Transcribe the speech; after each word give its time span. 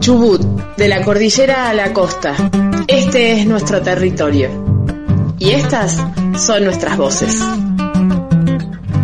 Chubut, 0.00 0.40
de 0.78 0.88
la 0.88 1.02
cordillera 1.02 1.68
a 1.68 1.74
la 1.74 1.92
costa. 1.92 2.34
Este 2.86 3.38
es 3.38 3.46
nuestro 3.46 3.82
territorio. 3.82 4.48
Y 5.38 5.50
estas 5.50 6.02
son 6.38 6.64
nuestras 6.64 6.96
voces. 6.96 7.38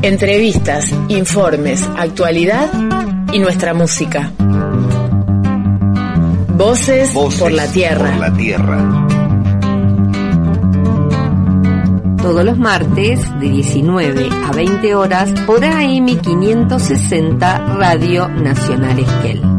Entrevistas, 0.01 0.91
informes, 1.09 1.87
actualidad 1.99 2.71
y 3.31 3.39
nuestra 3.39 3.75
música. 3.75 4.33
Voces, 6.57 7.13
Voces 7.13 7.41
por 7.41 7.53
la 7.53 7.67
tierra. 7.67 8.11
Por 8.13 8.21
la 8.21 8.33
tierra. 8.33 9.07
Todos 12.23 12.43
los 12.43 12.57
martes 12.59 13.21
de 13.39 13.51
19 13.51 14.29
a 14.47 14.53
20 14.53 14.95
horas 14.95 15.31
por 15.47 15.63
AM 15.63 16.07
560 16.07 17.77
Radio 17.77 18.29
Nacional 18.29 18.99
Esquel. 18.99 19.56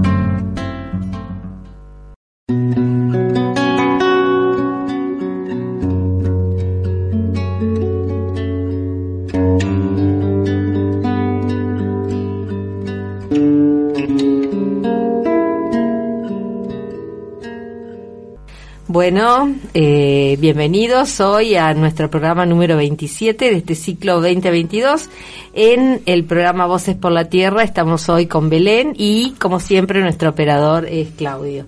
Bueno, 19.09 19.55
eh, 19.73 20.35
bienvenidos 20.37 21.21
hoy 21.21 21.55
a 21.55 21.73
nuestro 21.73 22.09
programa 22.09 22.45
número 22.45 22.75
27 22.75 23.51
de 23.51 23.55
este 23.55 23.73
ciclo 23.73 24.15
2022. 24.15 25.09
En 25.53 26.01
el 26.05 26.25
programa 26.25 26.65
Voces 26.65 26.97
por 26.97 27.13
la 27.13 27.29
Tierra 27.29 27.63
estamos 27.63 28.09
hoy 28.09 28.25
con 28.25 28.49
Belén 28.49 28.91
y, 28.97 29.31
como 29.39 29.61
siempre, 29.61 30.01
nuestro 30.01 30.31
operador 30.31 30.87
es 30.87 31.07
Claudio. 31.11 31.67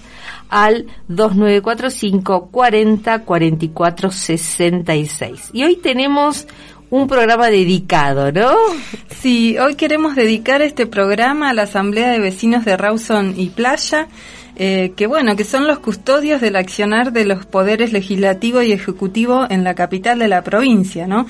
al 0.49 0.85
2945 1.07 2.49
40 2.51 3.19
44 3.23 4.11
66. 4.11 5.49
Y 5.53 5.63
hoy 5.63 5.77
tenemos 5.77 6.45
un 6.91 7.07
programa 7.07 7.47
dedicado, 7.47 8.31
¿no? 8.31 8.53
Sí, 9.09 9.57
hoy 9.57 9.73
queremos 9.73 10.13
dedicar 10.15 10.61
este 10.61 10.85
programa 10.85 11.49
a 11.49 11.53
la 11.53 11.63
Asamblea 11.63 12.11
de 12.11 12.19
Vecinos 12.19 12.63
de 12.63 12.77
Rawson 12.77 13.33
y 13.35 13.49
Playa, 13.49 14.07
eh, 14.55 14.93
que 14.95 15.07
bueno, 15.07 15.35
que 15.35 15.43
son 15.43 15.67
los 15.67 15.79
custodios 15.79 16.41
del 16.41 16.55
accionar 16.55 17.11
de 17.11 17.25
los 17.25 17.45
poderes 17.45 17.91
legislativo 17.91 18.61
y 18.61 18.71
ejecutivo 18.71 19.45
en 19.49 19.63
la 19.63 19.75
capital 19.75 20.19
de 20.19 20.27
la 20.27 20.43
provincia, 20.43 21.07
¿no? 21.07 21.25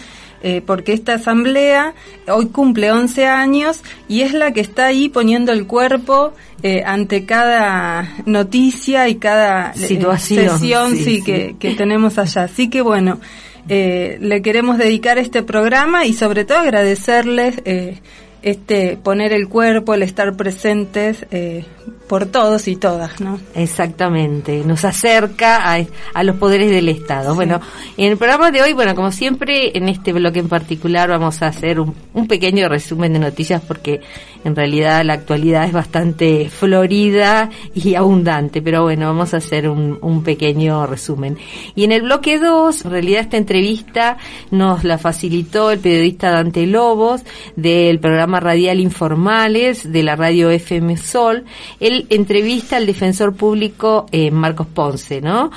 Eh, 0.45 0.61
porque 0.65 0.91
esta 0.91 1.13
asamblea 1.13 1.93
hoy 2.27 2.47
cumple 2.47 2.91
11 2.91 3.27
años 3.27 3.81
y 4.09 4.21
es 4.23 4.33
la 4.33 4.51
que 4.51 4.59
está 4.59 4.87
ahí 4.87 5.07
poniendo 5.07 5.53
el 5.53 5.65
cuerpo 5.65 6.33
eh, 6.61 6.83
ante 6.85 7.25
cada 7.25 8.09
noticia 8.25 9.07
y 9.07 9.15
cada 9.15 9.71
eh, 9.71 9.77
Situación, 9.77 10.59
sesión 10.59 10.91
sí, 10.91 10.97
sí, 10.97 11.15
sí. 11.17 11.23
Que, 11.23 11.55
que 11.57 11.75
tenemos 11.75 12.17
allá. 12.17 12.43
Así 12.43 12.69
que 12.69 12.81
bueno, 12.81 13.21
eh, 13.69 14.17
le 14.19 14.41
queremos 14.41 14.77
dedicar 14.77 15.17
este 15.17 15.41
programa 15.41 16.05
y 16.05 16.13
sobre 16.13 16.43
todo 16.43 16.57
agradecerles 16.57 17.61
eh, 17.63 17.99
este 18.41 18.97
poner 18.97 19.31
el 19.31 19.47
cuerpo, 19.47 19.93
el 19.93 20.03
estar 20.03 20.35
presentes 20.35 21.25
eh, 21.31 21.65
por 22.07 22.25
todos 22.25 22.67
y 22.67 22.75
todas, 22.75 23.21
¿no? 23.21 23.39
Exactamente, 23.55 24.63
nos 24.65 24.85
acerca 24.85 25.73
a, 25.73 25.85
a 26.13 26.23
los 26.23 26.35
poderes 26.35 26.69
del 26.69 26.89
Estado. 26.89 27.33
Bueno, 27.35 27.61
en 27.97 28.11
el 28.11 28.17
programa 28.17 28.51
de 28.51 28.61
hoy, 28.61 28.73
bueno, 28.73 28.93
como 28.95 29.11
siempre, 29.11 29.77
en 29.77 29.89
este 29.89 30.13
bloque 30.13 30.39
en 30.39 30.49
particular 30.49 31.09
vamos 31.09 31.41
a 31.41 31.47
hacer 31.47 31.79
un, 31.79 31.95
un 32.13 32.27
pequeño 32.27 32.67
resumen 32.67 33.13
de 33.13 33.19
noticias 33.19 33.61
porque 33.61 34.01
en 34.43 34.55
realidad 34.55 35.03
la 35.03 35.13
actualidad 35.13 35.65
es 35.65 35.73
bastante 35.73 36.49
florida 36.49 37.49
y 37.73 37.95
abundante, 37.95 38.61
pero 38.61 38.83
bueno, 38.83 39.07
vamos 39.07 39.33
a 39.33 39.37
hacer 39.37 39.69
un, 39.69 39.97
un 40.01 40.23
pequeño 40.23 40.85
resumen. 40.85 41.37
Y 41.75 41.83
en 41.83 41.91
el 41.91 42.03
bloque 42.03 42.39
2, 42.39 42.85
en 42.85 42.91
realidad 42.91 43.21
esta 43.21 43.37
entrevista 43.37 44.17
nos 44.51 44.83
la 44.83 44.97
facilitó 44.97 45.71
el 45.71 45.79
periodista 45.79 46.31
Dante 46.31 46.65
Lobos 46.65 47.21
del 47.55 47.99
programa 47.99 48.39
radial 48.39 48.79
Informales 48.79 49.91
de 49.91 50.03
la 50.03 50.15
radio 50.15 50.49
FM 50.49 50.97
Sol. 50.97 51.45
Él 51.79 52.07
entrevista 52.09 52.77
al 52.77 52.85
defensor 52.85 53.35
público 53.35 54.05
eh, 54.11 54.31
Marcos 54.31 54.67
Ponce, 54.67 55.21
¿no? 55.21 55.51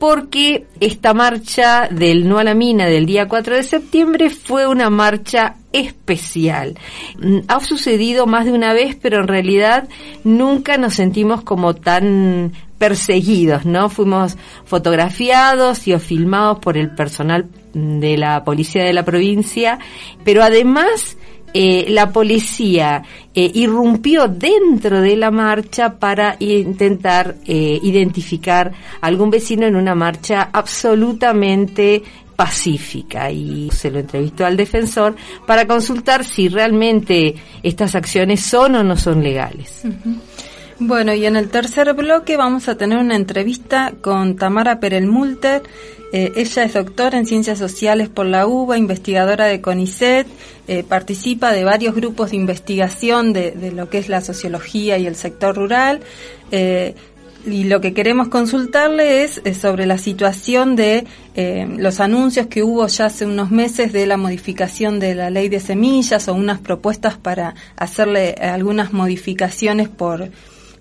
Porque 0.00 0.66
esta 0.80 1.12
marcha 1.12 1.86
del 1.90 2.26
No 2.26 2.38
a 2.38 2.44
la 2.44 2.54
Mina 2.54 2.86
del 2.86 3.04
día 3.04 3.28
4 3.28 3.54
de 3.54 3.62
septiembre 3.62 4.30
fue 4.30 4.66
una 4.66 4.88
marcha 4.88 5.56
especial. 5.74 6.78
Mm, 7.20 7.40
Ha 7.46 7.60
sucedido 7.60 8.26
más 8.26 8.46
de 8.46 8.52
una 8.52 8.72
vez, 8.72 8.96
pero 9.00 9.20
en 9.20 9.28
realidad 9.28 9.90
nunca 10.24 10.78
nos 10.78 10.94
sentimos 10.94 11.42
como 11.42 11.74
tan 11.74 12.52
perseguidos, 12.78 13.66
¿no? 13.66 13.90
Fuimos 13.90 14.38
fotografiados 14.64 15.86
y 15.86 15.96
filmados 15.98 16.60
por 16.60 16.78
el 16.78 16.94
personal 16.94 17.50
de 17.74 18.16
la 18.16 18.42
policía 18.42 18.84
de 18.84 18.94
la 18.94 19.04
provincia, 19.04 19.78
pero 20.24 20.42
además 20.42 21.18
eh, 21.52 21.86
la 21.88 22.10
policía 22.10 23.02
eh, 23.34 23.50
irrumpió 23.54 24.28
dentro 24.28 25.00
de 25.00 25.16
la 25.16 25.30
marcha 25.30 25.98
para 25.98 26.36
intentar 26.38 27.36
eh, 27.46 27.78
identificar 27.82 28.72
a 29.00 29.06
algún 29.06 29.30
vecino 29.30 29.66
en 29.66 29.76
una 29.76 29.94
marcha 29.94 30.50
absolutamente 30.52 32.02
pacífica 32.36 33.30
y 33.30 33.68
se 33.70 33.90
lo 33.90 33.98
entrevistó 33.98 34.46
al 34.46 34.56
defensor 34.56 35.14
para 35.46 35.66
consultar 35.66 36.24
si 36.24 36.48
realmente 36.48 37.34
estas 37.62 37.94
acciones 37.94 38.40
son 38.40 38.76
o 38.76 38.82
no 38.82 38.96
son 38.96 39.22
legales. 39.22 39.82
Bueno, 40.82 41.12
y 41.12 41.26
en 41.26 41.36
el 41.36 41.50
tercer 41.50 41.92
bloque 41.92 42.38
vamos 42.38 42.66
a 42.70 42.74
tener 42.74 42.96
una 42.96 43.14
entrevista 43.14 43.92
con 44.00 44.36
Tamara 44.36 44.80
Perelmulter. 44.80 45.62
Eh, 46.10 46.32
ella 46.36 46.64
es 46.64 46.72
doctora 46.72 47.18
en 47.18 47.26
Ciencias 47.26 47.58
Sociales 47.58 48.08
por 48.08 48.24
la 48.24 48.46
UBA, 48.46 48.78
investigadora 48.78 49.44
de 49.44 49.60
CONICET, 49.60 50.26
eh, 50.68 50.82
participa 50.82 51.52
de 51.52 51.64
varios 51.64 51.94
grupos 51.94 52.30
de 52.30 52.36
investigación 52.36 53.34
de, 53.34 53.50
de, 53.50 53.72
lo 53.72 53.90
que 53.90 53.98
es 53.98 54.08
la 54.08 54.22
sociología 54.22 54.96
y 54.96 55.06
el 55.06 55.16
sector 55.16 55.54
rural. 55.54 56.00
Eh, 56.50 56.94
y 57.44 57.64
lo 57.64 57.82
que 57.82 57.92
queremos 57.92 58.28
consultarle 58.28 59.24
es, 59.24 59.42
sobre 59.60 59.84
la 59.84 59.98
situación 59.98 60.76
de 60.76 61.06
los 61.78 62.00
anuncios 62.00 62.48
que 62.48 62.62
hubo 62.62 62.86
ya 62.86 63.06
hace 63.06 63.24
unos 63.24 63.50
meses 63.50 63.94
de 63.94 64.06
la 64.06 64.18
modificación 64.18 64.98
de 64.98 65.14
la 65.14 65.30
ley 65.30 65.48
de 65.48 65.58
semillas 65.58 66.28
o 66.28 66.34
unas 66.34 66.58
propuestas 66.58 67.16
para 67.16 67.54
hacerle 67.76 68.34
algunas 68.34 68.92
modificaciones 68.92 69.88
por, 69.88 70.30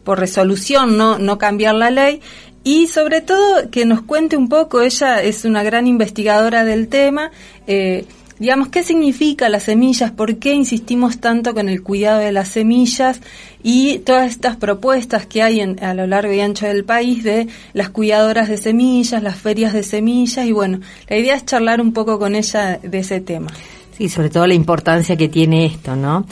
por 0.09 0.17
resolución, 0.17 0.97
no, 0.97 1.19
no 1.19 1.38
cambiar 1.38 1.75
la 1.75 1.91
ley. 1.91 2.19
Y 2.63 2.88
sobre 2.88 3.21
todo 3.21 3.69
que 3.69 3.85
nos 3.85 4.01
cuente 4.01 4.38
un 4.38 4.50
poco, 4.50 4.81
ella 4.81 5.21
es 5.21 5.45
una 5.45 5.61
gran 5.61 5.85
investigadora 5.85 6.65
del 6.65 6.88
tema, 6.88 7.29
eh, 7.67 8.06
digamos, 8.39 8.69
¿qué 8.69 8.81
significa 8.81 9.50
las 9.50 9.65
semillas? 9.65 10.09
¿Por 10.09 10.38
qué 10.38 10.56
insistimos 10.56 11.19
tanto 11.19 11.53
con 11.53 11.69
el 11.69 11.83
cuidado 11.83 12.21
de 12.21 12.31
las 12.31 12.47
semillas? 12.47 13.21
Y 13.61 14.00
todas 14.00 14.31
estas 14.31 14.56
propuestas 14.56 15.27
que 15.27 15.44
hay 15.44 15.59
en, 15.59 15.83
a 15.83 15.94
lo 15.94 16.07
largo 16.07 16.33
y 16.33 16.39
ancho 16.39 16.65
del 16.65 16.85
país 16.85 17.23
de 17.23 17.47
las 17.73 17.89
cuidadoras 17.89 18.50
de 18.50 18.57
semillas, 18.57 19.21
las 19.21 19.35
ferias 19.35 19.73
de 19.73 19.83
semillas, 19.83 20.44
y 20.44 20.53
bueno, 20.53 20.79
la 21.07 21.17
idea 21.17 21.35
es 21.35 21.45
charlar 21.45 21.81
un 21.81 21.94
poco 21.94 22.17
con 22.17 22.33
ella 22.33 22.79
de 22.81 22.97
ese 22.97 23.21
tema. 23.21 23.51
Sí, 23.95 24.09
sobre 24.09 24.31
todo 24.31 24.47
la 24.47 24.56
importancia 24.56 25.15
que 25.15 25.29
tiene 25.29 25.67
esto, 25.67 25.95
¿no? 25.95 26.25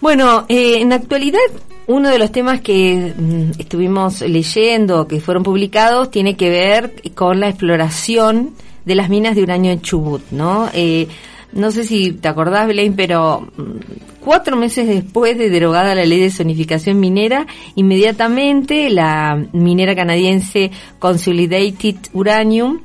Bueno, 0.00 0.46
eh, 0.48 0.80
en 0.80 0.92
actualidad 0.92 1.40
uno 1.86 2.08
de 2.08 2.18
los 2.18 2.32
temas 2.32 2.60
que 2.60 3.12
mm, 3.16 3.60
estuvimos 3.60 4.20
leyendo, 4.22 5.06
que 5.06 5.20
fueron 5.20 5.42
publicados, 5.42 6.10
tiene 6.10 6.36
que 6.36 6.48
ver 6.48 7.02
con 7.14 7.40
la 7.40 7.48
exploración 7.48 8.50
de 8.84 8.94
las 8.94 9.08
minas 9.08 9.34
de 9.34 9.42
uranio 9.42 9.72
en 9.72 9.82
Chubut, 9.82 10.22
¿no? 10.30 10.70
Eh, 10.72 11.08
no 11.52 11.72
sé 11.72 11.84
si 11.84 12.12
te 12.12 12.28
acordás, 12.28 12.68
Belén, 12.68 12.94
pero 12.94 13.40
mm, 13.40 14.20
cuatro 14.20 14.56
meses 14.56 14.86
después 14.86 15.36
de 15.36 15.50
derogada 15.50 15.94
la 15.94 16.06
ley 16.06 16.20
de 16.20 16.30
zonificación 16.30 17.00
minera, 17.00 17.46
inmediatamente 17.74 18.88
la 18.88 19.44
minera 19.52 19.96
canadiense 19.96 20.70
Consolidated 20.98 21.96
Uranium 22.12 22.80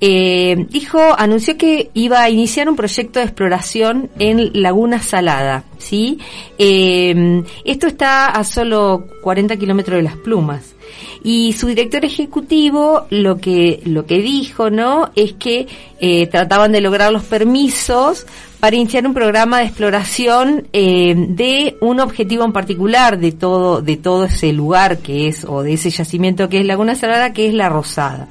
eh, 0.00 0.66
dijo, 0.70 1.00
anunció 1.18 1.56
que 1.56 1.90
iba 1.94 2.22
a 2.22 2.30
iniciar 2.30 2.68
un 2.68 2.76
proyecto 2.76 3.18
de 3.18 3.24
exploración 3.24 4.10
en 4.18 4.62
Laguna 4.62 5.02
Salada, 5.02 5.64
¿sí? 5.78 6.18
Eh, 6.58 7.42
esto 7.64 7.86
está 7.86 8.26
a 8.26 8.44
solo 8.44 9.06
40 9.22 9.56
kilómetros 9.56 9.96
de 9.96 10.02
las 10.02 10.16
plumas. 10.16 10.74
Y 11.22 11.52
su 11.54 11.66
director 11.66 12.04
ejecutivo 12.04 13.06
lo 13.10 13.38
que, 13.38 13.80
lo 13.84 14.06
que 14.06 14.18
dijo, 14.18 14.70
¿no? 14.70 15.10
Es 15.16 15.32
que 15.34 15.66
eh, 16.00 16.26
trataban 16.28 16.72
de 16.72 16.80
lograr 16.80 17.12
los 17.12 17.24
permisos 17.24 18.26
para 18.60 18.76
iniciar 18.76 19.06
un 19.06 19.14
programa 19.14 19.58
de 19.58 19.66
exploración 19.66 20.68
eh, 20.72 21.14
de 21.16 21.76
un 21.80 22.00
objetivo 22.00 22.44
en 22.44 22.52
particular 22.52 23.18
de 23.18 23.32
todo 23.32 23.82
de 23.82 23.96
todo 23.96 24.24
ese 24.24 24.52
lugar 24.52 24.98
que 24.98 25.28
es 25.28 25.44
o 25.44 25.62
de 25.62 25.74
ese 25.74 25.90
yacimiento 25.90 26.48
que 26.48 26.60
es 26.60 26.66
Laguna 26.66 26.96
Salada 26.96 27.32
que 27.32 27.46
es 27.46 27.54
la 27.54 27.68
Rosada 27.68 28.28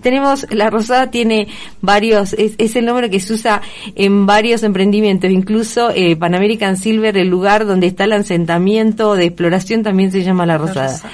tenemos, 0.00 0.46
la 0.50 0.70
Rosada 0.70 1.10
tiene 1.10 1.48
varios, 1.80 2.32
es, 2.34 2.54
es, 2.58 2.76
el 2.76 2.84
nombre 2.84 3.10
que 3.10 3.20
se 3.20 3.32
usa 3.32 3.62
en 3.94 4.26
varios 4.26 4.62
emprendimientos, 4.62 5.30
incluso 5.30 5.90
eh, 5.90 6.16
Pan 6.16 6.34
American 6.34 6.76
Silver, 6.76 7.16
el 7.16 7.28
lugar 7.28 7.66
donde 7.66 7.86
está 7.86 8.04
el 8.04 8.12
asentamiento 8.12 9.14
de 9.14 9.26
exploración 9.26 9.82
también 9.82 10.12
se 10.12 10.22
llama 10.22 10.46
La 10.46 10.58
Rosada. 10.58 10.86
La 10.86 10.92
Rosada. 10.92 11.12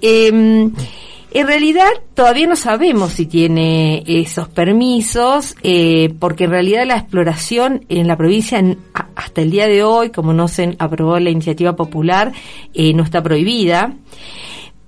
Eh, 0.00 0.70
en 1.34 1.46
realidad 1.46 1.88
todavía 2.12 2.46
no 2.46 2.56
sabemos 2.56 3.14
si 3.14 3.24
tiene 3.24 4.02
esos 4.06 4.50
permisos, 4.50 5.56
eh, 5.62 6.12
porque 6.18 6.44
en 6.44 6.50
realidad 6.50 6.84
la 6.86 6.98
exploración 6.98 7.86
en 7.88 8.06
la 8.06 8.18
provincia 8.18 8.62
hasta 9.14 9.40
el 9.40 9.50
día 9.50 9.66
de 9.66 9.82
hoy, 9.82 10.10
como 10.10 10.34
no 10.34 10.46
se 10.46 10.76
aprobó 10.78 11.18
la 11.18 11.30
iniciativa 11.30 11.74
popular, 11.74 12.32
eh, 12.74 12.92
no 12.92 13.02
está 13.02 13.22
prohibida. 13.22 13.94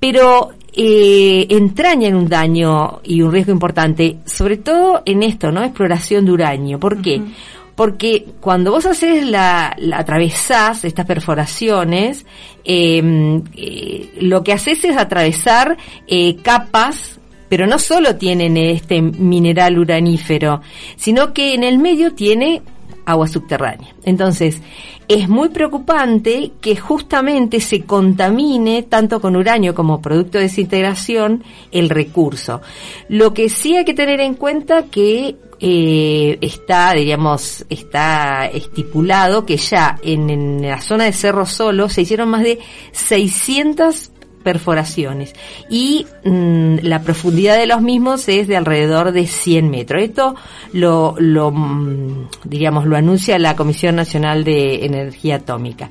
Pero 0.05 0.53
eh, 0.75 1.47
entrañan 1.49 2.15
un 2.15 2.29
daño 2.29 3.01
y 3.05 3.23
un 3.23 3.33
riesgo 3.33 3.53
importante, 3.53 4.19
sobre 4.27 4.59
todo 4.59 5.01
en 5.07 5.23
esto, 5.23 5.51
¿no? 5.51 5.65
Exploración 5.65 6.27
de 6.27 6.33
uranio. 6.33 6.79
¿Por 6.79 7.01
qué? 7.01 7.21
Uh 7.21 7.23
-huh. 7.23 7.33
Porque 7.75 8.27
cuando 8.39 8.71
vos 8.71 8.85
haces 8.85 9.25
la, 9.25 9.75
la 9.79 10.01
atravesás 10.01 10.85
estas 10.85 11.07
perforaciones, 11.07 12.27
eh, 12.65 13.41
eh, 13.57 14.11
lo 14.21 14.45
que 14.45 14.53
haces 14.53 14.85
es 14.85 14.95
atravesar 14.95 15.79
eh, 16.07 16.37
capas 16.43 17.19
pero 17.49 17.67
no 17.67 17.79
solo 17.79 18.17
tienen 18.17 18.57
este 18.57 19.01
mineral 19.01 19.79
uranífero, 19.79 20.61
sino 20.97 21.33
que 21.33 21.55
en 21.55 21.63
el 21.63 21.79
medio 21.79 22.13
tiene 22.13 22.63
agua 23.07 23.29
subterránea. 23.29 23.95
Entonces, 24.05 24.61
es 25.09 25.29
muy 25.29 25.51
preocupante 25.51 26.53
que 26.61 26.77
justamente 26.77 27.61
se 27.61 27.83
contamine 27.83 28.83
tanto 28.85 29.21
con 29.21 29.37
uranio 29.37 29.75
como 29.75 30.01
producto 30.01 30.39
de 30.39 30.45
desintegración 30.45 31.45
el 31.73 31.91
recurso. 31.91 32.61
Lo 33.09 33.35
que 33.35 33.49
sí 33.49 33.77
hay 33.77 33.85
que 33.85 33.95
tener 33.95 34.21
en 34.21 34.35
cuenta 34.35 34.85
que 34.85 35.37
eh, 35.61 36.39
está, 36.41 36.93
diríamos, 36.93 37.65
está 37.71 38.47
estipulado 38.47 39.47
que 39.47 39.57
ya 39.57 39.99
en, 40.03 40.61
la 40.63 40.81
zona 40.81 41.05
de 41.05 41.13
Cerro 41.13 41.47
Solo 41.47 41.89
se 41.89 42.03
hicieron 42.03 42.29
más 42.29 42.43
de 42.43 42.59
600 42.93 44.11
perforaciones 44.45 45.35
y 45.69 46.07
mmm, 46.25 46.77
la 46.83 47.03
profundidad 47.03 47.59
de 47.59 47.67
los 47.67 47.83
mismos 47.83 48.29
es 48.29 48.47
de 48.47 48.57
alrededor 48.57 49.11
de 49.11 49.27
100 49.27 49.71
metros. 49.71 50.03
Esto 50.03 50.37
lo, 50.73 51.17
lo 51.19 51.51
mmm, 51.51 52.29
diríamos, 52.45 52.87
lo 52.87 52.97
anuncia 52.97 53.39
la 53.39 53.57
Comisión 53.57 53.97
Nacional 53.97 54.45
de 54.45 54.85
Energía 54.85 55.37
Atómica. 55.37 55.91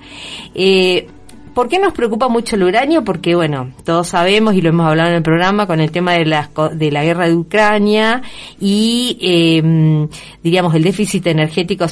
Eh, 0.56 1.08
¿Por 1.54 1.70
qué 1.70 1.78
nos 1.78 1.94
preocupa 1.94 2.30
mucho 2.30 2.56
el 2.56 2.64
uranio? 2.64 3.04
Porque, 3.04 3.36
bueno, 3.36 3.72
todos 3.84 4.08
sabemos 4.08 4.56
y 4.56 4.62
lo 4.62 4.70
hemos 4.70 4.88
hablado 4.88 5.10
en 5.10 5.16
el 5.18 5.22
programa 5.22 5.68
con 5.68 5.80
el 5.80 5.92
tema 5.92 6.14
de 6.14 6.26
la, 6.26 6.50
de 6.74 6.92
la 6.92 7.04
guerra 7.04 7.28
de 7.28 7.36
Ucrania 7.36 8.24
y, 8.60 9.18
eh, 9.22 10.08
diríamos, 10.42 10.74
el 10.74 10.84
déficit 10.84 11.28
energético 11.28 11.86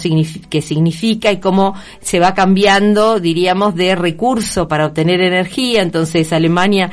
que 0.50 0.62
significa 0.62 1.32
y 1.32 1.40
cómo 1.40 1.76
se 2.00 2.20
va 2.20 2.34
cambiando, 2.34 3.20
diríamos, 3.20 3.76
de 3.76 3.94
recurso 3.96 4.68
para 4.68 4.88
obtener 4.88 5.22
energía. 5.22 5.84
Entonces, 5.84 6.34
Alemania, 6.34 6.90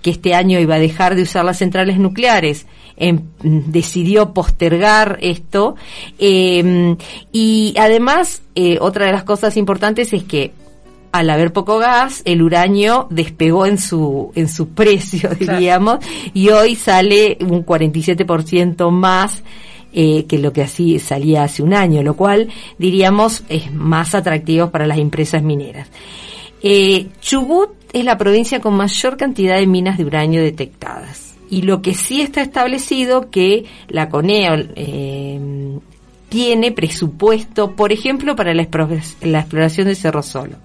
que 0.00 0.10
este 0.10 0.34
año 0.34 0.58
iba 0.58 0.76
a 0.76 0.80
dejar 0.80 1.16
de 1.16 1.22
usar 1.22 1.44
las 1.44 1.58
centrales 1.58 1.98
nucleares, 1.98 2.66
eh, 2.96 3.18
decidió 3.42 4.32
postergar 4.32 5.18
esto. 5.20 5.76
Eh, 6.18 6.96
y 7.30 7.74
además, 7.78 8.42
eh, 8.54 8.78
otra 8.80 9.06
de 9.06 9.12
las 9.12 9.24
cosas 9.24 9.56
importantes 9.58 10.14
es 10.14 10.24
que 10.24 10.52
al 11.12 11.30
haber 11.30 11.52
poco 11.52 11.78
gas, 11.78 12.22
el 12.24 12.42
uranio 12.42 13.06
despegó 13.10 13.66
en 13.66 13.78
su, 13.78 14.32
en 14.34 14.48
su 14.48 14.68
precio, 14.74 15.30
diríamos, 15.38 15.98
claro. 15.98 16.14
y 16.34 16.48
hoy 16.50 16.74
sale 16.76 17.38
un 17.40 17.64
47% 17.64 18.90
más 18.90 19.42
eh, 19.92 20.26
que 20.26 20.38
lo 20.38 20.52
que 20.52 20.62
así 20.62 20.98
salía 20.98 21.44
hace 21.44 21.62
un 21.62 21.72
año, 21.72 22.02
lo 22.02 22.16
cual, 22.16 22.48
diríamos, 22.78 23.44
es 23.48 23.72
más 23.72 24.14
atractivo 24.14 24.70
para 24.70 24.86
las 24.86 24.98
empresas 24.98 25.42
mineras. 25.42 25.88
Eh, 26.62 27.06
Chubut 27.20 27.70
es 27.92 28.04
la 28.04 28.18
provincia 28.18 28.60
con 28.60 28.74
mayor 28.74 29.16
cantidad 29.16 29.56
de 29.56 29.66
minas 29.66 29.96
de 29.96 30.04
uranio 30.04 30.42
detectadas. 30.42 31.34
Y 31.48 31.62
lo 31.62 31.80
que 31.80 31.94
sí 31.94 32.20
está 32.20 32.42
establecido 32.42 33.30
que 33.30 33.64
la 33.88 34.08
CONEO, 34.08 34.56
eh, 34.74 35.40
tiene 36.36 36.70
presupuesto, 36.70 37.74
por 37.76 37.92
ejemplo, 37.92 38.36
para 38.36 38.52
la, 38.52 38.68
la, 39.22 39.38
exploración 39.40 39.86
de 39.86 39.94
Cerro 39.94 40.22
Solo. 40.22 40.56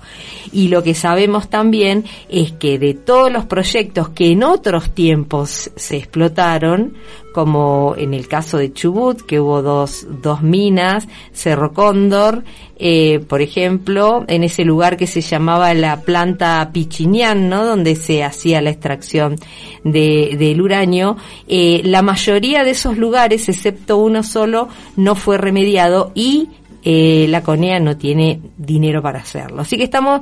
Y 0.52 0.68
lo 0.68 0.84
que 0.84 0.94
sabemos 0.94 1.50
también 1.50 2.04
es 2.28 2.52
que 2.52 2.78
de 2.78 2.94
todos 2.94 3.32
los 3.32 3.46
proyectos 3.46 4.10
que 4.10 4.34
en 4.34 4.44
otros 4.44 4.94
tiempos 4.94 5.72
se 5.78 5.96
explotaron, 5.96 6.96
como 7.34 7.96
en 7.98 8.14
el 8.14 8.28
caso 8.28 8.58
de 8.58 8.74
Chubut, 8.74 9.22
que 9.22 9.40
hubo 9.40 9.62
dos, 9.62 10.06
dos 10.22 10.42
minas, 10.42 11.08
Cerro 11.32 11.72
Cóndor, 11.72 12.44
eh, 12.84 13.20
por 13.20 13.44
ejemplo, 13.44 14.26
en 14.28 14.44
ese 14.44 14.66
lugar 14.66 14.98
que 14.98 15.06
se 15.06 15.22
llamaba 15.22 15.72
la 15.76 16.02
planta 16.02 16.68
Pichinián, 16.74 17.48
¿no? 17.48 17.64
Donde 17.64 17.96
se 17.96 18.24
hacía 18.24 18.60
la 18.60 18.72
extracción 18.72 19.36
de, 19.84 20.36
del 20.36 20.60
uranio, 20.60 21.16
eh, 21.48 21.82
la 21.84 22.02
mayoría 22.02 22.64
de 22.64 22.72
esos 22.72 22.98
lugares, 22.98 23.48
excepto 23.50 23.98
uno 23.98 24.24
solo, 24.24 24.68
no 24.96 25.14
fue 25.14 25.38
remediado 25.38 26.12
y 26.16 26.50
eh, 26.84 27.28
la 27.30 27.44
CONEA 27.44 27.80
no 27.80 27.98
tiene 27.98 28.42
dinero 28.58 29.04
para 29.04 29.20
hacerlo. 29.20 29.62
Así 29.62 29.78
que 29.78 29.84
estamos 29.84 30.22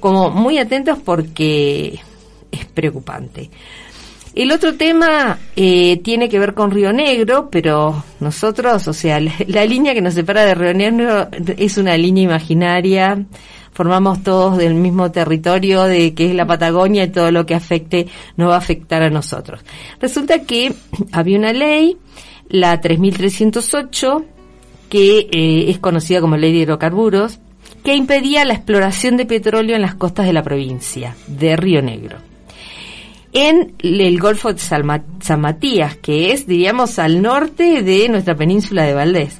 como 0.00 0.30
muy 0.30 0.56
atentos 0.56 0.98
porque 1.04 2.00
es 2.50 2.64
preocupante. 2.72 3.50
El 4.34 4.52
otro 4.52 4.74
tema 4.74 5.38
eh, 5.56 5.98
tiene 6.02 6.28
que 6.28 6.38
ver 6.38 6.54
con 6.54 6.70
Río 6.70 6.92
Negro, 6.92 7.48
pero 7.50 8.04
nosotros, 8.20 8.86
o 8.86 8.92
sea, 8.92 9.20
la, 9.46 9.64
línea 9.64 9.94
que 9.94 10.00
nos 10.00 10.14
separa 10.14 10.44
de 10.44 10.54
Río 10.54 10.74
Negro 10.74 11.28
es 11.56 11.78
una 11.78 11.96
línea 11.96 12.24
imaginaria, 12.24 13.24
formamos 13.72 14.22
todos 14.22 14.56
del 14.56 14.74
mismo 14.74 15.10
territorio 15.10 15.84
de 15.84 16.14
que 16.14 16.30
es 16.30 16.34
la 16.34 16.46
Patagonia 16.46 17.04
y 17.04 17.08
todo 17.08 17.30
lo 17.30 17.46
que 17.46 17.54
afecte 17.54 18.06
no 18.36 18.48
va 18.48 18.56
a 18.56 18.58
afectar 18.58 19.02
a 19.02 19.10
nosotros. 19.10 19.60
Resulta 20.00 20.42
que 20.42 20.72
había 21.12 21.38
una 21.38 21.52
ley, 21.52 21.96
la 22.48 22.80
3308, 22.80 24.24
que 24.88 25.28
eh, 25.32 25.70
es 25.70 25.78
conocida 25.78 26.20
como 26.20 26.36
ley 26.36 26.52
de 26.52 26.60
hidrocarburos, 26.60 27.40
que 27.84 27.94
impedía 27.94 28.44
la 28.44 28.54
exploración 28.54 29.16
de 29.16 29.26
petróleo 29.26 29.76
en 29.76 29.82
las 29.82 29.94
costas 29.94 30.26
de 30.26 30.32
la 30.32 30.42
provincia 30.42 31.14
de 31.26 31.56
Río 31.56 31.82
Negro 31.82 32.27
en 33.32 33.74
el 33.80 34.18
Golfo 34.18 34.52
de 34.52 34.58
San 34.58 35.40
Matías, 35.40 35.96
que 35.96 36.32
es, 36.32 36.46
diríamos, 36.46 36.98
al 36.98 37.20
norte 37.20 37.82
de 37.82 38.08
nuestra 38.08 38.34
península 38.34 38.84
de 38.84 38.94
Valdés. 38.94 39.38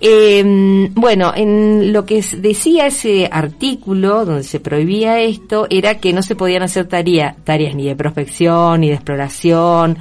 Em, 0.00 0.92
bueno, 0.94 1.32
en 1.34 1.92
lo 1.92 2.04
que 2.04 2.22
decía 2.38 2.86
ese 2.86 3.28
artículo 3.30 4.24
donde 4.24 4.42
se 4.42 4.60
prohibía 4.60 5.20
esto 5.20 5.66
era 5.70 5.98
que 5.98 6.12
no 6.12 6.22
se 6.22 6.36
podían 6.36 6.62
hacer 6.62 6.88
tareas 6.88 7.36
ni 7.74 7.86
de 7.86 7.96
prospección, 7.96 8.80
ni 8.80 8.88
de 8.88 8.94
exploración, 8.94 9.98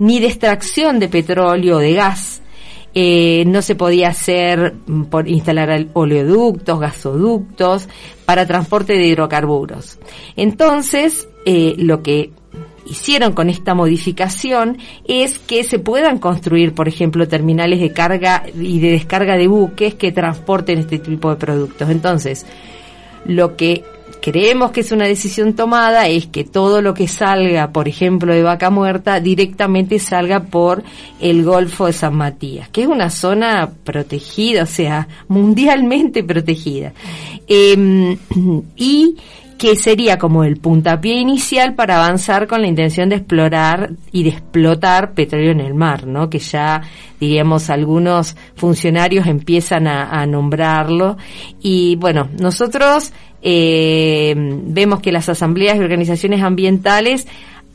ni 0.00 0.18
de 0.18 0.26
extracción 0.26 0.98
de 0.98 1.08
petróleo 1.08 1.76
o 1.76 1.80
de 1.80 1.92
gas. 1.92 2.40
Eh, 2.96 3.42
no 3.46 3.60
se 3.60 3.74
podía 3.74 4.08
hacer 4.08 4.74
mm, 4.86 5.04
por 5.04 5.28
instalar 5.28 5.88
oleoductos, 5.94 6.78
gasoductos 6.78 7.88
para 8.24 8.46
transporte 8.46 8.92
de 8.92 9.06
hidrocarburos. 9.06 9.98
Entonces, 10.36 11.28
eh, 11.44 11.74
lo 11.76 12.02
que 12.02 12.30
hicieron 12.86 13.32
con 13.32 13.50
esta 13.50 13.74
modificación 13.74 14.78
es 15.06 15.38
que 15.38 15.64
se 15.64 15.78
puedan 15.78 16.18
construir, 16.18 16.74
por 16.74 16.88
ejemplo, 16.88 17.28
terminales 17.28 17.80
de 17.80 17.92
carga 17.92 18.44
y 18.58 18.80
de 18.80 18.92
descarga 18.92 19.36
de 19.36 19.46
buques 19.46 19.94
que 19.94 20.12
transporten 20.12 20.78
este 20.78 20.98
tipo 20.98 21.30
de 21.30 21.36
productos. 21.36 21.88
Entonces, 21.90 22.46
lo 23.24 23.56
que 23.56 23.84
creemos 24.20 24.70
que 24.70 24.80
es 24.80 24.90
una 24.90 25.06
decisión 25.06 25.54
tomada 25.54 26.08
es 26.08 26.26
que 26.26 26.44
todo 26.44 26.80
lo 26.80 26.94
que 26.94 27.08
salga, 27.08 27.72
por 27.72 27.88
ejemplo, 27.88 28.32
de 28.32 28.42
Vaca 28.42 28.70
Muerta, 28.70 29.20
directamente 29.20 29.98
salga 29.98 30.44
por 30.44 30.82
el 31.20 31.44
Golfo 31.44 31.86
de 31.86 31.92
San 31.92 32.14
Matías, 32.16 32.70
que 32.70 32.82
es 32.82 32.88
una 32.88 33.10
zona 33.10 33.70
protegida, 33.84 34.62
o 34.62 34.66
sea, 34.66 35.08
mundialmente 35.28 36.24
protegida. 36.24 36.94
Em, 37.46 38.16
y 38.76 39.16
que 39.58 39.76
sería 39.76 40.18
como 40.18 40.44
el 40.44 40.56
puntapié 40.56 41.14
inicial 41.14 41.74
para 41.74 41.96
avanzar 41.96 42.46
con 42.46 42.62
la 42.62 42.68
intención 42.68 43.08
de 43.08 43.16
explorar 43.16 43.92
y 44.12 44.24
de 44.24 44.30
explotar 44.30 45.14
petróleo 45.14 45.52
en 45.52 45.60
el 45.60 45.74
mar, 45.74 46.06
¿no? 46.06 46.28
Que 46.28 46.38
ya, 46.38 46.82
diríamos, 47.20 47.70
algunos 47.70 48.36
funcionarios 48.56 49.26
empiezan 49.26 49.86
a, 49.86 50.26
nombrarlo. 50.26 51.16
Y 51.60 51.96
bueno, 51.96 52.28
nosotros 52.40 53.12
eh, 53.42 54.34
vemos 54.36 55.00
que 55.00 55.12
las 55.12 55.28
asambleas 55.28 55.76
y 55.76 55.80
organizaciones 55.80 56.42
ambientales 56.42 57.26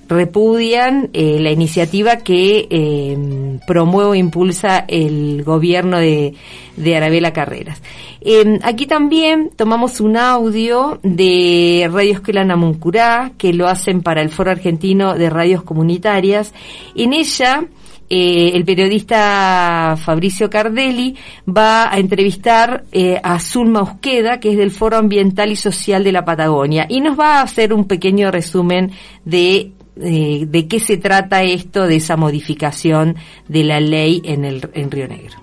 repudian 0.10 1.10
eh, 1.14 1.40
la 1.40 1.52
iniciativa 1.52 2.18
que 2.18 2.68
eh, 2.70 3.60
promueve 3.66 4.18
e 4.18 4.20
impulsa 4.20 4.84
el 4.88 5.44
gobierno 5.44 6.00
de, 6.00 6.34
de 6.76 6.98
Arabela 6.98 7.32
Carreras. 7.32 7.82
Eh, 8.22 8.60
aquí 8.64 8.86
también 8.88 9.52
tomamos 9.56 10.02
un 10.02 10.18
audio 10.18 11.00
de 11.04 11.88
Radio 11.92 12.14
Escuela 12.14 12.44
Namuncurá, 12.44 13.32
que 13.38 13.54
lo 13.54 13.68
hacen 13.68 14.02
para 14.02 14.22
el 14.22 14.30
Foro 14.30 14.52
Argentino 14.52 15.14
de 15.14 15.30
Radios 15.30 15.64
Comunitarias. 15.64 16.54
En 16.96 17.14
ella, 17.14 17.66
eh, 18.10 18.52
el 18.56 18.66
periodista 18.66 19.96
Fabricio 20.04 20.50
Cardelli 20.50 21.16
va 21.48 21.94
a 21.94 22.00
entrevistar 22.00 22.84
eh, 22.92 23.20
a 23.22 23.40
Zulma 23.40 23.84
Usqueda, 23.84 24.40
que 24.40 24.52
es 24.52 24.58
del 24.58 24.72
Foro 24.72 24.98
Ambiental 24.98 25.52
y 25.52 25.56
Social 25.56 26.04
de 26.04 26.12
la 26.12 26.26
Patagonia, 26.26 26.88
y 26.90 27.02
nos 27.02 27.18
va 27.18 27.36
a 27.36 27.44
hacer 27.44 27.72
un 27.72 27.86
pequeño 27.86 28.32
resumen 28.32 28.92
de 29.24 29.74
eh, 30.02 30.46
de 30.48 30.68
qué 30.68 30.80
se 30.80 30.98
trata 30.98 31.44
esto 31.44 31.86
de 31.86 31.98
esa 31.98 32.18
modificación 32.18 33.16
de 33.48 33.64
la 33.64 33.80
ley 33.80 34.22
en, 34.24 34.46
el, 34.46 34.70
en 34.74 34.92
Río 34.92 35.08
Negro. 35.08 35.36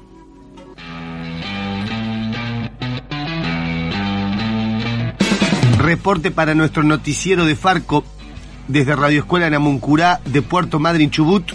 Reporte 5.78 6.30
para 6.30 6.54
nuestro 6.54 6.82
noticiero 6.82 7.44
de 7.44 7.54
Farco 7.54 8.04
desde 8.66 8.96
Radio 8.96 9.20
Escuela 9.20 9.48
Namuncurá 9.48 10.20
de 10.24 10.42
Puerto 10.42 10.78
Madryn 10.78 11.10
Chubut, 11.10 11.52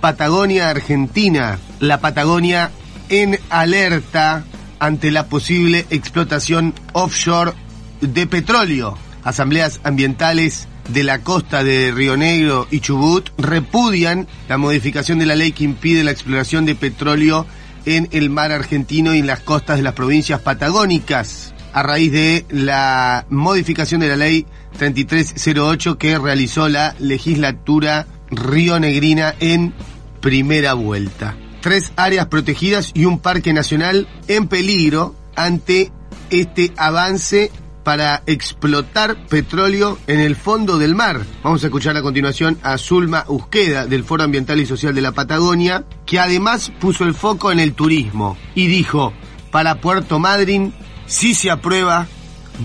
Patagonia, 0.00 0.70
Argentina. 0.70 1.58
La 1.80 2.00
Patagonia 2.00 2.70
en 3.08 3.38
alerta 3.50 4.44
ante 4.78 5.10
la 5.10 5.26
posible 5.26 5.86
explotación 5.90 6.74
offshore 6.92 7.52
de 8.00 8.26
petróleo. 8.26 8.96
Asambleas 9.24 9.80
ambientales 9.84 10.68
de 10.88 11.02
la 11.04 11.20
costa 11.20 11.64
de 11.64 11.92
Río 11.92 12.16
Negro 12.16 12.66
y 12.70 12.80
Chubut 12.80 13.30
repudian 13.38 14.26
la 14.48 14.58
modificación 14.58 15.18
de 15.18 15.26
la 15.26 15.36
ley 15.36 15.52
que 15.52 15.64
impide 15.64 16.04
la 16.04 16.10
exploración 16.10 16.66
de 16.66 16.74
petróleo 16.74 17.46
en 17.84 18.08
el 18.12 18.30
mar 18.30 18.52
argentino 18.52 19.14
y 19.14 19.18
en 19.18 19.26
las 19.26 19.40
costas 19.40 19.76
de 19.76 19.82
las 19.82 19.94
provincias 19.94 20.40
patagónicas 20.40 21.54
a 21.72 21.82
raíz 21.82 22.12
de 22.12 22.44
la 22.50 23.26
modificación 23.30 24.00
de 24.00 24.08
la 24.08 24.16
ley 24.16 24.46
3308 24.78 25.98
que 25.98 26.18
realizó 26.18 26.68
la 26.68 26.94
legislatura 26.98 28.06
rionegrina 28.30 29.34
en 29.40 29.74
primera 30.20 30.74
vuelta. 30.74 31.36
Tres 31.60 31.92
áreas 31.96 32.26
protegidas 32.26 32.90
y 32.94 33.04
un 33.04 33.18
parque 33.18 33.52
nacional 33.52 34.08
en 34.28 34.48
peligro 34.48 35.14
ante 35.36 35.92
este 36.30 36.72
avance 36.76 37.50
para 37.82 38.22
explotar 38.26 39.26
petróleo 39.26 39.98
en 40.06 40.20
el 40.20 40.36
fondo 40.36 40.78
del 40.78 40.94
mar. 40.94 41.20
Vamos 41.42 41.62
a 41.62 41.66
escuchar 41.66 41.96
a 41.96 42.02
continuación 42.02 42.58
a 42.62 42.78
Zulma 42.78 43.24
Usqueda 43.28 43.86
del 43.86 44.04
Foro 44.04 44.24
Ambiental 44.24 44.60
y 44.60 44.66
Social 44.66 44.94
de 44.94 45.02
la 45.02 45.12
Patagonia, 45.12 45.84
que 46.06 46.18
además 46.18 46.72
puso 46.80 47.04
el 47.04 47.14
foco 47.14 47.52
en 47.52 47.60
el 47.60 47.74
turismo 47.74 48.36
y 48.54 48.66
dijo, 48.66 49.12
para 49.50 49.80
Puerto 49.80 50.18
Madryn, 50.18 50.72
si 51.06 51.34
se 51.34 51.50
aprueba, 51.50 52.06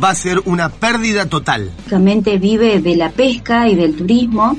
va 0.02 0.10
a 0.10 0.16
ser 0.16 0.42
una 0.46 0.70
pérdida 0.70 1.28
total. 1.28 1.72
Básicamente 1.78 2.38
vive 2.38 2.80
de 2.80 2.96
la 2.96 3.10
pesca 3.10 3.68
y 3.68 3.76
del 3.76 3.96
turismo 3.96 4.58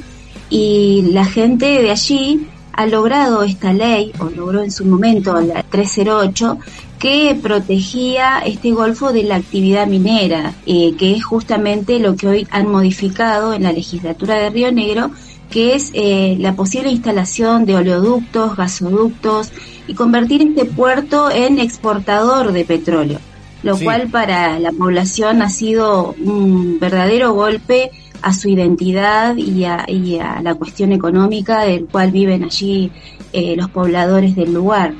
y 0.50 1.10
la 1.12 1.24
gente 1.24 1.82
de 1.82 1.90
allí 1.90 2.48
ha 2.78 2.86
logrado 2.86 3.42
esta 3.42 3.72
ley, 3.72 4.12
o 4.20 4.30
logró 4.30 4.62
en 4.62 4.70
su 4.70 4.84
momento 4.84 5.40
la 5.40 5.64
308, 5.64 6.58
que 7.00 7.36
protegía 7.42 8.38
este 8.46 8.70
golfo 8.70 9.12
de 9.12 9.24
la 9.24 9.34
actividad 9.34 9.88
minera, 9.88 10.54
eh, 10.64 10.94
que 10.96 11.16
es 11.16 11.24
justamente 11.24 11.98
lo 11.98 12.14
que 12.14 12.28
hoy 12.28 12.46
han 12.52 12.70
modificado 12.70 13.52
en 13.52 13.64
la 13.64 13.72
legislatura 13.72 14.36
de 14.36 14.50
Río 14.50 14.70
Negro, 14.70 15.10
que 15.50 15.74
es 15.74 15.90
eh, 15.92 16.36
la 16.38 16.54
posible 16.54 16.92
instalación 16.92 17.64
de 17.64 17.74
oleoductos, 17.74 18.56
gasoductos 18.56 19.50
y 19.88 19.94
convertir 19.94 20.42
este 20.42 20.64
puerto 20.64 21.32
en 21.32 21.58
exportador 21.58 22.52
de 22.52 22.64
petróleo, 22.64 23.18
lo 23.64 23.76
cual 23.76 24.06
para 24.06 24.60
la 24.60 24.70
población 24.70 25.42
ha 25.42 25.50
sido 25.50 26.14
un 26.24 26.78
verdadero 26.78 27.32
golpe 27.32 27.90
a 28.22 28.32
su 28.32 28.48
identidad 28.48 29.36
y 29.36 29.64
a, 29.64 30.40
la 30.42 30.54
cuestión 30.54 30.92
económica 30.92 31.62
del 31.62 31.86
cual 31.86 32.10
viven 32.10 32.44
allí 32.44 32.90
eh, 33.32 33.54
los 33.56 33.70
pobladores 33.70 34.34
del 34.34 34.52
lugar. 34.52 34.94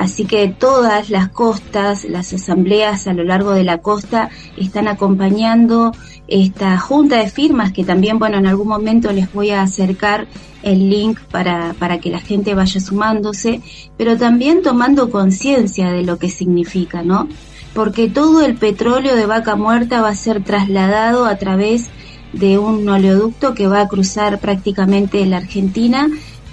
Así 0.00 0.24
que 0.24 0.48
todas 0.48 1.10
las 1.10 1.28
costas, 1.28 2.04
las 2.04 2.32
asambleas 2.32 3.06
a 3.06 3.12
lo 3.12 3.22
largo 3.22 3.52
de 3.52 3.64
la 3.64 3.78
costa 3.78 4.30
están 4.56 4.88
acompañando 4.88 5.92
esta 6.26 6.78
junta 6.78 7.18
de 7.18 7.28
firmas 7.28 7.72
que 7.72 7.84
también, 7.84 8.18
bueno, 8.18 8.38
en 8.38 8.46
algún 8.46 8.68
momento 8.68 9.12
les 9.12 9.30
voy 9.32 9.50
a 9.50 9.60
acercar 9.60 10.26
el 10.62 10.88
link 10.88 11.18
para, 11.30 11.74
para 11.78 11.98
que 11.98 12.08
la 12.08 12.20
gente 12.20 12.54
vaya 12.54 12.80
sumándose, 12.80 13.60
pero 13.96 14.16
también 14.16 14.62
tomando 14.62 15.10
conciencia 15.10 15.90
de 15.90 16.02
lo 16.02 16.18
que 16.18 16.30
significa, 16.30 17.02
¿no? 17.02 17.28
Porque 17.74 18.08
todo 18.08 18.42
el 18.42 18.54
petróleo 18.56 19.16
de 19.16 19.26
vaca 19.26 19.54
muerta 19.54 20.00
va 20.00 20.08
a 20.08 20.14
ser 20.14 20.42
trasladado 20.42 21.26
a 21.26 21.36
través 21.36 21.90
de 22.32 22.58
un 22.58 22.88
oleoducto 22.88 23.54
que 23.54 23.66
va 23.66 23.82
a 23.82 23.88
cruzar 23.88 24.40
prácticamente 24.40 25.24
la 25.26 25.38
Argentina 25.38 26.08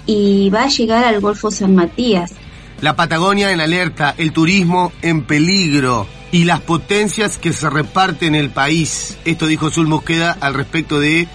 y 0.06 0.50
va 0.50 0.64
a 0.64 0.68
llegar 0.68 1.04
al 1.04 1.20
Golfo 1.20 1.50
San 1.50 1.74
Matías 1.74 2.32
la 2.80 2.94
Patagonia 2.94 3.50
en 3.50 3.60
alerta, 3.60 4.14
el 4.16 4.32
turismo 4.32 4.92
en 5.02 5.22
peligro 5.22 6.06
y 6.30 6.44
las 6.44 6.60
potencias 6.60 7.38
que 7.38 7.52
se 7.52 7.68
reparten 7.68 8.34
en 8.34 8.40
el 8.40 8.50
país. 8.50 9.18
Esto 9.24 9.46
dijo 9.46 9.70
Sul 9.70 9.88
Mosqueda 9.88 10.36
al 10.40 10.54
respecto 10.54 11.00
de 11.00 11.26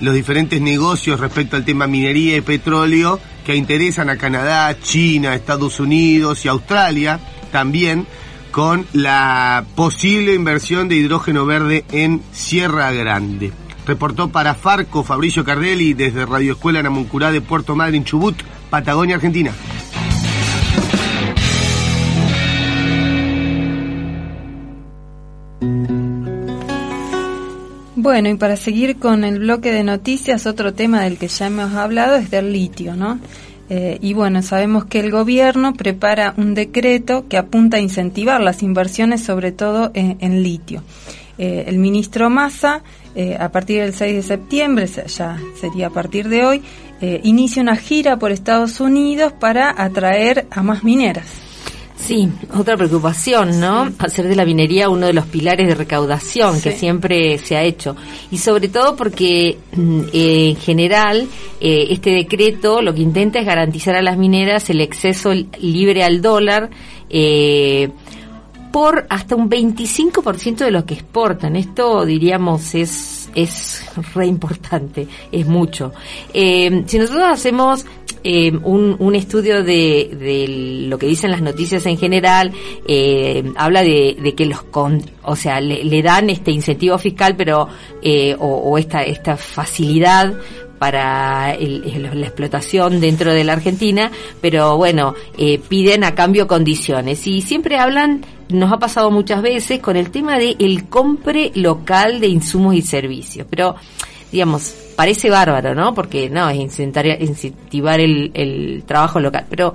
los 0.00 0.14
diferentes 0.14 0.60
negocios 0.60 1.20
respecto 1.20 1.56
al 1.56 1.64
tema 1.64 1.86
minería 1.86 2.36
y 2.36 2.40
petróleo 2.40 3.18
que 3.44 3.56
interesan 3.56 4.10
a 4.10 4.16
Canadá, 4.16 4.76
China, 4.80 5.34
Estados 5.34 5.80
Unidos 5.80 6.44
y 6.44 6.48
Australia 6.48 7.20
también 7.50 8.06
con 8.50 8.86
la 8.92 9.64
posible 9.74 10.34
inversión 10.34 10.88
de 10.88 10.96
hidrógeno 10.96 11.46
verde 11.46 11.84
en 11.92 12.22
Sierra 12.32 12.90
Grande. 12.92 13.52
Reportó 13.86 14.28
para 14.28 14.54
Farco 14.54 15.02
Fabricio 15.02 15.44
Cardelli 15.44 15.94
desde 15.94 16.26
Radio 16.26 16.52
Escuela 16.52 16.82
Namuncurá 16.82 17.32
de 17.32 17.40
Puerto 17.40 17.74
Madryn, 17.74 18.04
Chubut, 18.04 18.36
Patagonia, 18.70 19.16
Argentina. 19.16 19.52
Bueno, 28.02 28.30
y 28.30 28.34
para 28.36 28.56
seguir 28.56 28.98
con 28.98 29.24
el 29.24 29.40
bloque 29.40 29.72
de 29.72 29.84
noticias, 29.84 30.46
otro 30.46 30.72
tema 30.72 31.02
del 31.02 31.18
que 31.18 31.28
ya 31.28 31.48
hemos 31.48 31.74
hablado 31.74 32.16
es 32.16 32.30
del 32.30 32.50
litio, 32.50 32.96
¿no? 32.96 33.20
Eh, 33.68 33.98
y 34.00 34.14
bueno, 34.14 34.42
sabemos 34.42 34.86
que 34.86 35.00
el 35.00 35.10
gobierno 35.10 35.74
prepara 35.74 36.32
un 36.38 36.54
decreto 36.54 37.28
que 37.28 37.36
apunta 37.36 37.76
a 37.76 37.80
incentivar 37.80 38.40
las 38.40 38.62
inversiones, 38.62 39.22
sobre 39.22 39.52
todo 39.52 39.90
en, 39.94 40.42
litio. 40.42 40.82
Eh, 41.36 41.66
el 41.68 41.78
ministro 41.78 42.30
Massa, 42.30 42.82
eh, 43.14 43.36
a 43.38 43.50
partir 43.50 43.82
del 43.82 43.94
6 43.94 44.16
de 44.16 44.22
septiembre, 44.22 44.86
ya 44.86 45.38
sería 45.60 45.88
a 45.88 45.90
partir 45.90 46.28
de 46.28 46.44
hoy, 46.44 46.62
inicia 47.22 47.62
una 47.62 47.76
gira 47.76 48.18
por 48.18 48.30
Estados 48.30 48.78
Unidos 48.78 49.32
para 49.32 49.74
atraer 49.82 50.46
a 50.50 50.62
más 50.62 50.84
mineras. 50.84 51.50
Sí, 52.00 52.28
otra 52.56 52.76
preocupación, 52.76 53.60
¿no? 53.60 53.92
Hacer 53.98 54.26
de 54.26 54.34
la 54.34 54.46
minería 54.46 54.88
uno 54.88 55.06
de 55.06 55.12
los 55.12 55.26
pilares 55.26 55.68
de 55.68 55.74
recaudación 55.74 56.60
que 56.60 56.72
siempre 56.72 57.38
se 57.38 57.56
ha 57.56 57.62
hecho. 57.62 57.94
Y 58.30 58.38
sobre 58.38 58.68
todo 58.68 58.96
porque 58.96 59.58
mm, 59.76 60.00
eh, 60.12 60.48
en 60.50 60.56
general 60.56 61.28
eh, 61.60 61.88
este 61.90 62.10
decreto 62.10 62.80
lo 62.80 62.94
que 62.94 63.02
intenta 63.02 63.38
es 63.38 63.46
garantizar 63.46 63.94
a 63.96 64.02
las 64.02 64.16
mineras 64.16 64.70
el 64.70 64.80
acceso 64.80 65.32
libre 65.60 66.02
al 66.02 66.22
dólar. 66.22 66.70
Eh, 67.10 67.90
por 68.70 69.06
hasta 69.08 69.36
un 69.36 69.50
25% 69.50 70.58
de 70.58 70.70
lo 70.70 70.84
que 70.84 70.94
exportan. 70.94 71.56
Esto, 71.56 72.04
diríamos, 72.04 72.74
es, 72.74 73.30
es 73.34 73.84
re 74.14 74.26
importante, 74.26 75.06
es 75.30 75.46
mucho. 75.46 75.92
Eh, 76.32 76.84
si 76.86 76.98
nosotros 76.98 77.26
hacemos 77.26 77.84
eh, 78.22 78.52
un, 78.52 78.96
un, 78.98 79.14
estudio 79.14 79.64
de, 79.64 80.10
de, 80.18 80.86
lo 80.88 80.98
que 80.98 81.06
dicen 81.06 81.30
las 81.30 81.42
noticias 81.42 81.86
en 81.86 81.96
general, 81.96 82.52
eh, 82.86 83.50
habla 83.56 83.82
de, 83.82 84.16
de, 84.20 84.34
que 84.34 84.46
los 84.46 84.62
con, 84.64 85.02
o 85.22 85.36
sea, 85.36 85.60
le, 85.60 86.02
dan 86.02 86.30
este 86.30 86.50
incentivo 86.50 86.98
fiscal, 86.98 87.34
pero 87.36 87.68
o, 88.38 88.46
o, 88.46 88.78
esta 88.78 89.02
esta 89.02 89.36
facilidad 89.36 90.34
para 90.80 91.52
el, 91.52 92.02
la 92.02 92.26
explotación 92.26 93.00
dentro 93.00 93.34
de 93.34 93.44
la 93.44 93.52
Argentina, 93.52 94.10
pero 94.40 94.78
bueno, 94.78 95.14
eh, 95.36 95.58
piden 95.58 96.04
a 96.04 96.14
cambio 96.14 96.46
condiciones 96.46 97.26
y 97.26 97.42
siempre 97.42 97.76
hablan 97.76 98.24
nos 98.48 98.72
ha 98.72 98.78
pasado 98.78 99.10
muchas 99.10 99.42
veces 99.42 99.80
con 99.80 99.98
el 99.98 100.10
tema 100.10 100.38
de 100.38 100.56
el 100.58 100.88
compre 100.88 101.52
local 101.54 102.18
de 102.18 102.28
insumos 102.28 102.74
y 102.74 102.80
servicios, 102.80 103.46
pero 103.50 103.76
digamos, 104.32 104.74
parece 104.96 105.28
bárbaro, 105.28 105.74
¿no? 105.74 105.92
Porque 105.92 106.30
no, 106.30 106.48
es 106.48 106.58
incentivar 106.58 108.00
el, 108.00 108.30
el 108.32 108.82
trabajo 108.86 109.20
local. 109.20 109.44
Pero 109.50 109.74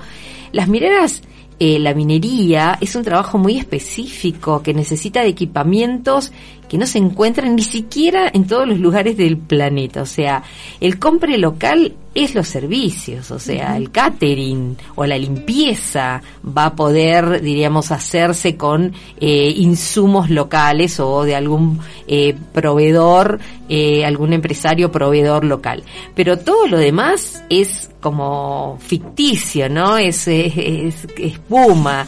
las 0.54 0.68
mineras, 0.68 1.22
eh, 1.60 1.78
la 1.78 1.94
minería 1.94 2.78
es 2.82 2.96
un 2.96 3.04
trabajo 3.04 3.38
muy 3.38 3.58
específico 3.58 4.64
que 4.64 4.74
necesita 4.74 5.22
de 5.22 5.30
equipamientos 5.30 6.32
que 6.70 6.78
no 6.78 6.86
se 6.86 6.98
encuentran 6.98 7.56
ni 7.56 7.64
siquiera 7.64 8.30
en 8.34 8.48
todos 8.48 8.68
los 8.68 8.80
lugares 8.80 9.18
del 9.18 9.38
planeta. 9.38 10.02
O 10.02 10.06
sea, 10.06 10.44
el 10.80 11.00
compre 11.00 11.38
local 11.38 11.96
es 12.16 12.34
los 12.34 12.48
servicios, 12.48 13.30
o 13.30 13.40
sea, 13.40 13.76
el 13.76 13.92
catering 13.92 14.78
o 14.96 15.06
la 15.06 15.18
limpieza 15.18 16.22
va 16.46 16.68
a 16.68 16.76
poder, 16.76 17.42
diríamos, 17.42 17.92
hacerse 17.92 18.56
con 18.56 18.94
eh, 19.20 19.54
insumos 19.58 20.30
locales 20.30 21.02
o 21.02 21.24
de 21.24 21.36
algún 21.36 21.80
eh, 22.08 22.34
proveedor, 22.54 23.40
eh, 23.68 24.06
algún 24.06 24.32
empresario 24.32 24.94
proveedor 24.94 25.44
local. 25.44 25.84
Pero 26.16 26.40
todo 26.40 26.68
lo 26.68 26.78
demás 26.78 27.44
es 27.50 27.90
como 28.00 28.78
ficticio, 28.80 29.68
¿no? 29.68 29.98
Es, 29.98 30.28
es, 30.28 31.08
espuma. 31.18 32.08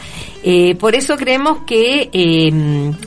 por 0.80 0.96
eso 0.96 1.18
creemos 1.18 1.60
que, 1.66 2.10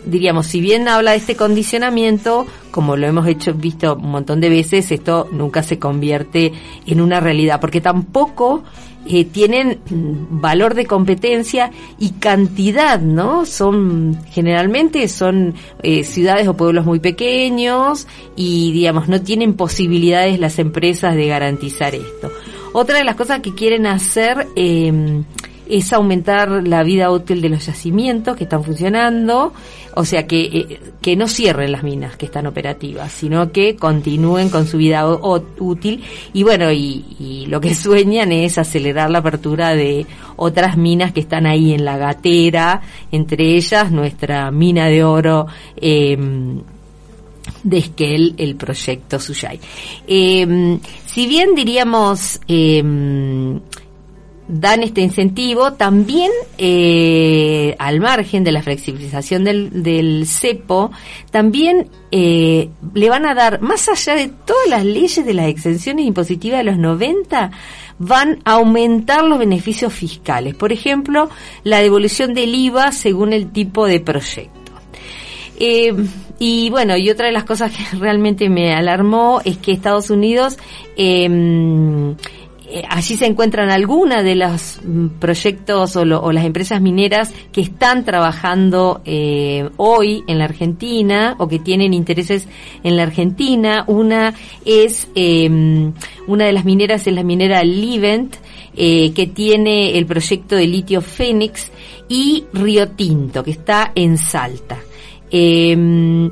diríamos, 0.04 0.46
si 0.46 0.60
bien 0.60 0.86
habla 0.88 1.12
de 1.12 1.18
este 1.18 1.36
condicionamiento, 1.40 2.46
como 2.70 2.98
lo 2.98 3.06
hemos 3.06 3.26
hecho, 3.26 3.54
visto 3.54 3.94
un 3.94 4.10
montón 4.10 4.42
de 4.42 4.50
veces, 4.50 4.92
esto 4.92 5.26
nunca 5.32 5.62
se 5.62 5.78
convierte 5.78 6.52
en 6.84 7.00
una 7.00 7.18
realidad, 7.18 7.62
porque 7.62 7.80
tampoco 7.80 8.62
eh, 9.06 9.24
tienen 9.24 9.78
valor 9.88 10.74
de 10.74 10.84
competencia 10.84 11.70
y 11.98 12.10
cantidad, 12.10 13.00
¿no? 13.00 13.46
Son, 13.46 14.18
generalmente 14.32 15.08
son 15.08 15.54
eh, 15.82 16.04
ciudades 16.04 16.46
o 16.46 16.58
pueblos 16.58 16.84
muy 16.84 17.00
pequeños 17.00 18.06
y, 18.36 18.70
digamos, 18.72 19.08
no 19.08 19.22
tienen 19.22 19.54
posibilidades 19.54 20.38
las 20.38 20.58
empresas 20.58 21.16
de 21.16 21.26
garantizar 21.26 21.94
esto. 21.94 22.30
Otra 22.74 22.98
de 22.98 23.04
las 23.04 23.16
cosas 23.16 23.40
que 23.40 23.54
quieren 23.54 23.86
hacer, 23.86 24.46
eh, 24.56 25.22
es 25.70 25.92
aumentar 25.92 26.50
la 26.66 26.82
vida 26.82 27.10
útil 27.10 27.40
de 27.40 27.48
los 27.48 27.64
yacimientos 27.66 28.36
que 28.36 28.44
están 28.44 28.64
funcionando, 28.64 29.52
o 29.94 30.04
sea, 30.04 30.26
que, 30.26 30.40
eh, 30.42 30.80
que 31.00 31.16
no 31.16 31.28
cierren 31.28 31.72
las 31.72 31.82
minas 31.82 32.16
que 32.16 32.26
están 32.26 32.46
operativas, 32.46 33.12
sino 33.12 33.52
que 33.52 33.76
continúen 33.76 34.50
con 34.50 34.66
su 34.66 34.78
vida 34.78 35.06
útil 35.58 36.02
y 36.32 36.42
bueno, 36.42 36.70
y, 36.72 37.46
lo 37.48 37.60
que 37.60 37.74
sueñan 37.74 38.32
es 38.32 38.58
acelerar 38.58 39.10
la 39.10 39.18
apertura 39.18 39.74
de 39.74 40.06
otras 40.36 40.76
minas 40.76 41.12
que 41.12 41.20
están 41.20 41.46
ahí 41.46 41.72
en 41.72 41.84
la 41.84 41.96
gatera, 41.96 42.82
entre 43.10 43.56
ellas 43.56 43.90
nuestra 43.90 44.50
mina 44.50 44.86
de 44.86 45.02
oro 45.02 45.46
em, 45.76 46.60
de 47.64 47.78
Esquel, 47.78 48.34
el 48.36 48.56
proyecto 48.56 49.18
Suyay. 49.18 49.58
Eh, 50.06 50.78
si 51.06 51.26
bien 51.26 51.54
diríamos 51.54 52.40
eh, 52.46 52.82
dan 54.50 54.82
este 54.82 55.00
incentivo 55.00 55.74
también 55.74 56.30
eh, 56.58 57.76
al 57.78 58.00
margen 58.00 58.42
de 58.42 58.50
la 58.50 58.62
flexibilización 58.62 59.44
del, 59.44 59.82
del 59.82 60.26
cepo 60.26 60.90
también 61.30 61.88
eh, 62.10 62.68
le 62.92 63.08
van 63.08 63.26
a 63.26 63.34
dar 63.34 63.60
más 63.60 63.88
allá 63.88 64.16
de 64.16 64.28
todas 64.28 64.68
las 64.68 64.84
leyes 64.84 65.24
de 65.24 65.34
las 65.34 65.46
exenciones 65.46 66.04
impositivas 66.04 66.58
de 66.58 66.64
los 66.64 66.78
90 66.78 67.52
van 67.98 68.40
a 68.44 68.54
aumentar 68.54 69.24
los 69.24 69.38
beneficios 69.38 69.92
fiscales. 69.92 70.54
Por 70.54 70.72
ejemplo 70.72 71.30
la 71.62 71.80
devolución 71.80 72.34
del 72.34 72.54
IVA 72.54 72.90
según 72.90 73.32
el 73.32 73.52
tipo 73.52 73.86
de 73.86 74.00
proyecto. 74.00 74.72
Eh, 75.60 75.94
y 76.38 76.70
bueno, 76.70 76.96
y 76.96 77.10
otra 77.10 77.26
de 77.26 77.32
las 77.32 77.44
cosas 77.44 77.70
que 77.70 77.96
realmente 77.98 78.48
me 78.48 78.74
alarmó 78.74 79.40
es 79.44 79.58
que 79.58 79.72
Estados 79.72 80.10
Unidos 80.10 80.58
eh, 80.96 81.28
allí 82.88 83.16
se 83.16 83.26
encuentran 83.26 83.70
algunas 83.70 84.24
de 84.24 84.34
los 84.34 84.80
mm, 84.84 85.18
proyectos 85.18 85.96
o, 85.96 86.04
las 86.04 86.44
empresas 86.44 86.80
mineras 86.80 87.32
que 87.52 87.60
están 87.60 88.04
trabajando 88.04 89.00
eh, 89.04 89.68
hoy 89.76 90.22
en 90.26 90.38
la 90.38 90.44
Argentina 90.44 91.34
o 91.38 91.48
que 91.48 91.58
tienen 91.58 91.94
intereses 91.94 92.46
en 92.82 92.96
la 92.96 93.04
Argentina. 93.04 93.84
Una 93.86 94.34
es, 94.64 95.08
em, 95.14 95.92
una 96.26 96.44
de 96.44 96.52
las 96.52 96.64
mineras 96.64 97.06
es 97.06 97.14
la 97.14 97.22
minera 97.22 97.62
Livent, 97.64 98.36
eh, 98.76 99.12
que 99.12 99.26
tiene 99.26 99.98
el 99.98 100.06
proyecto 100.06 100.56
de 100.56 100.66
litio 100.66 101.00
Fénix, 101.00 101.70
y 102.08 102.44
Río 102.52 102.88
Tinto, 102.88 103.42
que 103.44 103.52
está 103.52 103.92
en 103.94 104.18
Salta. 104.18 104.78
Em, 105.30 106.30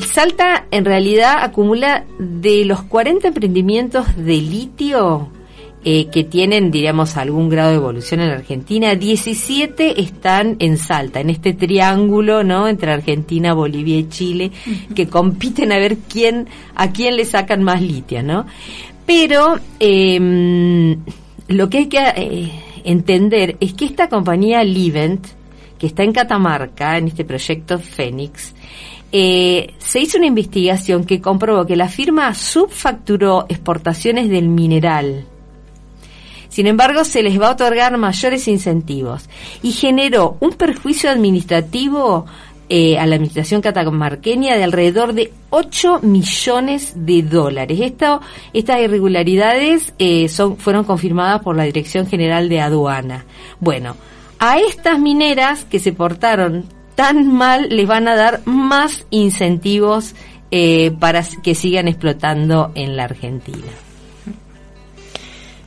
Salta 0.00 0.66
en 0.70 0.86
realidad 0.86 1.44
acumula 1.44 2.06
de 2.18 2.64
los 2.64 2.82
40 2.84 3.28
emprendimientos 3.28 4.16
de 4.16 4.36
litio 4.36 5.28
eh, 5.84 6.06
que 6.06 6.24
tienen, 6.24 6.70
diríamos, 6.70 7.16
algún 7.16 7.48
grado 7.48 7.70
de 7.70 7.76
evolución 7.76 8.20
en 8.20 8.30
Argentina. 8.30 8.94
17 8.94 10.00
están 10.00 10.56
en 10.58 10.76
Salta, 10.76 11.20
en 11.20 11.30
este 11.30 11.52
triángulo, 11.52 12.44
¿no? 12.44 12.68
Entre 12.68 12.92
Argentina, 12.92 13.54
Bolivia 13.54 13.98
y 13.98 14.08
Chile, 14.08 14.50
que 14.94 15.08
compiten 15.08 15.72
a 15.72 15.78
ver 15.78 15.98
quién, 16.08 16.48
a 16.74 16.90
quién 16.92 17.16
le 17.16 17.24
sacan 17.24 17.62
más 17.62 17.80
litia, 17.80 18.22
¿no? 18.22 18.46
Pero, 19.06 19.58
eh, 19.80 20.96
lo 21.48 21.70
que 21.70 21.78
hay 21.78 21.86
que 21.86 21.98
eh, 21.98 22.52
entender 22.84 23.56
es 23.60 23.72
que 23.72 23.86
esta 23.86 24.08
compañía 24.08 24.62
Livent, 24.62 25.26
que 25.78 25.86
está 25.86 26.02
en 26.02 26.12
Catamarca, 26.12 26.98
en 26.98 27.08
este 27.08 27.24
proyecto 27.24 27.78
Fénix, 27.78 28.54
eh, 29.10 29.74
se 29.78 30.00
hizo 30.00 30.18
una 30.18 30.26
investigación 30.26 31.04
que 31.04 31.20
comprobó 31.20 31.64
que 31.64 31.76
la 31.76 31.88
firma 31.88 32.34
subfacturó 32.34 33.46
exportaciones 33.48 34.28
del 34.28 34.48
mineral 34.48 35.24
sin 36.58 36.66
embargo, 36.66 37.04
se 37.04 37.22
les 37.22 37.40
va 37.40 37.50
a 37.50 37.52
otorgar 37.52 37.96
mayores 37.98 38.48
incentivos 38.48 39.30
y 39.62 39.70
generó 39.70 40.38
un 40.40 40.54
perjuicio 40.54 41.08
administrativo 41.08 42.26
eh, 42.68 42.98
a 42.98 43.06
la 43.06 43.14
administración 43.14 43.60
catamarqueña 43.60 44.56
de 44.56 44.64
alrededor 44.64 45.12
de 45.12 45.32
8 45.50 46.00
millones 46.02 46.94
de 46.96 47.22
dólares. 47.22 47.78
Esto, 47.80 48.20
estas 48.52 48.80
irregularidades 48.80 49.92
eh, 50.00 50.28
fueron 50.58 50.82
confirmadas 50.82 51.42
por 51.42 51.54
la 51.54 51.62
Dirección 51.62 52.08
General 52.08 52.48
de 52.48 52.60
Aduana. 52.60 53.24
Bueno, 53.60 53.94
a 54.40 54.58
estas 54.58 54.98
mineras 54.98 55.64
que 55.64 55.78
se 55.78 55.92
portaron 55.92 56.64
tan 56.96 57.32
mal 57.32 57.68
les 57.68 57.86
van 57.86 58.08
a 58.08 58.16
dar 58.16 58.40
más 58.46 59.06
incentivos 59.10 60.16
eh, 60.50 60.90
para 60.98 61.22
que 61.40 61.54
sigan 61.54 61.86
explotando 61.86 62.72
en 62.74 62.96
la 62.96 63.04
Argentina. 63.04 63.70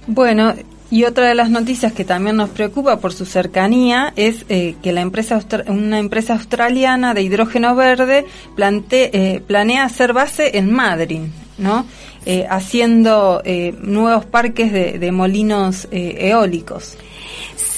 Bueno, 0.08 0.54
Y 0.91 1.06
otra 1.06 1.30
de 1.30 1.36
las 1.36 1.49
noticias 1.49 1.93
que 1.93 2.04
también 2.04 2.36
nos 2.36 2.49
preocupa 2.49 2.99
por 2.99 3.13
su 3.13 3.25
cercanía 3.25 4.12
es 4.17 4.45
eh, 4.49 4.75
que 4.84 4.91
la 4.91 4.99
empresa 4.99 5.39
una 5.67 5.99
empresa 5.99 6.34
australiana 6.34 7.13
de 7.13 7.21
hidrógeno 7.21 7.75
verde 7.75 8.25
plante, 8.58 9.10
eh, 9.13 9.39
planea 9.39 9.86
hacer 9.86 10.12
base 10.12 10.58
en 10.58 10.69
Madrid, 10.69 11.21
¿no? 11.58 11.86
Eh, 12.25 12.45
haciendo 12.49 13.41
nuevos 13.82 14.25
parques 14.25 14.71
de, 14.73 14.99
de 14.99 15.12
molinos 15.12 15.88
eólicos. 15.91 16.97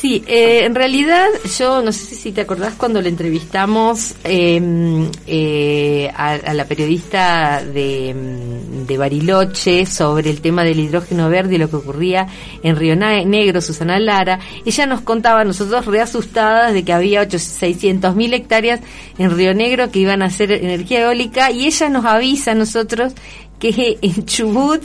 Sí, 0.04 0.22
eh, 0.28 0.66
en 0.66 0.76
realidad 0.76 1.28
yo 1.58 1.82
no 1.82 1.94
sé 1.94 2.16
si 2.16 2.34
te 2.34 2.42
acordás 2.42 2.74
cuando 2.74 3.02
le 3.02 3.08
entrevistamos 3.08 4.16
em, 4.26 5.10
eh, 5.28 6.12
a, 6.14 6.54
la 6.54 6.66
periodista 6.66 7.64
de, 7.64 8.10
em, 8.10 8.86
de, 8.86 8.98
Bariloche 8.98 9.86
sobre 9.86 10.30
el 10.30 10.42
tema 10.42 10.66
del 10.66 10.82
hidrógeno 10.82 11.30
verde 11.30 11.56
y 11.56 11.58
lo 11.58 11.70
que 11.70 11.78
ocurría 11.78 12.28
en 12.64 12.76
Río 12.76 12.98
Negro, 12.98 13.62
Susana 13.62 13.98
Lara, 13.98 14.42
ella 14.66 14.86
nos 14.88 15.00
contaba, 15.00 15.46
nosotros 15.46 15.86
re 15.86 16.02
asustadas 16.02 16.74
de 16.74 16.84
que 16.84 16.92
había 16.92 17.26
600 17.30 18.14
mil 18.14 18.34
hectáreas 18.34 18.82
en 19.18 19.32
Río 19.32 19.54
Negro 19.54 19.90
que 19.90 20.00
iban 20.00 20.22
a 20.22 20.30
ser 20.30 20.52
energía 20.52 21.04
eólica 21.04 21.50
y 21.50 21.66
ella 21.66 21.88
nos 21.88 22.04
avisa 22.04 22.52
a 22.52 22.56
nosotros 22.56 23.14
que 23.58 24.00
en 24.02 24.26
Chubut 24.26 24.84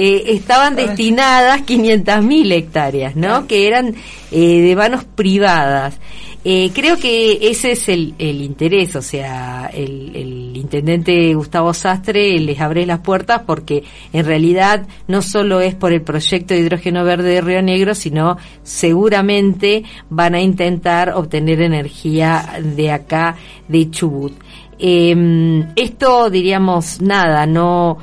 eh, 0.00 0.36
estaban 0.36 0.76
destinadas 0.76 1.62
500.000 1.62 2.52
hectáreas, 2.52 3.16
¿no? 3.16 3.48
Que 3.48 3.66
eran 3.66 3.96
eh, 4.30 4.60
de 4.60 4.76
manos 4.76 5.02
privadas. 5.02 5.98
Eh, 6.44 6.70
creo 6.72 6.96
que 6.98 7.50
ese 7.50 7.72
es 7.72 7.88
el, 7.88 8.14
el 8.16 8.40
interés, 8.42 8.94
o 8.94 9.02
sea, 9.02 9.68
el, 9.74 10.14
el, 10.14 10.56
intendente 10.56 11.34
Gustavo 11.34 11.74
Sastre 11.74 12.38
les 12.38 12.60
abre 12.60 12.86
las 12.86 13.00
puertas 13.00 13.42
porque 13.44 13.82
en 14.12 14.24
realidad 14.24 14.86
no 15.08 15.20
solo 15.20 15.60
es 15.60 15.74
por 15.74 15.92
el 15.92 16.02
proyecto 16.02 16.54
de 16.54 16.60
hidrógeno 16.60 17.02
verde 17.02 17.30
de 17.30 17.40
Río 17.40 17.60
Negro, 17.60 17.96
sino 17.96 18.36
seguramente 18.62 19.82
van 20.10 20.36
a 20.36 20.40
intentar 20.40 21.10
obtener 21.10 21.60
energía 21.60 22.60
de 22.62 22.92
acá, 22.92 23.34
de 23.66 23.90
Chubut. 23.90 24.34
Eh, 24.78 25.64
esto 25.74 26.30
diríamos 26.30 27.00
nada, 27.00 27.46
no 27.46 27.98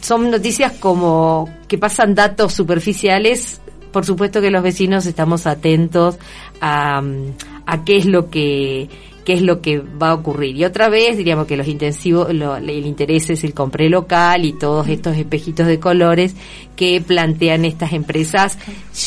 son 0.00 0.30
noticias 0.30 0.72
como 0.72 1.48
que 1.68 1.78
pasan 1.78 2.14
datos 2.14 2.52
superficiales. 2.52 3.60
Por 3.92 4.04
supuesto 4.04 4.40
que 4.40 4.50
los 4.50 4.62
vecinos 4.62 5.06
estamos 5.06 5.46
atentos 5.46 6.18
a, 6.60 7.02
a 7.66 7.84
qué 7.84 7.96
es 7.96 8.06
lo 8.06 8.30
que 8.30 8.88
qué 9.26 9.32
es 9.32 9.42
lo 9.42 9.60
que 9.60 9.80
va 9.80 10.10
a 10.10 10.14
ocurrir. 10.14 10.56
Y 10.56 10.64
otra 10.64 10.88
vez 10.88 11.16
diríamos 11.16 11.48
que 11.48 11.56
los 11.56 11.66
intensivos, 11.66 12.30
el 12.30 12.86
interés 12.86 13.28
es 13.28 13.42
el 13.42 13.54
compré 13.54 13.90
local 13.90 14.44
y 14.44 14.52
todos 14.52 14.86
estos 14.86 15.16
espejitos 15.16 15.66
de 15.66 15.80
colores 15.80 16.36
que 16.76 17.02
plantean 17.04 17.64
estas 17.64 17.92
empresas. 17.92 18.56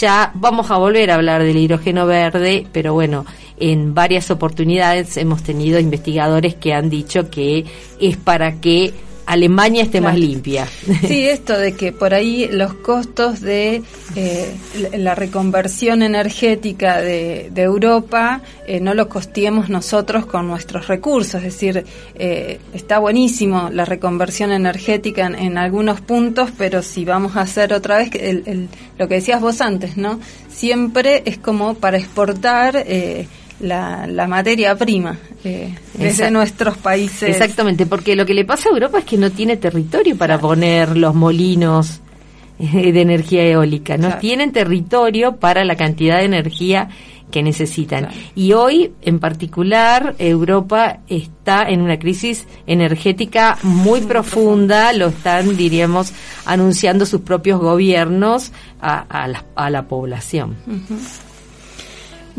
Ya 0.01 0.33
vamos 0.35 0.71
a 0.71 0.77
volver 0.77 1.09
a 1.09 1.15
hablar 1.15 1.41
del 1.41 1.55
hidrógeno 1.55 2.05
verde, 2.05 2.67
pero 2.73 2.93
bueno, 2.93 3.25
en 3.57 3.93
varias 3.93 4.29
oportunidades 4.29 5.15
hemos 5.15 5.41
tenido 5.41 5.79
investigadores 5.79 6.53
que 6.55 6.73
han 6.73 6.89
dicho 6.89 7.29
que 7.29 7.63
es 8.01 8.17
para 8.17 8.59
que 8.59 8.93
Alemania 9.29 9.83
esté 9.83 10.01
más 10.01 10.17
limpia. 10.17 10.67
Sí, 11.07 11.27
esto 11.27 11.57
de 11.57 11.73
que 11.73 11.91
por 11.91 12.13
ahí 12.15 12.49
los 12.51 12.73
costos 12.73 13.41
de 13.41 13.83
eh, 14.15 14.55
la 14.97 15.13
reconversión 15.13 16.01
energética 16.01 16.99
de, 16.99 17.51
Europa 17.55 18.41
eh, 18.65 18.79
no 18.79 18.93
los 18.93 19.07
costeemos 19.07 19.69
nosotros 19.69 20.25
con 20.25 20.47
nuestros 20.47 20.87
recursos. 20.87 21.35
Es 21.35 21.53
decir, 21.53 21.85
eh, 22.15 22.59
está 22.73 22.97
buenísimo 22.97 23.69
la 23.71 23.85
reconversión 23.85 24.51
energética 24.51 25.27
en, 25.27 25.57
algunos 25.59 26.01
puntos, 26.01 26.49
pero 26.57 26.81
si 26.81 27.05
vamos 27.05 27.35
a 27.35 27.41
hacer 27.41 27.71
otra 27.73 27.97
vez 27.97 28.09
lo 28.97 29.07
que 29.07 29.15
decías 29.15 29.41
vos 29.41 29.61
antes, 29.61 29.95
¿no? 29.95 30.19
Siempre 30.49 31.21
es 31.25 31.37
como 31.37 31.75
para 31.75 31.97
exportar 31.97 32.83
la, 33.59 34.07
la 34.07 34.27
materia 34.27 34.75
prima 34.75 35.17
eh, 35.43 35.73
desde 35.93 36.31
nuestros 36.31 36.77
países. 36.77 37.29
Exactamente, 37.29 37.85
porque 37.85 38.15
lo 38.15 38.25
que 38.25 38.33
le 38.33 38.45
pasa 38.45 38.69
a 38.69 38.73
Europa 38.73 38.99
es 38.99 39.05
que 39.05 39.17
no 39.17 39.31
tiene 39.31 39.57
territorio 39.57 40.17
para 40.17 40.39
poner 40.39 40.95
los 40.97 41.13
molinos 41.15 42.01
eh, 42.59 42.91
de 42.91 43.01
energía 43.01 43.43
eólica, 43.45 43.97
no 43.97 44.17
tienen 44.17 44.51
territorio 44.51 45.37
para 45.37 45.63
la 45.65 45.75
cantidad 45.75 46.19
de 46.19 46.25
energía 46.25 46.89
que 47.31 47.43
necesitan. 47.43 48.09
Y 48.33 48.53
hoy, 48.53 48.91
en 49.01 49.19
particular, 49.19 50.15
Europa 50.17 51.01
está 51.07 51.69
en 51.69 51.81
una 51.81 51.99
crisis 51.99 52.47
energética 52.65 53.57
muy 53.61 54.01
profunda, 54.01 54.93
lo 54.93 55.09
están, 55.09 55.55
diríamos, 55.55 56.11
anunciando 56.45 57.05
sus 57.05 57.21
propios 57.21 57.59
gobiernos 57.59 58.51
a, 58.81 59.01
a, 59.01 59.27
la, 59.27 59.45
a 59.55 59.69
la 59.69 59.87
población. 59.87 60.55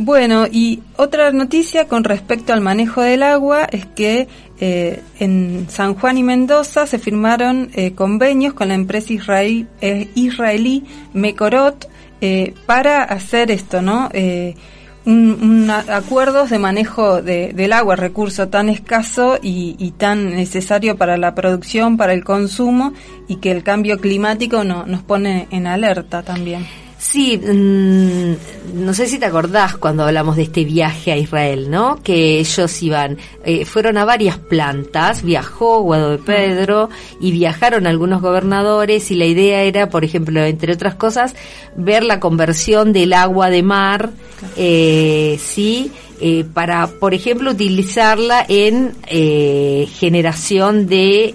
Bueno, 0.03 0.47
y 0.51 0.83
otra 0.97 1.31
noticia 1.31 1.87
con 1.87 2.05
respecto 2.05 2.55
al 2.55 2.63
manejo 2.63 3.03
del 3.03 3.23
agua 3.23 3.67
es 3.71 3.85
que 3.85 4.29
eh, 4.59 5.03
en 5.19 5.67
San 5.69 5.95
Juan 5.95 6.17
y 6.17 6.23
Mendoza 6.23 6.87
se 6.87 6.99
firmaron 6.99 7.69
eh, 7.75 7.93
convenios 7.93 8.55
con 8.55 8.69
la 8.69 8.75
empresa 8.77 9.13
israelí, 9.13 9.67
eh, 9.83 10.09
israelí 10.15 10.85
Mekorot 11.13 11.91
para 12.65 13.03
hacer 13.03 13.51
esto, 13.51 13.83
¿no? 13.83 14.09
Un, 15.05 15.71
acuerdos 15.71 16.49
de 16.49 16.59
manejo 16.59 17.21
del 17.21 17.73
agua, 17.75 17.97
recurso 17.97 18.49
tan 18.49 18.71
escaso 18.71 19.39
y, 19.43 19.93
tan 19.99 20.31
necesario 20.31 20.97
para 20.97 21.19
la 21.19 21.35
producción, 21.35 21.99
para 21.99 22.15
el 22.15 22.25
consumo 22.25 22.95
y 23.29 23.37
que 23.37 23.51
el 23.51 23.63
cambio 23.63 23.99
climático 24.01 24.65
no, 24.65 24.87
nos 24.87 25.03
pone 25.03 25.47
en 25.51 25.67
alerta 25.67 26.23
también. 26.23 26.67
Sí, 27.01 27.39
mm, 27.39 28.85
no 28.85 28.93
sé 28.93 29.09
si 29.09 29.19
te 29.19 29.25
acordás 29.25 29.79
cuando 29.79 30.05
hablamos 30.05 30.37
de 30.37 30.43
este 30.43 30.67
viaje 30.67 31.11
a 31.11 31.17
Israel, 31.17 31.71
¿no? 31.71 31.99
Que 32.03 32.39
ellos 32.39 32.83
iban, 32.83 33.17
eh, 33.43 33.65
fueron 33.65 33.97
a 33.97 34.05
varias 34.05 34.37
plantas, 34.37 35.23
viajó 35.23 35.81
Guado 35.81 36.11
de 36.11 36.19
Pedro 36.19 36.91
y 37.19 37.33
viajaron 37.33 37.87
algunos 37.87 38.21
gobernadores 38.21 39.11
y 39.11 39.15
la 39.15 39.25
idea 39.25 39.63
era, 39.63 39.89
por 39.89 40.05
ejemplo, 40.05 40.45
entre 40.45 40.75
otras 40.75 40.95
cosas, 40.95 41.35
ver 41.75 42.05
la 42.05 42.21
conversión 42.21 42.93
del 42.93 43.15
agua 43.15 43.49
de 43.49 43.63
mar, 43.63 44.11
eh, 44.57 45.39
sí, 45.43 45.91
eh, 46.21 46.45
para, 46.53 46.87
por 46.87 47.15
ejemplo, 47.15 47.53
utilizarla 47.53 48.45
en 48.47 48.93
eh, 49.07 49.89
generación 49.91 50.87
de 50.87 51.35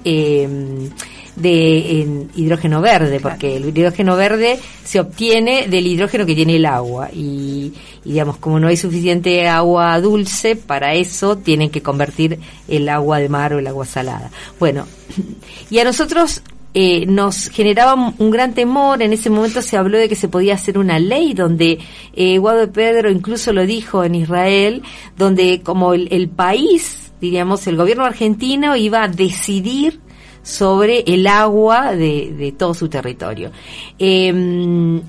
de 1.35 2.27
hidrógeno 2.35 2.81
verde, 2.81 3.19
porque 3.19 3.57
el 3.57 3.65
hidrógeno 3.65 4.15
verde 4.15 4.59
se 4.83 4.99
obtiene 4.99 5.67
del 5.67 5.87
hidrógeno 5.87 6.25
que 6.25 6.35
tiene 6.35 6.55
el 6.55 6.65
agua 6.65 7.09
y, 7.11 7.73
digamos, 8.03 8.37
como 8.37 8.59
no 8.59 8.67
hay 8.67 8.77
suficiente 8.77 9.47
agua 9.47 9.99
dulce, 9.99 10.55
para 10.55 10.93
eso 10.93 11.37
tienen 11.37 11.69
que 11.69 11.81
convertir 11.81 12.39
el 12.67 12.87
agua 12.89 13.19
de 13.19 13.29
mar 13.29 13.53
o 13.53 13.59
el 13.59 13.67
agua 13.67 13.85
salada. 13.85 14.31
Bueno, 14.59 14.87
y 15.69 15.79
a 15.79 15.83
nosotros 15.83 16.41
eh, 16.73 17.05
nos 17.05 17.49
generaba 17.49 17.95
un 17.95 18.31
gran 18.31 18.53
temor. 18.53 19.01
En 19.01 19.13
ese 19.13 19.29
momento 19.29 19.61
se 19.61 19.77
habló 19.77 19.97
de 19.97 20.09
que 20.09 20.15
se 20.15 20.27
podía 20.27 20.55
hacer 20.55 20.77
una 20.77 20.99
ley 20.99 21.33
donde 21.33 21.79
eh, 22.13 22.37
Guado 22.37 22.69
Pedro 22.71 23.09
incluso 23.09 23.53
lo 23.53 23.65
dijo 23.65 24.03
en 24.03 24.15
Israel, 24.15 24.83
donde 25.17 25.61
como 25.63 25.93
el, 25.93 26.09
el 26.11 26.27
país, 26.27 27.13
diríamos, 27.21 27.65
el 27.67 27.77
gobierno 27.77 28.03
argentino 28.03 28.75
iba 28.75 29.03
a 29.03 29.07
decidir 29.07 30.01
sobre 30.45 31.03
el 31.07 31.25
agua 31.25 31.93
de, 31.93 32.31
de 32.37 32.51
todo 32.51 32.73
su 32.75 32.87
territorio. 32.87 33.51
Em, 33.97 35.01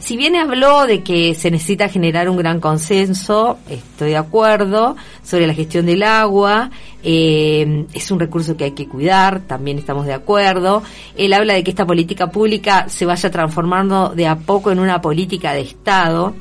si 0.00 0.16
bien 0.16 0.34
habló 0.34 0.86
de 0.86 1.04
que 1.04 1.34
se 1.34 1.50
necesita 1.50 1.88
generar 1.88 2.28
un 2.28 2.36
gran 2.36 2.58
consenso, 2.58 3.58
estoy 3.68 4.10
de 4.10 4.16
acuerdo, 4.16 4.96
sobre 5.22 5.46
la 5.46 5.54
gestión 5.54 5.86
del 5.86 6.02
agua, 6.02 6.70
em, 7.04 7.86
es 7.92 8.10
un 8.10 8.18
recurso 8.18 8.56
que 8.56 8.64
hay 8.64 8.70
que 8.72 8.88
cuidar, 8.88 9.42
también 9.42 9.78
estamos 9.78 10.06
de 10.06 10.14
acuerdo. 10.14 10.82
Él 11.14 11.32
habla 11.34 11.52
de 11.54 11.62
que 11.62 11.70
esta 11.70 11.86
política 11.86 12.30
pública 12.30 12.88
se 12.88 13.04
vaya 13.04 13.30
transformando 13.30 14.08
de 14.08 14.26
a 14.26 14.38
poco 14.38 14.72
en 14.72 14.80
una 14.80 15.00
política 15.00 15.52
de 15.52 15.60
Estado 15.60 16.34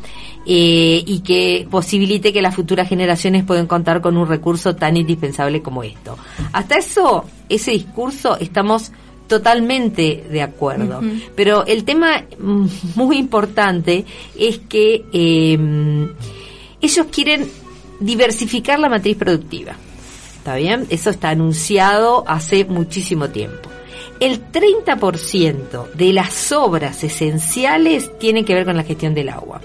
eh, 0.46 1.04
y 1.06 1.20
que 1.20 1.68
posibilite 1.70 2.34
que 2.34 2.42
las 2.42 2.56
futuras 2.56 2.90
generaciones 2.90 3.44
puedan 3.44 3.68
contar 3.68 4.02
con 4.02 4.18
un 4.18 4.28
recurso 4.28 4.76
tan 4.76 4.98
indispensable 4.98 5.62
como 5.62 5.84
esto. 5.84 6.18
Hasta 6.54 6.78
eso, 6.78 7.26
ese 7.48 7.72
discurso, 7.72 8.38
estamos 8.40 8.92
totalmente 9.28 10.26
de 10.30 10.42
acuerdo. 10.42 11.00
Pero 11.36 11.66
el 11.66 11.86
tema 11.86 12.26
mm, 12.38 12.66
muy 12.96 13.18
importante 13.18 14.04
es 14.38 14.60
que 14.60 15.06
em, 15.14 16.10
ellos 16.82 17.06
quieren 17.12 17.48
diversificar 18.02 18.78
la 18.80 18.90
matriz 18.90 19.16
productiva. 19.16 19.74
¿Está 20.36 20.56
bien? 20.56 20.88
Eso 20.90 21.12
está 21.12 21.30
anunciado 21.30 22.24
hace 22.28 22.66
muchísimo 22.66 23.30
tiempo. 23.30 23.70
El 24.20 24.52
30% 24.52 25.94
de 25.94 26.14
las 26.14 26.52
obras 26.52 27.04
esenciales 27.04 28.18
tienen 28.20 28.44
que 28.44 28.54
ver 28.54 28.66
con 28.66 28.76
la 28.76 28.84
gestión 28.84 29.14
del 29.14 29.30
agua. 29.30 29.62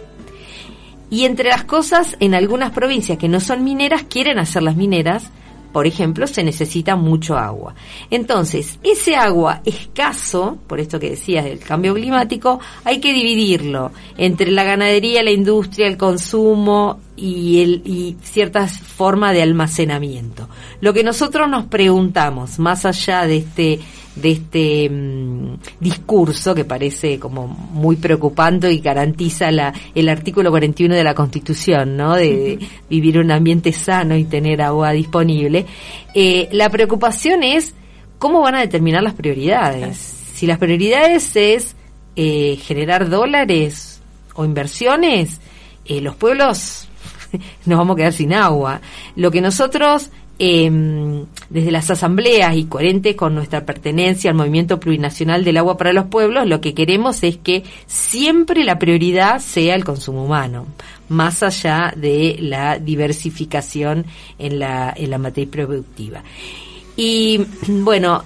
Y 1.11 1.25
entre 1.25 1.51
las 1.51 1.65
cosas, 1.65 2.17
en 2.21 2.35
algunas 2.35 2.73
provincias 2.73 3.19
que 3.19 3.29
no 3.29 3.41
son 3.41 3.65
mineras, 3.65 4.05
quieren 4.09 4.39
hacer 4.39 4.63
las 4.63 4.77
mineras 4.77 5.31
por 5.77 5.87
ejemplo, 5.87 6.27
se 6.27 6.43
necesita 6.43 6.97
mucho 6.97 7.37
agua. 7.37 7.75
Entonces, 8.11 8.79
ese 8.83 9.15
agua 9.15 9.61
escaso, 9.67 10.57
por 10.67 10.81
esto 10.81 10.99
que 10.99 11.11
decías 11.11 11.45
del 11.45 11.59
cambio 11.59 11.93
climático, 11.93 12.61
hay 12.83 12.99
que 12.99 13.13
dividirlo 13.13 13.93
entre 14.17 14.51
la 14.53 14.65
ganadería, 14.65 15.23
la 15.23 15.33
industria, 15.33 15.87
el 15.87 15.99
consumo 15.99 17.01
y, 17.15 17.61
el, 17.61 17.83
y 17.85 18.17
ciertas 18.23 18.81
formas 18.81 19.35
de 19.35 19.43
almacenamiento. 19.43 20.49
Lo 20.81 20.95
que 20.95 21.05
nosotros 21.05 21.47
nos 21.47 21.67
preguntamos, 21.67 22.59
más 22.59 22.87
allá 22.87 23.27
de 23.27 23.37
este 23.37 23.79
de 24.17 24.31
este 24.31 24.91
mm, 24.91 25.59
discurso 25.79 26.55
que 26.55 26.65
parece 26.65 27.19
como 27.19 27.47
muy 27.47 27.97
preocupante 27.97 28.73
y 28.73 28.81
garantiza 28.81 29.51
la, 29.51 29.73
el 29.95 30.09
artículo 30.09 30.51
41 30.51 30.95
de 30.95 31.05
la 31.05 31.15
Constitución, 31.15 31.97
¿no? 31.97 32.17
De, 32.17 32.59
vivir 32.89 33.19
un 33.19 33.31
ambiente 33.31 33.73
sano 33.73 34.17
y 34.17 34.25
tener 34.25 34.63
agua 34.63 34.93
disponible. 34.93 35.67
Eh, 36.15 36.49
la 36.53 36.71
preocupación 36.71 37.43
es 37.43 37.75
cómo 38.19 38.41
van 38.41 38.55
a 38.55 38.61
determinar 38.61 39.03
las 39.03 39.15
prioridades. 39.15 39.99
Si 40.35 40.47
las 40.47 40.59
prioridades 40.59 41.37
es 41.37 41.77
eh, 42.17 42.57
generar 42.63 43.09
dólares 43.09 44.01
o 44.35 44.45
inversiones, 44.45 45.41
eh, 45.85 46.01
los 46.01 46.17
pueblos 46.17 46.89
nos 47.67 47.79
vamos 47.79 47.95
a 47.95 47.97
quedar 47.99 48.13
sin 48.13 48.33
agua. 48.33 48.81
Lo 49.15 49.31
que 49.31 49.41
nosotros 49.41 50.11
eh, 50.39 51.25
desde 51.49 51.71
las 51.71 51.91
asambleas 51.91 52.57
y 52.57 52.65
coherente 52.65 53.17
con 53.17 53.35
nuestra 53.35 53.65
pertenencia 53.65 54.31
al 54.31 54.37
movimiento 54.37 54.79
plurinacional 54.79 55.45
del 55.45 55.57
agua 55.57 55.77
para 55.77 55.93
los 55.93 56.07
pueblos, 56.07 56.47
lo 56.47 56.61
que 56.61 56.75
queremos 56.75 57.23
es 57.23 57.39
que 57.39 57.65
siempre 57.87 58.65
la 58.65 58.79
prioridad 58.79 59.39
sea 59.39 59.75
el 59.75 59.85
consumo 59.85 60.25
humano, 60.25 60.67
más 61.09 61.43
allá 61.43 61.93
de 61.97 62.37
la 62.41 62.79
diversificación 62.79 64.05
en 64.39 64.59
la, 64.59 64.93
en 64.95 65.11
la 65.11 65.19
matriz 65.19 65.49
productiva. 65.49 66.23
Y 66.97 67.41
bueno, 67.69 68.25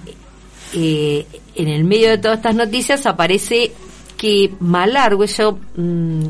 eh, 0.73 1.25
en 1.55 1.67
el 1.67 1.83
medio 1.83 2.09
de 2.09 2.17
todas 2.17 2.37
estas 2.37 2.55
noticias 2.55 3.05
aparece 3.05 3.71
que 4.17 4.51
Malargüe, 4.59 5.27
yo... 5.27 5.57
Mm, 5.75 6.27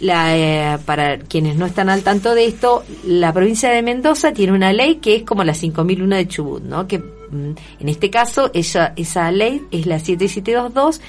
la, 0.00 0.36
eh, 0.36 0.78
para 0.84 1.18
quienes 1.18 1.56
no 1.56 1.66
están 1.66 1.88
al 1.90 2.02
tanto 2.02 2.34
de 2.34 2.46
esto, 2.46 2.84
la 3.04 3.32
provincia 3.32 3.70
de 3.70 3.82
Mendoza 3.82 4.32
tiene 4.32 4.52
una 4.52 4.72
ley 4.72 4.96
que 4.96 5.16
es 5.16 5.22
como 5.22 5.44
la 5.44 5.54
5001 5.54 6.16
de 6.16 6.28
Chubut, 6.28 6.62
¿no? 6.62 6.86
Que 6.86 6.98
mm, 6.98 7.54
en 7.80 7.88
este 7.88 8.10
caso 8.10 8.50
esa, 8.54 8.92
esa 8.96 9.30
ley 9.30 9.62
es 9.70 9.86
la 9.86 9.98
7722 9.98 11.00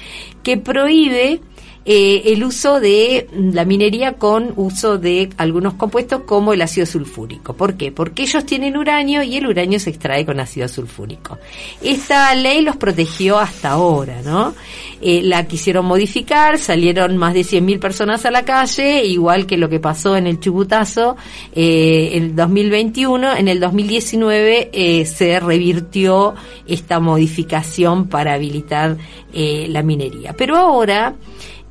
que 0.42 0.58
prohíbe 0.58 1.40
eh, 1.84 2.22
el 2.26 2.44
uso 2.44 2.80
de 2.80 3.28
la 3.32 3.64
minería 3.64 4.14
con 4.14 4.52
uso 4.56 4.98
de 4.98 5.30
algunos 5.36 5.74
compuestos 5.74 6.22
como 6.24 6.52
el 6.52 6.62
ácido 6.62 6.86
sulfúrico. 6.86 7.54
¿Por 7.54 7.74
qué? 7.74 7.90
Porque 7.90 8.22
ellos 8.22 8.46
tienen 8.46 8.76
uranio 8.76 9.22
y 9.22 9.36
el 9.36 9.46
uranio 9.46 9.80
se 9.80 9.90
extrae 9.90 10.24
con 10.24 10.38
ácido 10.38 10.68
sulfúrico. 10.68 11.38
Esta 11.82 12.34
ley 12.34 12.62
los 12.62 12.76
protegió 12.76 13.38
hasta 13.38 13.70
ahora, 13.70 14.22
¿no? 14.22 14.54
Eh, 15.00 15.20
la 15.24 15.48
quisieron 15.48 15.84
modificar, 15.84 16.58
salieron 16.58 17.16
más 17.16 17.34
de 17.34 17.40
100.000 17.40 17.80
personas 17.80 18.24
a 18.24 18.30
la 18.30 18.44
calle, 18.44 19.04
igual 19.04 19.46
que 19.46 19.56
lo 19.56 19.68
que 19.68 19.80
pasó 19.80 20.16
en 20.16 20.28
el 20.28 20.38
Chubutazo 20.38 21.16
eh, 21.52 22.10
en 22.12 22.22
el 22.22 22.36
2021. 22.36 23.36
En 23.36 23.48
el 23.48 23.58
2019 23.58 24.70
eh, 24.72 25.04
se 25.06 25.40
revirtió 25.40 26.34
esta 26.68 27.00
modificación 27.00 28.06
para 28.06 28.34
habilitar 28.34 28.96
la 29.34 29.82
minería. 29.82 30.34
Pero 30.36 30.58
ahora 30.58 31.14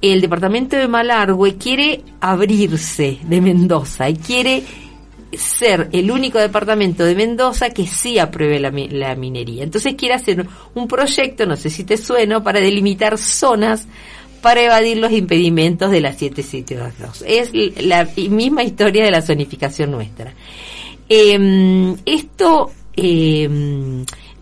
el 0.01 0.21
departamento 0.21 0.75
de 0.75 0.87
Malargüe 0.87 1.55
quiere 1.57 2.01
abrirse 2.19 3.19
de 3.23 3.41
Mendoza 3.41 4.09
y 4.09 4.15
quiere 4.15 4.63
ser 5.33 5.89
el 5.91 6.11
único 6.11 6.39
departamento 6.39 7.05
de 7.05 7.15
Mendoza 7.15 7.69
que 7.69 7.87
sí 7.87 8.19
apruebe 8.19 8.59
la, 8.59 8.71
minería. 9.15 9.63
Entonces 9.63 9.95
quiere 9.95 10.15
hacer 10.15 10.45
un 10.73 10.87
proyecto, 10.87 11.45
no 11.45 11.55
sé 11.55 11.69
si 11.69 11.83
te 11.83 11.97
suena, 11.97 12.43
para 12.43 12.59
delimitar 12.59 13.17
zonas 13.17 13.87
para 14.41 14.63
evadir 14.63 14.97
los 14.97 15.11
impedimentos 15.11 15.91
de 15.91 16.01
la 16.01 16.13
7722. 16.13 17.23
Es 17.27 17.51
la 17.85 18.09
misma 18.29 18.63
historia 18.63 19.05
de 19.05 19.11
la 19.11 19.21
zonificación 19.21 19.91
nuestra. 19.91 20.33
Eh, 21.07 21.95
esto 22.05 22.71
eh, 22.95 23.47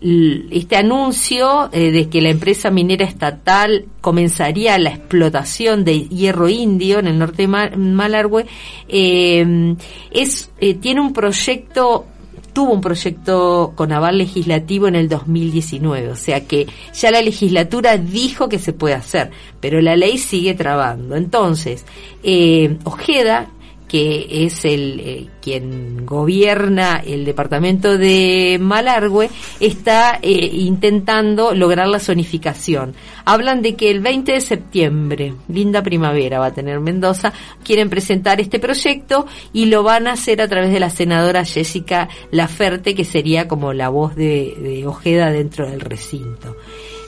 este 0.00 0.76
anuncio 0.76 1.68
eh, 1.72 1.90
de 1.90 2.08
que 2.08 2.22
la 2.22 2.30
empresa 2.30 2.70
minera 2.70 3.04
estatal 3.04 3.84
comenzaría 4.00 4.78
la 4.78 4.90
explotación 4.90 5.84
de 5.84 6.08
hierro 6.08 6.48
indio 6.48 6.98
en 7.00 7.06
el 7.06 7.18
norte 7.18 7.46
de 7.46 7.48
Malargüe 7.48 8.46
eh, 8.88 9.76
es 10.10 10.50
eh, 10.58 10.74
tiene 10.74 11.02
un 11.02 11.12
proyecto 11.12 12.06
tuvo 12.52 12.72
un 12.72 12.80
proyecto 12.80 13.72
con 13.76 13.92
aval 13.92 14.18
legislativo 14.18 14.88
en 14.88 14.96
el 14.96 15.08
2019, 15.08 16.10
o 16.10 16.16
sea 16.16 16.46
que 16.46 16.66
ya 16.92 17.10
la 17.10 17.22
legislatura 17.22 17.96
dijo 17.96 18.48
que 18.48 18.58
se 18.58 18.72
puede 18.72 18.94
hacer, 18.94 19.30
pero 19.60 19.80
la 19.80 19.96
ley 19.96 20.18
sigue 20.18 20.54
trabando. 20.54 21.16
Entonces, 21.16 21.84
eh, 22.22 22.76
Ojeda, 22.84 23.50
que 23.90 24.44
es 24.44 24.64
el 24.64 25.00
eh, 25.00 25.26
quien 25.42 26.06
gobierna 26.06 27.02
el 27.04 27.24
departamento 27.24 27.98
de 27.98 28.56
Malargüe, 28.60 29.28
está 29.58 30.20
eh, 30.22 30.30
intentando 30.30 31.54
lograr 31.54 31.88
la 31.88 31.98
zonificación. 31.98 32.94
Hablan 33.24 33.62
de 33.62 33.74
que 33.74 33.90
el 33.90 33.98
20 33.98 34.30
de 34.30 34.40
septiembre, 34.40 35.34
linda 35.48 35.82
primavera 35.82 36.38
va 36.38 36.46
a 36.46 36.54
tener 36.54 36.78
Mendoza, 36.78 37.32
quieren 37.64 37.90
presentar 37.90 38.40
este 38.40 38.60
proyecto 38.60 39.26
y 39.52 39.64
lo 39.66 39.82
van 39.82 40.06
a 40.06 40.12
hacer 40.12 40.40
a 40.40 40.46
través 40.46 40.72
de 40.72 40.78
la 40.78 40.90
senadora 40.90 41.44
Jessica 41.44 42.08
Laferte, 42.30 42.94
que 42.94 43.04
sería 43.04 43.48
como 43.48 43.72
la 43.72 43.88
voz 43.88 44.14
de, 44.14 44.54
de 44.62 44.86
Ojeda 44.86 45.32
dentro 45.32 45.68
del 45.68 45.80
recinto. 45.80 46.54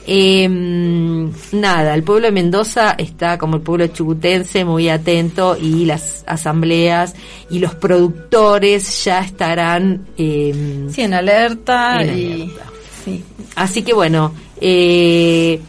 Eh, 0.07 0.49
nada, 1.53 1.95
el 1.95 2.03
pueblo 2.03 2.27
de 2.27 2.33
Mendoza 2.33 2.93
está 2.99 3.39
como 3.39 3.57
el 3.57 3.63
pueblo 3.63 3.87
chubutense 3.87 4.65
muy 4.65 4.89
atento 4.89 5.57
y 5.57 5.85
las 5.85 6.25
asambleas 6.27 7.15
y 7.51 7.61
los 7.61 7.75
productores 7.75 9.05
ya 9.05 9.21
estarán 9.21 10.07
eh, 10.17 10.89
sí, 10.91 11.03
en 11.03 11.15
alerta. 11.15 12.03
En 12.03 12.19
y. 12.19 12.53
Sí. 13.05 13.23
Así 13.55 13.83
que 13.83 13.95
bueno, 13.95 14.33
eh, 14.61 15.61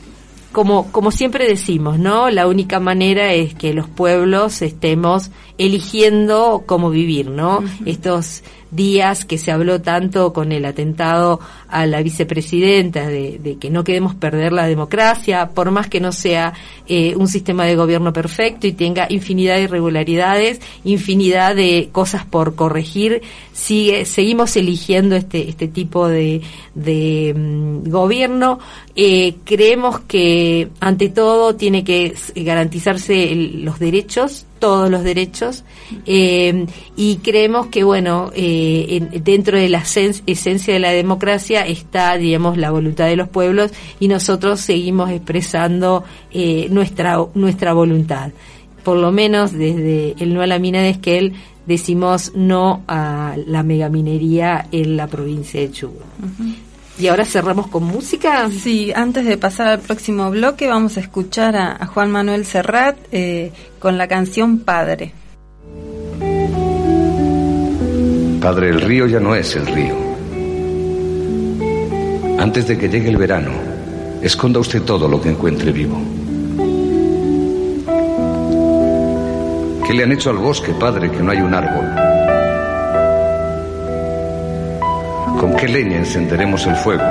como, 0.51 0.91
como 0.91 1.11
siempre 1.11 1.47
decimos, 1.47 1.99
¿no? 1.99 2.29
La 2.29 2.47
única 2.47 2.79
manera 2.79 3.33
es 3.33 3.55
que 3.55 3.73
los 3.73 3.87
pueblos 3.87 4.61
estemos 4.61 5.31
eligiendo 5.57 6.63
cómo 6.65 6.89
vivir, 6.89 7.29
¿no? 7.29 7.57
Uh 7.57 7.61
-huh. 7.63 7.87
Estos 7.87 8.43
días 8.75 9.25
que 9.25 9.37
se 9.37 9.51
habló 9.51 9.81
tanto 9.81 10.33
con 10.33 10.51
el 10.51 10.65
atentado 10.65 11.39
a 11.67 11.85
la 11.85 12.01
vicepresidenta 12.01 13.07
de, 13.07 13.39
de, 13.39 13.57
que 13.57 13.69
no 13.69 13.83
queremos 13.83 14.15
perder 14.15 14.53
la 14.53 14.67
democracia, 14.67 15.49
por 15.49 15.71
más 15.71 15.87
que 15.87 15.99
no 15.99 16.11
sea 16.11 16.53
eh, 16.87 17.15
un 17.15 17.27
sistema 17.27 17.65
de 17.65 17.75
gobierno 17.75 18.13
perfecto 18.13 18.67
y 18.67 18.73
tenga 18.73 19.07
infinidad 19.09 19.55
de 19.55 19.63
irregularidades, 19.63 20.59
infinidad 20.83 21.55
de 21.55 21.89
cosas 21.91 22.25
por 22.25 22.55
corregir, 22.55 23.21
sigue, 23.53 24.05
seguimos 24.05 24.55
eligiendo 24.55 25.15
este, 25.15 25.49
este 25.49 25.67
tipo 25.67 26.07
de, 26.07 26.41
de 26.75 27.33
um, 27.35 27.83
gobierno. 27.83 28.59
Eh, 28.95 29.35
creemos 29.43 30.01
que 30.01 30.69
ante 30.79 31.09
todo 31.09 31.55
tiene 31.55 31.83
que 31.83 32.13
garantizarse 32.35 33.31
el, 33.31 33.63
los 33.63 33.79
derechos 33.79 34.45
todos 34.63 34.89
los 34.89 35.03
derechos 35.03 35.65
eh, 36.05 36.67
y 36.95 37.17
creemos 37.17 37.67
que 37.67 37.83
bueno 37.83 38.31
eh, 38.33 39.09
en, 39.11 39.21
dentro 39.21 39.59
de 39.59 39.67
la 39.67 39.79
esencia 39.79 40.73
de 40.73 40.79
la 40.79 40.91
democracia 40.91 41.67
está 41.67 42.15
digamos 42.15 42.57
la 42.57 42.71
voluntad 42.71 43.07
de 43.07 43.17
los 43.17 43.27
pueblos 43.27 43.71
y 43.99 44.07
nosotros 44.07 44.61
seguimos 44.61 45.09
expresando 45.09 46.05
eh, 46.31 46.69
nuestra 46.69 47.17
nuestra 47.33 47.73
voluntad 47.73 48.31
por 48.85 48.95
lo 48.95 49.11
menos 49.11 49.51
desde 49.51 50.15
el 50.17 50.33
no 50.33 50.41
a 50.41 50.47
la 50.47 50.59
mina 50.59 50.81
de 50.81 50.91
Esquel 50.91 51.33
decimos 51.65 52.31
no 52.33 52.83
a 52.87 53.35
la 53.45 53.63
megaminería 53.63 54.69
en 54.71 54.95
la 54.95 55.07
provincia 55.07 55.59
de 55.59 55.71
Chubut. 55.71 56.03
Y 56.99 57.07
ahora 57.07 57.25
cerramos 57.25 57.67
con 57.67 57.83
música. 57.83 58.49
Sí, 58.51 58.91
antes 58.95 59.25
de 59.25 59.37
pasar 59.37 59.67
al 59.67 59.79
próximo 59.79 60.29
bloque 60.29 60.67
vamos 60.67 60.97
a 60.97 60.99
escuchar 60.99 61.55
a, 61.55 61.75
a 61.79 61.87
Juan 61.87 62.11
Manuel 62.11 62.45
Serrat 62.45 62.97
eh, 63.11 63.51
con 63.79 63.97
la 63.97 64.07
canción 64.07 64.59
Padre. 64.59 65.13
Padre, 68.39 68.69
el 68.69 68.81
río 68.81 69.07
ya 69.07 69.19
no 69.19 69.35
es 69.35 69.55
el 69.55 69.65
río. 69.65 69.95
Antes 72.39 72.67
de 72.67 72.77
que 72.77 72.89
llegue 72.89 73.09
el 73.09 73.17
verano, 73.17 73.51
esconda 74.21 74.59
usted 74.59 74.81
todo 74.81 75.07
lo 75.07 75.21
que 75.21 75.29
encuentre 75.29 75.71
vivo. 75.71 75.97
¿Qué 79.87 79.93
le 79.93 80.03
han 80.03 80.11
hecho 80.11 80.29
al 80.29 80.37
bosque, 80.37 80.73
padre, 80.73 81.09
que 81.09 81.23
no 81.23 81.31
hay 81.31 81.39
un 81.39 81.53
árbol? 81.53 82.12
¿Con 85.39 85.55
qué 85.57 85.67
leña 85.67 85.97
encenderemos 85.97 86.65
el 86.67 86.75
fuego? 86.75 87.03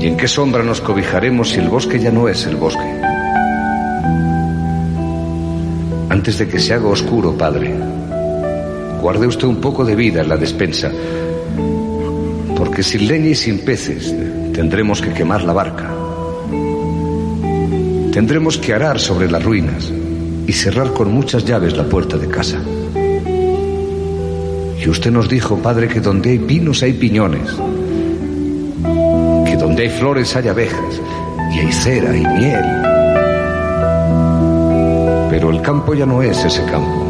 ¿Y 0.00 0.06
en 0.06 0.16
qué 0.16 0.28
sombra 0.28 0.62
nos 0.62 0.80
cobijaremos 0.80 1.50
si 1.50 1.60
el 1.60 1.68
bosque 1.68 1.98
ya 1.98 2.10
no 2.10 2.28
es 2.28 2.46
el 2.46 2.56
bosque? 2.56 3.00
Antes 6.10 6.38
de 6.38 6.48
que 6.48 6.58
se 6.58 6.74
haga 6.74 6.88
oscuro, 6.88 7.36
Padre, 7.36 7.74
guarde 9.00 9.26
usted 9.26 9.46
un 9.46 9.60
poco 9.60 9.84
de 9.84 9.94
vida 9.94 10.22
en 10.22 10.28
la 10.28 10.36
despensa 10.36 10.90
Porque 12.56 12.82
sin 12.82 13.08
leña 13.08 13.28
y 13.28 13.34
sin 13.34 13.58
peces 13.60 14.14
tendremos 14.52 15.00
que 15.00 15.12
quemar 15.12 15.42
la 15.42 15.52
barca. 15.52 15.90
Tendremos 18.12 18.58
que 18.58 18.72
arar 18.72 19.00
sobre 19.00 19.30
las 19.30 19.42
ruinas 19.42 19.92
y 20.46 20.52
cerrar 20.52 20.92
con 20.92 21.12
muchas 21.12 21.44
llaves 21.44 21.76
la 21.76 21.84
puerta 21.84 22.16
de 22.16 22.28
casa. 22.28 22.60
Y 24.84 24.88
usted 24.90 25.10
nos 25.10 25.30
dijo, 25.30 25.56
Padre, 25.56 25.88
que 25.88 26.00
donde 26.00 26.32
hay 26.32 26.38
pinos 26.38 26.82
hay 26.82 26.92
piñones, 26.92 27.48
que 29.46 29.56
donde 29.56 29.84
hay 29.84 29.88
flores 29.88 30.36
hay 30.36 30.48
abejas, 30.48 31.00
y 31.54 31.58
hay 31.60 31.72
cera 31.72 32.14
y 32.14 32.20
miel. 32.20 32.64
Pero 35.30 35.50
el 35.50 35.62
campo 35.62 35.94
ya 35.94 36.04
no 36.04 36.22
es 36.22 36.44
ese 36.44 36.62
campo. 36.66 37.02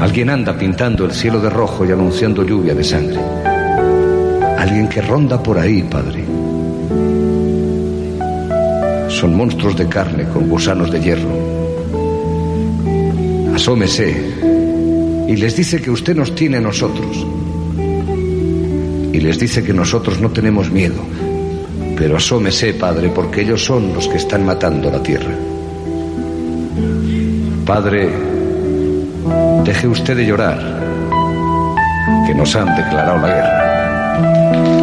Alguien 0.00 0.30
anda 0.30 0.58
pintando 0.58 1.04
el 1.04 1.12
cielo 1.12 1.38
de 1.38 1.48
rojo 1.48 1.86
y 1.86 1.92
anunciando 1.92 2.42
lluvia 2.42 2.74
de 2.74 2.82
sangre. 2.82 3.20
Alguien 4.58 4.88
que 4.88 5.00
ronda 5.00 5.40
por 5.40 5.58
ahí, 5.60 5.84
Padre. 5.84 6.24
Son 9.08 9.32
monstruos 9.36 9.76
de 9.76 9.86
carne 9.86 10.24
con 10.24 10.48
gusanos 10.48 10.90
de 10.90 11.00
hierro. 11.00 11.30
Asómese 13.54 14.55
y 15.28 15.36
les 15.36 15.56
dice 15.56 15.80
que 15.80 15.90
usted 15.90 16.14
nos 16.14 16.34
tiene 16.34 16.58
a 16.58 16.60
nosotros. 16.60 17.26
Y 19.12 19.20
les 19.20 19.38
dice 19.38 19.62
que 19.62 19.72
nosotros 19.72 20.20
no 20.20 20.30
tenemos 20.30 20.70
miedo. 20.70 21.02
Pero 21.96 22.16
asómese, 22.16 22.74
Padre, 22.74 23.10
porque 23.14 23.40
ellos 23.40 23.64
son 23.64 23.92
los 23.94 24.06
que 24.06 24.18
están 24.18 24.44
matando 24.44 24.90
la 24.90 25.02
tierra. 25.02 25.34
Padre, 27.64 28.10
deje 29.64 29.88
usted 29.88 30.16
de 30.16 30.26
llorar, 30.26 30.58
que 32.26 32.34
nos 32.34 32.54
han 32.54 32.76
declarado 32.76 33.18
la 33.18 33.34
guerra. 33.34 34.75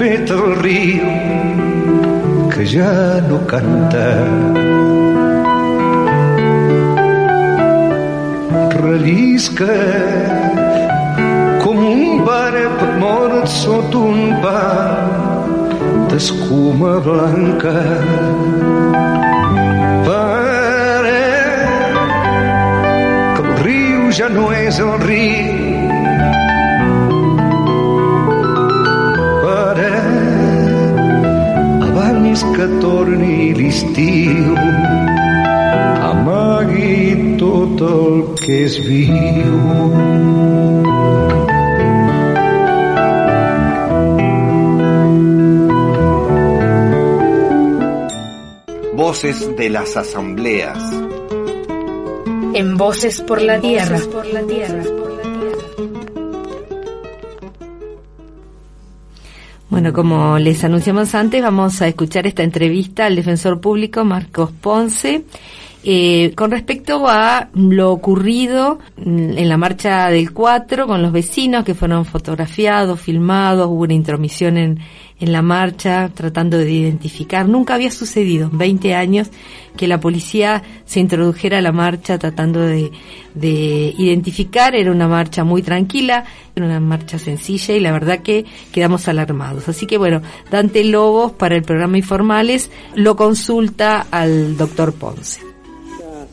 Fet 0.00 0.30
el 0.32 0.54
riu 0.56 1.08
que 2.48 2.62
ja 2.64 3.20
no 3.26 3.38
canta. 3.50 4.04
Rellisca 8.78 9.76
com 11.60 11.84
un 11.90 12.24
barb 12.24 12.80
mort 13.02 13.52
sota 13.52 14.00
un 14.00 14.40
pa 14.44 14.64
d'escuma 16.08 16.94
blanca. 17.08 17.74
Pare, 20.08 21.26
que 23.36 23.44
el 23.44 23.52
riu 23.68 24.08
ja 24.20 24.32
no 24.38 24.48
és 24.64 24.80
el 24.86 24.96
riu 25.04 25.69
abans 32.40 32.56
que 32.56 32.66
torni 32.80 33.52
l'estiu 33.54 34.54
amagui 36.10 37.36
tot 37.38 37.80
el 37.80 38.34
que 38.40 38.64
és 38.66 38.78
viu. 38.86 39.56
Voces 48.94 49.56
de 49.56 49.70
las 49.70 49.96
asambleas. 49.96 50.78
En 52.54 52.76
Voces 52.76 53.20
por 53.22 53.40
la 53.42 53.60
Tierra. 53.60 53.98
por 54.12 54.26
la 54.26 54.42
tierra. 54.42 54.82
Bueno, 59.80 59.94
como 59.94 60.38
les 60.38 60.62
anunciamos 60.62 61.14
antes, 61.14 61.40
vamos 61.40 61.80
a 61.80 61.88
escuchar 61.88 62.26
esta 62.26 62.42
entrevista 62.42 63.06
al 63.06 63.16
defensor 63.16 63.62
público 63.62 64.04
Marcos 64.04 64.50
Ponce 64.52 65.24
eh, 65.82 66.32
con 66.34 66.50
respecto 66.50 67.08
a 67.08 67.48
lo 67.54 67.90
ocurrido 67.90 68.78
en 68.98 69.48
la 69.48 69.56
marcha 69.56 70.08
del 70.10 70.32
4 70.32 70.86
con 70.86 71.00
los 71.00 71.10
vecinos 71.10 71.64
que 71.64 71.74
fueron 71.74 72.04
fotografiados, 72.04 73.00
filmados, 73.00 73.66
hubo 73.66 73.84
una 73.84 73.94
intromisión 73.94 74.58
en, 74.58 74.78
en 75.20 75.32
la 75.32 75.40
marcha 75.40 76.10
tratando 76.12 76.58
de 76.58 76.70
identificar. 76.70 77.48
Nunca 77.48 77.74
había 77.74 77.90
sucedido, 77.90 78.50
20 78.52 78.94
años, 78.94 79.30
que 79.76 79.86
la 79.88 80.00
policía 80.00 80.62
se 80.84 81.00
introdujera 81.00 81.58
a 81.58 81.62
la 81.62 81.72
marcha 81.72 82.18
tratando 82.18 82.60
de, 82.60 82.90
de 83.34 83.94
identificar. 83.96 84.74
Era 84.74 84.90
una 84.90 85.08
marcha 85.08 85.44
muy 85.44 85.62
tranquila, 85.62 86.24
era 86.54 86.66
una 86.66 86.80
marcha 86.80 87.18
sencilla 87.18 87.74
y 87.74 87.80
la 87.80 87.92
verdad 87.92 88.20
que 88.20 88.44
quedamos 88.72 89.08
alarmados. 89.08 89.68
Así 89.68 89.86
que 89.86 89.96
bueno, 89.96 90.20
Dante 90.50 90.84
Lobos 90.84 91.32
para 91.32 91.56
el 91.56 91.62
programa 91.62 91.96
Informales 91.96 92.70
lo 92.94 93.16
consulta 93.16 94.06
al 94.10 94.58
doctor 94.58 94.92
Ponce 94.92 95.49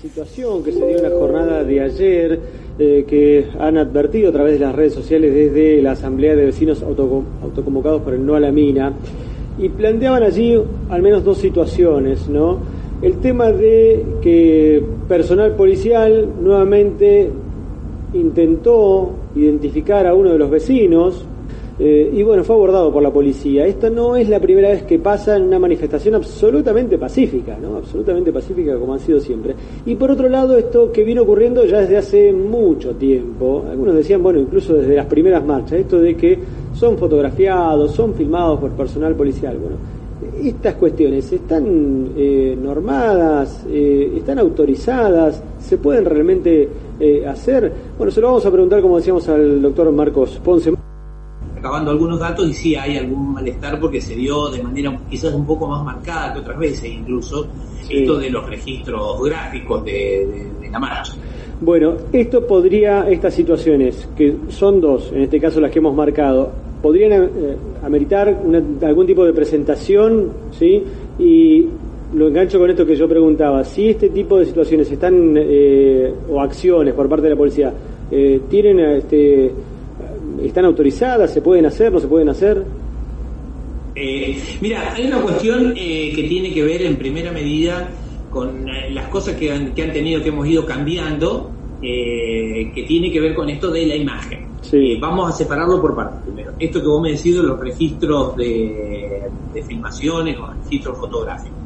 situación 0.08 0.64
que 0.64 0.72
se 0.72 0.88
dio 0.88 0.98
en 0.98 1.04
la 1.04 1.10
jornada 1.10 1.64
de 1.66 1.82
ayer, 1.82 2.40
eh, 2.80 3.04
que 3.06 3.46
han 3.60 3.78
advertido 3.78 4.30
a 4.30 4.32
través 4.32 4.54
de 4.54 4.60
las 4.66 4.74
redes 4.74 4.94
sociales 4.94 5.34
desde 5.34 5.82
la 5.82 5.92
Asamblea 5.92 6.34
de 6.34 6.46
Vecinos 6.46 6.82
autoconvocados 6.82 8.02
por 8.04 8.14
el 8.14 8.26
No 8.26 8.36
a 8.36 8.40
la 8.40 8.52
Mina, 8.52 8.94
y 9.60 9.68
planteaban 9.68 10.24
allí 10.24 10.58
al 10.90 11.02
menos 11.02 11.26
dos 11.26 11.40
situaciones, 11.40 12.30
¿no? 12.30 12.60
El 13.02 13.18
tema 13.18 13.52
de 13.52 14.02
que 14.22 14.82
personal 15.10 15.56
policial 15.56 16.30
nuevamente 16.42 17.30
intentó 18.14 19.12
identificar 19.36 20.08
a 20.08 20.14
uno 20.14 20.32
de 20.32 20.38
los 20.38 20.50
vecinos, 20.50 21.26
eh, 21.80 22.12
y 22.12 22.24
bueno, 22.24 22.44
fue 22.44 22.56
abordado 22.56 22.92
por 22.92 23.04
la 23.04 23.12
policía. 23.12 23.68
Esta 23.68 23.90
no 23.90 24.16
es 24.16 24.28
la 24.30 24.40
primera 24.40 24.70
vez 24.70 24.84
que 24.84 24.98
pasa 24.98 25.36
en 25.36 25.44
una 25.44 25.60
manifestación 25.60 26.16
absolutamente 26.16 26.98
pacífica, 26.98 27.58
¿no? 27.62 27.78
Absolutamente 27.78 28.32
pacífica 28.32 28.78
como 28.78 28.94
han 28.94 29.00
sido 29.00 29.20
siempre. 29.20 29.54
Y 29.86 29.96
por 29.96 30.10
otro 30.10 30.28
lado, 30.28 30.58
esto 30.58 30.92
que 30.92 31.04
viene 31.04 31.22
ocurriendo 31.22 31.66
ya 31.66 31.82
desde 31.82 31.98
hace 31.98 32.34
mucho 32.34 32.96
tiempo. 32.96 33.64
Algunos 33.70 33.96
decían, 33.96 34.24
bueno, 34.24 34.40
incluso 34.40 34.74
desde 34.74 34.96
las 34.96 35.06
primeras 35.06 35.46
marchas, 35.46 35.74
esto 35.74 36.00
de 36.00 36.16
que 36.16 36.40
son 36.74 36.98
fotografiados, 36.98 37.92
son 37.92 38.16
filmados 38.16 38.60
por 38.60 38.72
personal 38.72 39.14
policial. 39.14 39.58
Bueno, 39.58 39.76
estas 40.44 40.76
cuestiones 40.76 41.32
están 41.32 42.10
eh, 42.18 42.58
normadas, 42.60 43.66
eh, 43.70 44.14
están 44.18 44.40
autorizadas, 44.40 45.44
se 45.60 45.78
pueden 45.78 46.06
realmente 46.06 46.70
hacer. 47.28 47.72
Bueno, 47.96 48.10
se 48.10 48.20
lo 48.20 48.28
vamos 48.30 48.46
a 48.48 48.52
preguntar, 48.52 48.82
como 48.82 48.98
decíamos, 48.98 49.30
al 49.30 49.62
doctor 49.62 49.92
Marcos 49.92 50.42
Ponce 50.44 50.72
acabando 51.58 51.92
algunos 51.92 52.20
datos 52.20 52.48
y 52.50 52.54
sí 52.54 52.76
hay 52.76 52.98
algún 52.98 53.34
malestar 53.34 53.80
porque 53.80 54.00
se 54.00 54.16
dio 54.16 54.50
de 54.50 54.62
manera 54.62 54.98
quizás 55.10 55.34
un 55.34 55.46
poco 55.46 55.68
más 55.68 55.84
marcada 55.84 56.34
que 56.34 56.40
otras 56.40 56.60
veces 56.60 56.86
incluso 56.86 57.48
esto 57.90 58.18
de 58.18 58.30
los 58.30 58.48
registros 58.50 59.22
gráficos 59.24 59.84
de, 59.86 60.48
la 60.72 60.80
marcha. 60.80 61.14
Bueno, 61.62 61.96
esto 62.12 62.46
podría, 62.46 63.10
estas 63.10 63.34
situaciones, 63.34 64.10
que 64.16 64.36
son 64.50 64.82
dos, 64.82 65.12
en 65.14 65.22
este 65.24 65.40
caso 65.40 65.62
las 65.62 65.72
que 65.72 65.80
hemos 65.80 65.96
marcado, 65.96 66.52
podrían 66.82 67.24
eh, 67.24 67.30
ameritar 67.84 68.38
algún 68.84 69.08
tipo 69.08 69.26
de 69.26 69.34
presentación, 69.34 70.30
¿sí? 70.52 70.84
Y 71.18 71.66
lo 72.14 72.28
engancho 72.28 72.60
con 72.60 72.70
esto 72.70 72.86
que 72.86 72.96
yo 72.96 73.08
preguntaba, 73.08 73.64
si 73.64 73.90
este 73.90 74.10
tipo 74.10 74.38
de 74.38 74.46
situaciones 74.46 74.92
están, 74.92 75.36
eh, 75.38 76.14
o 76.30 76.42
acciones 76.42 76.94
por 76.94 77.10
parte 77.10 77.24
de 77.24 77.30
la 77.30 77.36
policía, 77.36 77.74
eh, 78.12 78.42
tienen 78.50 78.80
este 78.80 79.52
¿Están 80.42 80.66
autorizadas? 80.66 81.34
¿Se 81.34 81.42
pueden 81.42 81.66
hacer? 81.66 81.92
¿No 81.92 82.00
se 82.00 82.08
pueden 82.08 82.30
hacer? 82.30 82.64
Eh, 83.96 84.40
mira, 84.62 84.94
hay 84.94 85.08
una 85.08 85.22
cuestión 85.22 85.74
eh, 85.76 86.12
que 86.16 86.24
tiene 86.24 86.54
que 86.54 86.64
ver 86.64 86.84
en 86.84 86.98
primera 86.98 87.32
medida 87.32 87.90
con 88.30 88.70
eh, 88.70 88.92
las 88.92 89.08
cosas 89.08 89.36
que 89.36 89.52
han, 89.52 89.74
que 89.74 89.84
han 89.84 89.92
tenido, 89.92 90.22
que 90.22 90.30
hemos 90.30 90.48
ido 90.48 90.66
cambiando, 90.66 91.52
que 91.82 92.86
tiene 92.88 93.12
que 93.12 93.20
ver 93.20 93.36
con 93.36 93.50
esto 93.50 93.70
de 93.70 93.86
la 93.86 93.96
imagen. 93.96 94.48
vamos 95.00 95.32
a 95.32 95.38
separarlo 95.38 95.80
por 95.80 95.96
partes 95.96 96.22
primero. 96.24 96.52
Esto 96.60 96.82
que 96.82 96.88
vos 96.88 97.02
me 97.02 97.12
decís 97.12 97.36
de 97.36 97.44
los 97.44 97.60
registros 97.60 98.36
de, 98.36 99.30
de 99.54 99.64
filmaciones 99.64 100.38
o 100.40 100.48
registros 100.64 100.98
fotográficos. 100.98 101.58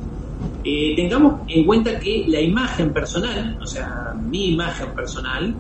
tengamos 0.64 1.42
en 1.48 1.66
cuenta 1.66 1.98
que 1.98 2.26
la 2.28 2.42
imagen 2.42 2.92
personal, 2.92 3.58
o 3.62 3.66
sea, 3.66 4.14
mi 4.30 4.50
imagen 4.50 4.90
personal, 4.94 5.56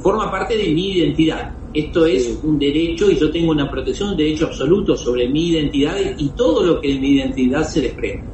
forma 0.00 0.30
parte 0.30 0.56
de 0.56 0.70
mi 0.70 0.92
identidad. 0.92 1.52
Esto 1.72 2.06
es 2.06 2.40
un 2.42 2.58
derecho 2.58 3.10
y 3.10 3.18
yo 3.18 3.30
tengo 3.30 3.50
una 3.50 3.70
protección, 3.70 4.10
un 4.10 4.16
derecho 4.16 4.46
absoluto 4.46 4.96
sobre 4.96 5.28
mi 5.28 5.48
identidad 5.48 5.96
y 6.16 6.30
todo 6.30 6.64
lo 6.64 6.80
que 6.80 6.88
de 6.88 7.00
mi 7.00 7.10
identidad 7.10 7.64
se 7.64 7.82
desprende. 7.82 8.24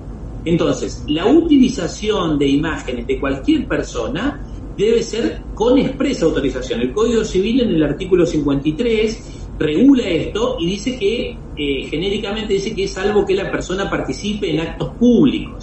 Entonces, 0.45 1.05
la 1.09 1.26
utilización 1.26 2.39
de 2.39 2.49
imágenes 2.49 3.07
de 3.07 3.18
cualquier 3.18 3.66
persona 3.66 4.41
debe 4.76 5.03
ser 5.03 5.43
con 5.55 5.78
expresa 5.78 6.24
autorización. 6.26 6.80
El 6.80 6.93
Código 6.93 7.24
Civil 7.24 7.61
en 7.61 7.70
el 7.70 7.83
artículo 7.83 8.26
53 8.26 9.49
regula 9.59 10.09
esto 10.09 10.57
y 10.59 10.66
dice 10.66 10.99
que 10.99 11.37
eh, 11.57 11.87
genéricamente 11.89 12.55
dice 12.55 12.74
que 12.74 12.85
es 12.85 12.93
salvo 12.93 13.24
que 13.24 13.35
la 13.35 13.51
persona 13.51 13.89
participe 13.89 14.51
en 14.51 14.61
actos 14.61 14.95
públicos 14.97 15.62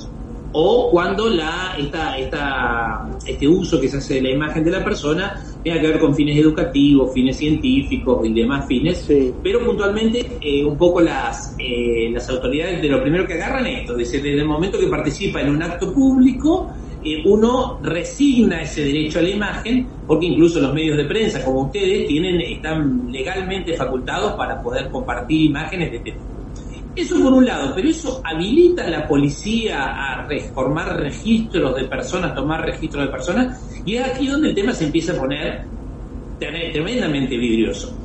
o 0.52 0.89
cuando 0.89 1.30
la 1.30 1.76
esta, 1.78 2.18
esta, 2.18 3.10
este 3.26 3.47
uso 3.47 3.80
que 3.80 3.88
se 3.88 3.97
hace 3.97 4.16
de 4.16 4.22
la 4.22 4.30
imagen 4.32 4.64
de 4.64 4.72
la 4.72 4.84
persona 4.84 5.41
tenga 5.64 5.80
que 5.80 5.88
ver 5.88 6.00
con 6.00 6.16
fines 6.16 6.38
educativos, 6.38 7.14
fines 7.14 7.38
científicos 7.38 8.26
y 8.26 8.34
demás 8.34 8.66
fines, 8.68 9.06
pero 9.43 9.64
puntualmente 9.66 10.38
eh, 10.41 10.64
un 10.64 10.78
poco 10.78 11.02
las, 11.02 11.56
eh, 11.60 12.10
las 12.12 12.30
autoridades 12.30 12.82
de 12.82 12.88
lo 12.88 13.02
primero 13.02 13.28
que 13.28 13.34
agarran 13.34 13.66
esto, 13.68 13.95
desde, 13.95 14.18
desde 14.18 14.41
el 14.41 14.47
momento 14.47 14.80
que 14.80 14.88
participa 14.88 15.41
en 15.41 15.50
un 15.50 15.62
acto 15.62 15.93
público, 15.93 16.70
eh, 17.04 17.22
uno 17.26 17.80
resigna 17.82 18.62
ese 18.62 18.84
derecho 18.84 19.20
a 19.20 19.22
la 19.22 19.30
imagen, 19.30 19.88
porque 20.08 20.26
incluso 20.26 20.60
los 20.60 20.74
medios 20.74 20.97
de 20.97 21.06
prensa 21.06 21.43
como 21.43 21.64
ustedes 21.64 22.08
tienen, 22.08 22.41
están 22.41 23.12
legalmente 23.12 23.74
facultados 23.74 24.34
para 24.34 24.62
poder 24.62 24.89
compartir 24.89 25.45
imágenes 25.45 25.91
de 25.91 25.97
este 25.97 26.12
tipo. 26.12 26.38
Eso 27.00 27.18
por 27.22 27.32
un 27.32 27.45
lado, 27.45 27.72
pero 27.74 27.88
eso 27.88 28.22
habilita 28.26 28.84
a 28.84 28.89
la 28.89 29.08
policía 29.08 29.86
a 29.86 30.28
formar 30.54 31.00
registros 31.00 31.74
de 31.78 31.86
personas, 31.86 32.36
tomar 32.36 32.66
registros 32.66 33.06
de 33.06 33.12
personas, 33.12 33.82
y 33.86 33.95
es 33.95 34.04
aquí 34.04 34.28
donde 34.28 34.50
el 34.50 34.56
tema 34.56 34.74
se 34.74 34.86
empieza 34.86 35.14
a 35.14 35.16
poner 35.16 35.62
tremendamente 36.38 37.38
vidrioso. 37.38 37.97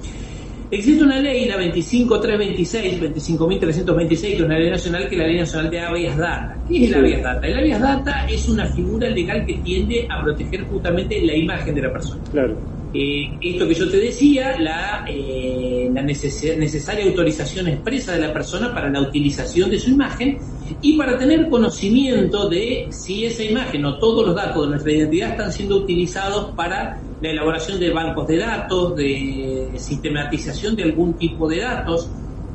Existe 0.71 1.03
una 1.03 1.21
ley, 1.21 1.47
la 1.47 1.57
25326, 1.57 3.01
25.326, 3.01 4.21
que 4.21 4.35
es 4.35 4.41
una 4.41 4.59
ley 4.59 4.71
nacional, 4.71 5.09
que 5.09 5.15
es 5.15 5.21
la 5.21 5.27
Ley 5.27 5.39
Nacional 5.39 5.71
de 5.71 5.81
Habeas 5.81 6.17
Data. 6.17 6.59
¿Qué 6.69 6.85
es 6.85 6.89
el 6.91 6.95
Habeas 6.95 7.23
Data? 7.23 7.47
El 7.47 7.59
Habeas 7.59 7.81
Data 7.81 8.27
es 8.29 8.49
una 8.49 8.67
figura 8.67 9.11
legal 9.11 9.45
que 9.45 9.55
tiende 9.55 10.07
a 10.09 10.23
proteger 10.23 10.63
justamente 10.63 11.21
la 11.25 11.35
imagen 11.35 11.75
de 11.75 11.83
la 11.83 11.93
persona. 11.93 12.23
Claro. 12.31 12.57
Eh, 12.97 13.37
esto 13.41 13.67
que 13.67 13.75
yo 13.75 13.91
te 13.91 13.97
decía, 13.97 14.57
la, 14.61 15.05
eh, 15.09 15.91
necesaria 15.91 17.05
autorización 17.05 17.67
expresa 17.67 18.13
de 18.13 18.21
la 18.21 18.33
persona 18.33 18.73
para 18.73 18.89
la 18.89 19.01
utilización 19.01 19.69
de 19.69 19.81
su 19.81 19.91
imagen 19.91 20.39
y 20.81 20.97
para 20.97 21.19
tener 21.19 21.49
conocimiento 21.49 22.49
de 22.49 22.87
si 22.91 23.25
esa 23.25 23.43
imagen 23.43 23.85
o 23.85 23.99
todos 23.99 24.25
los 24.25 24.37
datos 24.37 24.63
de 24.63 24.69
nuestra 24.71 24.93
identidad 24.93 25.31
están 25.31 25.53
siendo 25.53 25.79
utilizados 25.79 26.55
para 26.55 27.01
la 27.21 27.31
elaboración 27.31 27.81
de 27.81 27.91
bancos 27.91 28.29
de 28.29 28.37
datos, 28.37 28.95
de 28.95 29.73
sistematización 29.77 30.77
de 30.77 30.85
algún 30.85 31.15
tipo 31.15 31.49
de 31.49 31.59
datos. 31.59 32.09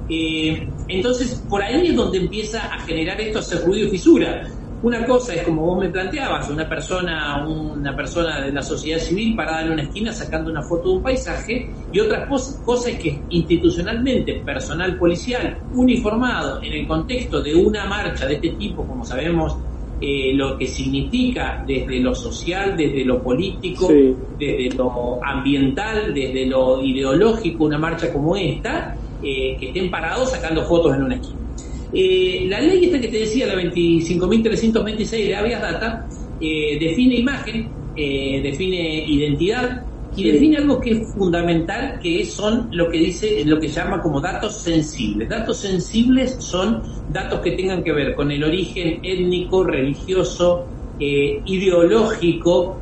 Eh, 0.08 0.70
entonces, 0.88 1.44
por 1.50 1.62
ahí 1.62 1.88
es 1.88 1.96
donde 1.96 2.18
empieza 2.18 2.66
a 2.74 2.80
generar 2.80 3.20
esto, 3.20 3.40
a 3.40 3.42
hacer 3.42 3.66
ruido 3.66 3.88
y 3.88 3.92
fisura. 3.92 4.48
Una 4.82 5.06
cosa 5.06 5.34
es 5.34 5.42
como 5.44 5.66
vos 5.66 5.80
me 5.84 5.90
planteabas, 5.90 6.50
una 6.50 6.68
persona, 6.68 7.46
una 7.46 7.94
persona 7.94 8.46
de 8.46 8.54
la 8.54 8.62
sociedad 8.62 9.00
civil 9.00 9.36
parada 9.36 9.66
en 9.66 9.74
una 9.74 9.84
esquina 9.84 10.14
sacando 10.14 10.50
una 10.50 10.64
foto 10.64 10.90
de 10.90 10.96
un 10.96 11.04
paisaje, 11.04 11.72
y 11.92 12.00
otra 12.00 12.26
cosa, 12.28 12.90
es 12.90 12.98
que 12.98 13.26
institucionalmente, 13.28 14.42
personal 14.46 14.98
policial, 14.98 15.64
uniformado 15.74 16.62
en 16.64 16.74
el 16.74 16.88
contexto 16.88 17.42
de 17.42 17.56
una 17.56 17.86
marcha 17.86 18.26
de 18.26 18.36
este 18.36 18.52
tipo, 18.52 18.88
como 18.88 19.04
sabemos, 19.04 19.58
eh, 20.00 20.34
lo 20.34 20.58
que 20.58 20.66
significa 20.68 21.62
desde 21.68 22.00
lo 22.00 22.16
social, 22.16 22.78
desde 22.78 23.04
lo 23.04 23.22
político, 23.22 23.90
desde 23.90 24.70
lo 24.78 25.20
ambiental, 25.22 26.14
desde 26.14 26.46
lo 26.46 26.82
ideológico, 26.82 27.66
una 27.66 27.78
marcha 27.78 28.14
como 28.14 28.38
esta, 28.38 28.96
eh, 29.22 29.58
que 29.60 29.68
estén 29.68 29.92
parados 29.92 30.32
sacando 30.32 30.64
fotos 30.64 30.96
en 30.96 31.04
una 31.04 31.16
esquina. 31.16 31.44
Eh, 31.92 32.46
la 32.48 32.62
ley 32.62 32.86
esta 32.86 33.02
que 33.02 33.08
te 33.08 33.20
decía, 33.20 33.48
la 33.48 33.56
25.326 33.56 35.28
de 35.28 35.36
Avias 35.36 35.62
Data, 35.62 36.06
eh, 36.40 36.78
define 36.80 37.16
imagen, 37.16 37.76
eh, 37.96 38.42
define 38.42 39.04
identidad 39.08 39.86
y 40.16 40.24
define 40.24 40.58
algo 40.58 40.80
que 40.80 40.92
es 40.92 41.14
fundamental, 41.14 42.00
que 42.02 42.26
son 42.26 42.68
lo 42.72 42.90
que 42.90 42.98
dice, 42.98 43.44
lo 43.46 43.60
que 43.60 43.68
llama 43.68 44.02
como 44.02 44.20
datos 44.20 44.62
sensibles. 44.62 45.30
Datos 45.30 45.60
sensibles 45.60 46.38
son 46.40 46.82
datos 47.08 47.42
que 47.42 47.52
tengan 47.52 47.84
que 47.84 47.94
ver 47.94 48.16
con 48.16 48.32
el 48.32 48.44
origen 48.44 49.00
étnico, 49.04 49.64
religioso, 49.64 50.72
ideológico, 50.98 52.82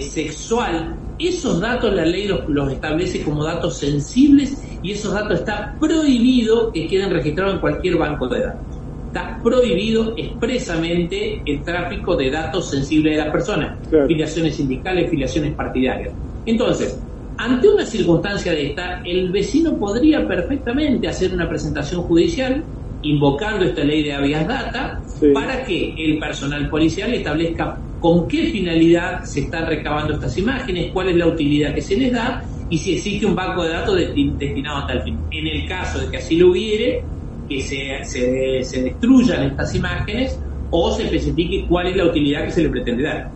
sexual. 0.00 0.98
Esos 1.18 1.60
datos 1.60 1.94
la 1.94 2.06
ley 2.06 2.26
los 2.26 2.72
establece 2.72 3.22
como 3.22 3.44
datos 3.44 3.78
sensibles 3.78 4.65
y 4.86 4.92
esos 4.92 5.12
datos 5.12 5.40
está 5.40 5.76
prohibido 5.80 6.70
que 6.72 6.86
queden 6.86 7.10
registrados 7.10 7.54
en 7.54 7.60
cualquier 7.60 7.96
banco 7.96 8.28
de 8.28 8.40
datos. 8.40 8.62
Está 9.08 9.40
prohibido 9.42 10.14
expresamente 10.16 11.42
el 11.44 11.64
tráfico 11.64 12.14
de 12.14 12.30
datos 12.30 12.70
sensibles 12.70 13.16
de 13.16 13.24
las 13.24 13.32
personas, 13.32 13.80
filiaciones 14.06 14.54
sindicales, 14.54 15.10
filiaciones 15.10 15.56
partidarias. 15.56 16.14
Entonces, 16.44 17.02
ante 17.36 17.68
una 17.68 17.84
circunstancia 17.84 18.52
de 18.52 18.66
esta, 18.68 19.00
el 19.04 19.32
vecino 19.32 19.76
podría 19.76 20.24
perfectamente 20.28 21.08
hacer 21.08 21.34
una 21.34 21.48
presentación 21.48 22.02
judicial 22.02 22.64
invocando 23.02 23.64
esta 23.64 23.82
ley 23.82 24.04
de 24.04 24.12
habeas 24.12 24.46
data 24.46 25.02
para 25.34 25.64
que 25.64 25.94
el 25.98 26.20
personal 26.20 26.70
policial 26.70 27.12
establezca 27.12 27.80
con 27.98 28.28
qué 28.28 28.52
finalidad 28.52 29.24
se 29.24 29.40
están 29.40 29.66
recabando 29.66 30.14
estas 30.14 30.38
imágenes, 30.38 30.92
cuál 30.92 31.08
es 31.08 31.16
la 31.16 31.26
utilidad 31.26 31.74
que 31.74 31.82
se 31.82 31.96
les 31.96 32.12
da 32.12 32.44
y 32.68 32.78
si 32.78 32.94
existe 32.94 33.26
un 33.26 33.34
banco 33.34 33.62
de 33.62 33.70
datos 33.70 33.96
destinado 33.96 34.78
a 34.78 34.86
tal 34.86 35.02
fin. 35.02 35.18
En 35.30 35.46
el 35.46 35.68
caso 35.68 36.00
de 36.00 36.10
que 36.10 36.16
así 36.16 36.36
lo 36.36 36.50
hubiere, 36.50 37.02
que 37.48 37.60
se, 37.62 38.04
se, 38.04 38.82
destruyan 38.82 39.44
estas 39.44 39.74
imágenes 39.74 40.38
o 40.70 40.92
se 40.92 41.04
especifique 41.04 41.64
cuál 41.68 41.88
es 41.88 41.96
la 41.96 42.06
utilidad 42.06 42.44
que 42.44 42.50
se 42.50 42.62
le 42.62 42.70
pretende 42.70 43.04
dar. 43.04 43.30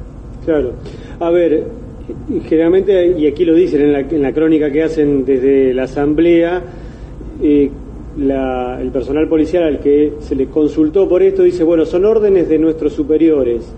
Claro. 0.45 0.73
A 1.21 1.31
ver, 1.31 1.65
generalmente, 2.49 3.15
y 3.19 3.27
aquí 3.27 3.45
lo 3.45 3.55
dicen 3.55 3.83
en 3.83 3.93
la, 3.93 4.01
en 4.01 4.23
la 4.23 4.33
crónica 4.33 4.71
que 4.71 4.83
hacen 4.83 5.25
desde 5.25 5.73
la 5.75 5.85
Asamblea, 5.85 6.63
eh, 7.43 7.71
el 8.19 8.91
personal 8.93 9.29
policial 9.29 9.63
al 9.63 9.79
que 9.79 10.15
se 10.21 10.35
le 10.35 10.47
consultó 10.47 11.09
por 11.09 11.23
esto 11.23 11.43
dice, 11.43 11.63
bueno, 11.63 11.85
son 11.85 12.05
órdenes 12.05 12.49
de 12.49 12.59
nuestros 12.59 12.93
superiores. 12.93 13.73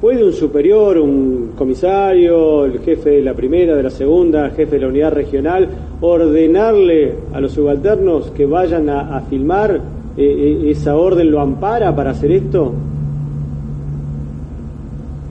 ¿Puede 0.00 0.24
un 0.24 0.32
superior, 0.32 0.96
un 0.98 1.54
comisario, 1.56 2.66
el 2.66 2.78
jefe 2.80 3.10
de 3.10 3.20
la 3.20 3.34
primera, 3.34 3.74
de 3.74 3.82
la 3.82 3.90
segunda, 3.90 4.50
jefe 4.50 4.76
de 4.76 4.82
la 4.82 4.88
unidad 4.88 5.12
regional, 5.12 5.68
ordenarle 6.00 7.14
a 7.32 7.40
los 7.40 7.52
subalternos 7.52 8.30
que 8.30 8.46
vayan 8.46 8.88
a, 8.88 9.20
filmar? 9.22 9.80
Eh, 10.16 10.22
eh, 10.22 10.70
¿Esa 10.70 10.96
orden 10.96 11.32
lo 11.32 11.40
ampara 11.40 11.94
para 11.96 12.10
hacer 12.10 12.30
esto? 12.30 12.74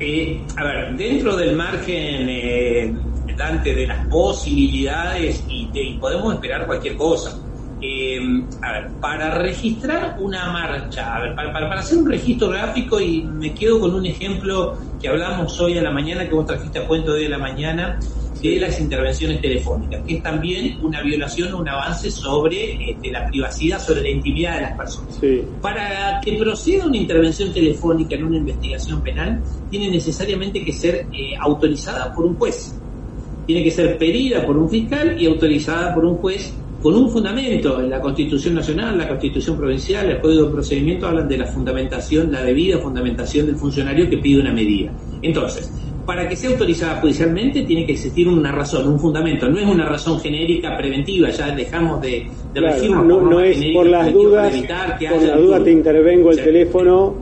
Eh, 0.02 0.42
a 0.58 0.64
ver, 0.66 0.98
dentro 0.98 1.38
del 1.38 1.56
margen 1.56 2.28
eh, 2.30 2.94
de 3.64 3.88
las 3.88 4.06
posibilidades 4.08 5.46
y 5.48 5.98
podemos 6.00 6.34
esperar 6.34 6.66
cualquier 6.66 6.98
cosa 6.98 7.40
eh, 7.82 8.20
a 8.62 8.72
ver, 8.72 8.88
para 9.00 9.38
registrar 9.38 10.18
una 10.20 10.52
marcha, 10.52 11.16
a 11.16 11.22
ver, 11.22 11.36
para, 11.36 11.80
hacer 11.80 12.00
un 12.00 12.10
registro 12.10 12.50
gráfico, 12.50 13.00
y 13.00 13.22
me 13.24 13.54
quedo 13.54 13.80
con 13.80 13.94
un 13.94 14.06
ejemplo 14.06 14.78
que 15.00 15.08
hablamos 15.08 15.60
hoy 15.60 15.78
a 15.78 15.82
la 15.82 15.92
mañana, 15.92 16.28
que 16.28 16.34
vos 16.34 16.46
trajiste 16.46 16.80
a 16.80 16.88
cuento 16.88 17.14
hoy 17.14 17.26
a 17.26 17.30
la 17.30 17.38
mañana, 17.38 18.00
de 18.42 18.60
las 18.60 18.80
intervenciones 18.80 19.42
telefónicas, 19.42 20.04
que 20.06 20.16
es 20.16 20.24
también 20.24 20.78
una 20.84 21.02
violación 21.02 21.54
o 21.54 21.60
un 21.60 21.70
avance 21.70 22.12
sobre 22.12 22.92
este, 22.92 23.12
la 23.12 23.28
privacidad, 23.28 23.80
sobre 23.80 24.02
la 24.02 24.10
intimidad 24.10 24.56
de 24.56 24.62
las 24.62 24.78
personas. 24.78 25.20
Para 25.62 26.22
que 26.24 26.34
proceda 26.34 26.86
una 26.86 26.98
intervención 26.98 27.54
telefónica 27.54 28.16
en 28.16 28.26
una 28.26 28.38
investigación 28.38 29.02
penal, 29.02 29.42
tiene 29.70 29.90
necesariamente 29.90 30.64
que 30.64 30.72
ser 30.72 31.08
eh, 31.12 31.36
autorizada 31.40 32.14
por 32.14 32.26
un 32.26 32.36
juez. 32.36 32.76
Tiene 33.46 33.64
que 33.64 33.72
ser 33.72 33.98
pedida 33.98 34.46
por 34.46 34.58
un 34.58 34.70
fiscal 34.70 35.20
y 35.20 35.26
autorizada 35.26 35.94
por 35.96 36.06
un 36.06 36.18
juez 36.18 36.54
con 36.88 36.96
un 36.96 37.10
fundamento. 37.10 37.82
En 37.82 37.90
la 37.90 38.00
Constitución 38.00 38.56
Nacional, 38.56 38.98
la 38.98 39.10
Constitución 39.10 39.58
Provincial, 39.58 40.10
el 40.10 40.22
Código 40.22 40.46
de 40.46 40.52
Procedimiento 40.54 41.06
hablan 41.06 41.28
de 41.28 41.38
la 41.38 41.46
fundamentación, 41.46 42.32
la 42.32 42.42
debida 42.42 42.78
fundamentación 42.78 43.46
del 43.46 43.58
funcionario 43.58 44.10
que 44.10 44.20
pide 44.20 44.40
una 44.40 44.54
medida. 44.54 44.94
Entonces, 45.22 45.70
para 46.06 46.30
que 46.30 46.38
sea 46.38 46.52
autorizada 46.52 47.02
judicialmente 47.02 47.64
tiene 47.64 47.86
que 47.86 47.92
existir 47.92 48.30
una 48.30 48.54
razón, 48.54 48.88
un 48.88 48.98
fundamento. 48.98 49.50
No 49.50 49.60
es 49.60 49.66
una 49.66 49.86
razón 49.86 50.22
genérica 50.22 50.78
preventiva, 50.78 51.30
ya 51.30 51.54
dejamos 51.54 52.02
de, 52.02 52.26
de 52.54 52.60
claro, 52.62 53.04
No, 53.04 53.22
no 53.22 53.42
es 53.42 53.62
por 53.74 53.86
las 53.86 54.14
dudas, 54.14 54.56
por 54.56 55.22
la 55.24 55.36
duda 55.36 55.62
te 55.62 55.72
intervengo 55.74 56.32
el 56.32 56.42
teléfono, 56.42 57.14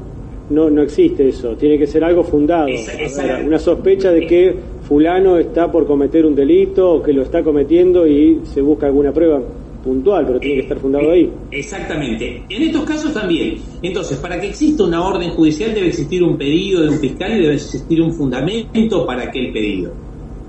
no, 0.52 0.70
no 0.70 0.84
existe 0.84 1.30
eso. 1.30 1.56
Tiene 1.56 1.80
que 1.80 1.88
ser 1.88 2.04
algo 2.04 2.24
fundado. 2.24 2.68
una 3.44 3.58
sospecha 3.58 4.12
de 4.12 4.28
que 4.28 4.56
fulano 4.88 5.38
está 5.38 5.72
por 5.72 5.86
cometer 5.86 6.26
un 6.26 6.36
delito 6.36 6.94
o 6.94 7.04
que 7.04 7.14
lo 7.14 7.24
está 7.24 7.44
cometiendo 7.44 8.08
y 8.08 8.42
se 8.44 8.62
busca 8.62 8.86
alguna 8.86 9.12
prueba 9.12 9.42
puntual, 9.84 10.26
pero 10.26 10.40
tiene 10.40 10.56
que 10.56 10.62
estar 10.62 10.80
fundado 10.80 11.12
ahí. 11.12 11.32
Exactamente. 11.52 12.44
En 12.50 12.62
estos 12.64 12.84
casos 12.86 13.14
también. 13.14 13.58
Entonces, 13.84 14.18
para 14.18 14.40
que 14.40 14.48
exista 14.48 14.84
una 14.84 15.06
orden 15.06 15.30
judicial 15.32 15.74
debe 15.74 15.88
existir 15.88 16.24
un 16.24 16.38
pedido 16.38 16.82
de 16.82 16.90
un 16.90 17.00
fiscal 17.00 17.38
y 17.38 17.42
debe 17.42 17.54
existir 17.54 18.02
un 18.02 18.12
fundamento 18.12 19.06
para 19.06 19.24
aquel 19.24 19.52
pedido. 19.54 19.92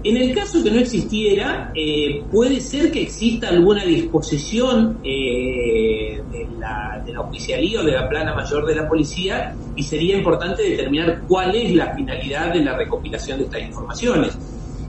En 0.09 0.17
el 0.17 0.33
caso 0.33 0.63
que 0.63 0.71
no 0.71 0.79
existiera, 0.79 1.73
eh, 1.75 2.29
puede 2.31 2.61
ser 2.61 2.93
que 2.93 3.03
exista 3.03 3.49
alguna 3.49 3.85
disposición 3.85 5.01
eh, 5.03 6.23
de, 6.31 6.49
la, 6.57 7.03
de 7.05 7.13
la 7.13 7.23
oficialía 7.23 7.81
o 7.81 7.83
de 7.83 7.91
la 7.91 8.09
plana 8.09 8.33
mayor 8.33 8.65
de 8.67 8.77
la 8.77 8.89
policía 8.89 9.57
y 9.75 9.83
sería 9.83 10.17
importante 10.17 10.63
determinar 10.63 11.25
cuál 11.27 11.57
es 11.57 11.75
la 11.75 11.93
finalidad 11.93 12.53
de 12.53 12.61
la 12.61 12.77
recopilación 12.77 13.39
de 13.39 13.45
estas 13.47 13.63
informaciones. 13.63 14.39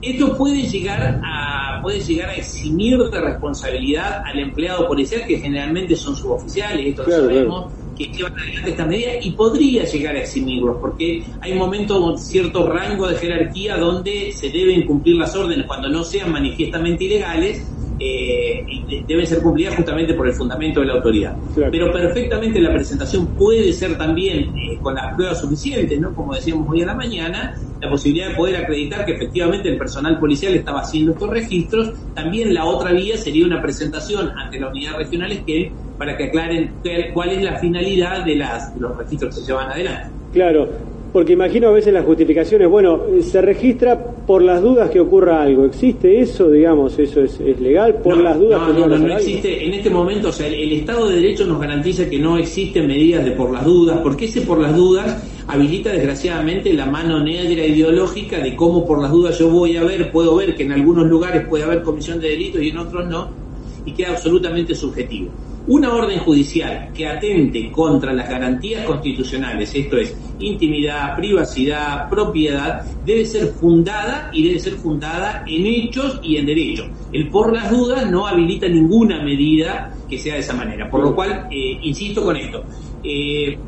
Esto 0.00 0.36
puede 0.36 0.62
llegar 0.62 1.20
a 1.24 1.48
puede 1.82 2.00
llegar 2.00 2.30
a 2.30 2.34
eximir 2.34 2.98
de 2.98 3.20
responsabilidad 3.20 4.20
al 4.24 4.38
empleado 4.38 4.86
policial, 4.86 5.24
que 5.26 5.38
generalmente 5.38 5.96
son 5.96 6.14
suboficiales, 6.14 6.86
esto 6.86 7.04
lo 7.04 7.10
sabemos, 7.10 7.72
que 7.98 8.04
llevan 8.06 8.32
adelante 8.38 8.70
esta 8.70 8.86
medida, 8.86 9.10
y 9.20 9.32
podría 9.32 9.84
llegar 9.84 10.16
a 10.16 10.20
eximirlos, 10.20 10.76
porque 10.80 11.24
hay 11.40 11.54
momentos 11.54 11.98
con 11.98 12.16
cierto 12.16 12.70
rango 12.70 13.08
de 13.08 13.16
jerarquía 13.16 13.76
donde 13.76 14.32
se 14.32 14.50
deben 14.50 14.86
cumplir 14.86 15.16
las 15.16 15.34
órdenes 15.34 15.66
cuando 15.66 15.88
no 15.88 16.04
sean 16.04 16.30
manifiestamente 16.30 17.04
ilegales, 17.04 17.66
eh, 18.00 18.64
y 18.68 19.02
deben 19.08 19.26
ser 19.26 19.42
cumplidas 19.42 19.74
justamente 19.74 20.14
por 20.14 20.28
el 20.28 20.32
fundamento 20.32 20.80
de 20.80 20.86
la 20.86 20.92
autoridad. 20.94 21.36
Pero 21.54 21.92
perfectamente 21.92 22.60
la 22.60 22.72
presentación 22.72 23.26
puede 23.34 23.72
ser 23.72 23.98
también 23.98 24.56
eh, 24.56 24.78
con 24.80 24.94
las 24.94 25.16
pruebas 25.16 25.40
suficientes, 25.40 25.98
¿no? 26.00 26.14
Como 26.14 26.32
decíamos 26.32 26.68
hoy 26.70 26.82
a 26.82 26.86
la 26.86 26.94
mañana, 26.94 27.58
la 27.80 27.90
posibilidad 27.90 28.28
de 28.28 28.36
poder 28.36 28.56
acreditar 28.56 29.04
que 29.04 29.14
efectivamente 29.14 29.68
el 29.68 29.78
personal 29.78 30.16
policial 30.20 30.54
estaba 30.54 30.80
haciendo 30.80 31.12
estos 31.12 31.28
registros. 31.28 31.92
También 32.14 32.54
la 32.54 32.66
otra 32.66 32.92
vía 32.92 33.18
sería 33.18 33.44
una 33.44 33.60
presentación 33.60 34.30
ante 34.36 34.60
la 34.60 34.68
unidad 34.68 34.96
regional 34.96 35.44
que 35.44 35.72
para 35.98 36.16
que 36.16 36.24
aclaren 36.24 36.70
cuál 37.12 37.30
es 37.30 37.42
la 37.42 37.56
finalidad 37.56 38.24
de, 38.24 38.36
las, 38.36 38.74
de 38.74 38.80
los 38.80 38.96
registros 38.96 39.34
que 39.34 39.40
se 39.40 39.46
llevan 39.48 39.70
adelante. 39.70 40.10
Claro, 40.32 40.68
porque 41.12 41.32
imagino 41.32 41.68
a 41.68 41.72
veces 41.72 41.92
las 41.92 42.04
justificaciones, 42.04 42.68
bueno, 42.68 43.00
se 43.22 43.40
registra 43.40 43.98
por 43.98 44.42
las 44.42 44.62
dudas 44.62 44.90
que 44.90 45.00
ocurra 45.00 45.42
algo. 45.42 45.64
¿Existe 45.64 46.20
eso, 46.20 46.50
digamos, 46.50 46.98
eso 46.98 47.22
es, 47.22 47.40
legal? 47.60 47.94
Por 47.94 48.18
las 48.18 48.38
dudas 48.38 48.60
no, 48.60 48.72
no, 48.74 48.86
no, 48.86 48.98
no 48.98 49.16
existe. 49.16 49.66
En 49.66 49.72
este 49.72 49.88
momento, 49.88 50.28
o 50.28 50.32
sea, 50.32 50.46
el, 50.46 50.70
Estado 50.72 51.08
de 51.08 51.16
Derecho 51.16 51.46
nos 51.46 51.60
garantiza 51.60 52.08
que 52.10 52.18
no 52.18 52.36
existen 52.36 52.86
medidas 52.86 53.24
de 53.24 53.30
por 53.30 53.50
las 53.50 53.64
dudas, 53.64 54.00
porque 54.02 54.26
ese 54.26 54.42
por 54.42 54.58
las 54.58 54.76
dudas 54.76 55.24
habilita 55.46 55.90
desgraciadamente 55.90 56.74
la 56.74 56.84
mano 56.84 57.24
negra 57.24 57.64
ideológica 57.64 58.38
de 58.38 58.54
cómo 58.54 58.86
por 58.86 59.00
las 59.00 59.10
dudas 59.10 59.38
yo 59.38 59.48
voy 59.48 59.78
a 59.78 59.84
ver, 59.84 60.10
puedo 60.12 60.36
ver 60.36 60.54
que 60.54 60.64
en 60.64 60.72
algunos 60.72 61.06
lugares 61.06 61.46
puede 61.48 61.64
haber 61.64 61.82
comisión 61.82 62.20
de 62.20 62.28
delitos 62.28 62.60
y 62.60 62.68
en 62.68 62.78
otros 62.78 63.08
no, 63.08 63.28
y 63.86 63.92
queda 63.92 64.10
absolutamente 64.10 64.74
subjetivo. 64.74 65.30
Una 65.68 65.94
orden 65.94 66.18
judicial 66.20 66.90
que 66.94 67.06
atente 67.06 67.70
contra 67.70 68.14
las 68.14 68.26
garantías 68.26 68.86
constitucionales, 68.86 69.74
esto 69.74 69.98
es, 69.98 70.16
intimidad, 70.38 71.14
privacidad, 71.14 72.08
propiedad, 72.08 72.80
debe 73.04 73.26
ser 73.26 73.48
fundada 73.48 74.30
y 74.32 74.48
debe 74.48 74.60
ser 74.60 74.74
fundada 74.74 75.44
en 75.46 75.66
hechos 75.66 76.20
y 76.22 76.38
en 76.38 76.46
derechos. 76.46 76.88
El 77.12 77.28
por 77.28 77.52
las 77.52 77.70
dudas 77.70 78.10
no 78.10 78.26
habilita 78.26 78.66
ninguna 78.66 79.22
medida 79.22 79.90
que 80.08 80.18
sea 80.18 80.34
de 80.34 80.40
esa 80.40 80.54
manera. 80.54 80.90
Por 80.90 81.02
lo 81.02 81.14
cual, 81.14 81.46
eh, 81.50 81.78
insisto 81.82 82.24
con 82.24 82.36
esto, 82.36 82.64
eh, 83.02 83.58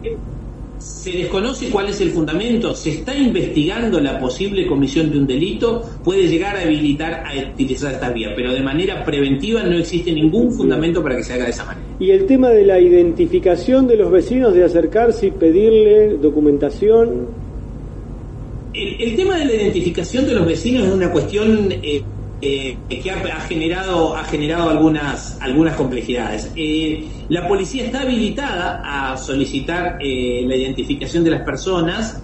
se 0.81 1.13
desconoce 1.13 1.69
cuál 1.69 1.89
es 1.89 2.01
el 2.01 2.11
fundamento, 2.11 2.75
se 2.75 2.91
está 2.91 3.15
investigando 3.15 4.01
la 4.01 4.19
posible 4.19 4.67
comisión 4.67 5.11
de 5.11 5.19
un 5.19 5.27
delito, 5.27 5.83
puede 6.03 6.27
llegar 6.27 6.57
a 6.57 6.63
habilitar 6.63 7.23
a 7.27 7.53
utilizar 7.53 7.93
esta 7.93 8.11
vía, 8.11 8.31
pero 8.35 8.53
de 8.53 8.63
manera 8.63 9.05
preventiva 9.05 9.63
no 9.63 9.77
existe 9.77 10.11
ningún 10.11 10.51
fundamento 10.51 11.03
para 11.03 11.17
que 11.17 11.23
se 11.23 11.35
haga 11.35 11.45
de 11.45 11.51
esa 11.51 11.65
manera. 11.67 11.87
Y 11.99 12.11
el 12.11 12.25
tema 12.25 12.49
de 12.49 12.65
la 12.65 12.81
identificación 12.81 13.87
de 13.87 13.97
los 13.97 14.11
vecinos, 14.11 14.55
de 14.55 14.65
acercarse 14.65 15.27
y 15.27 15.31
pedirle 15.33 16.17
documentación. 16.17 17.29
El, 18.73 19.17
tema 19.17 19.37
de 19.37 19.45
la 19.45 19.55
identificación 19.55 20.27
de 20.27 20.35
los 20.35 20.47
vecinos 20.47 20.87
es 20.87 20.95
una 20.95 21.11
cuestión 21.11 21.73
eh, 21.83 22.03
eh, 22.43 22.79
que 22.89 23.11
ha, 23.11 23.41
generado 23.41 24.17
ha 24.17 24.25
generado 24.25 24.71
algunas 24.71 25.39
algunas 25.43 25.77
complejidades. 25.77 26.51
Eh, 26.57 27.07
la 27.29 27.47
policía 27.47 27.85
está 27.85 28.01
habilitada 28.01 28.81
a 28.83 29.19
solicitar 29.19 29.99
eh, 30.01 30.43
la 30.47 30.57
identificación 30.57 31.23
de 31.23 31.31
las 31.33 31.43
personas, 31.43 32.23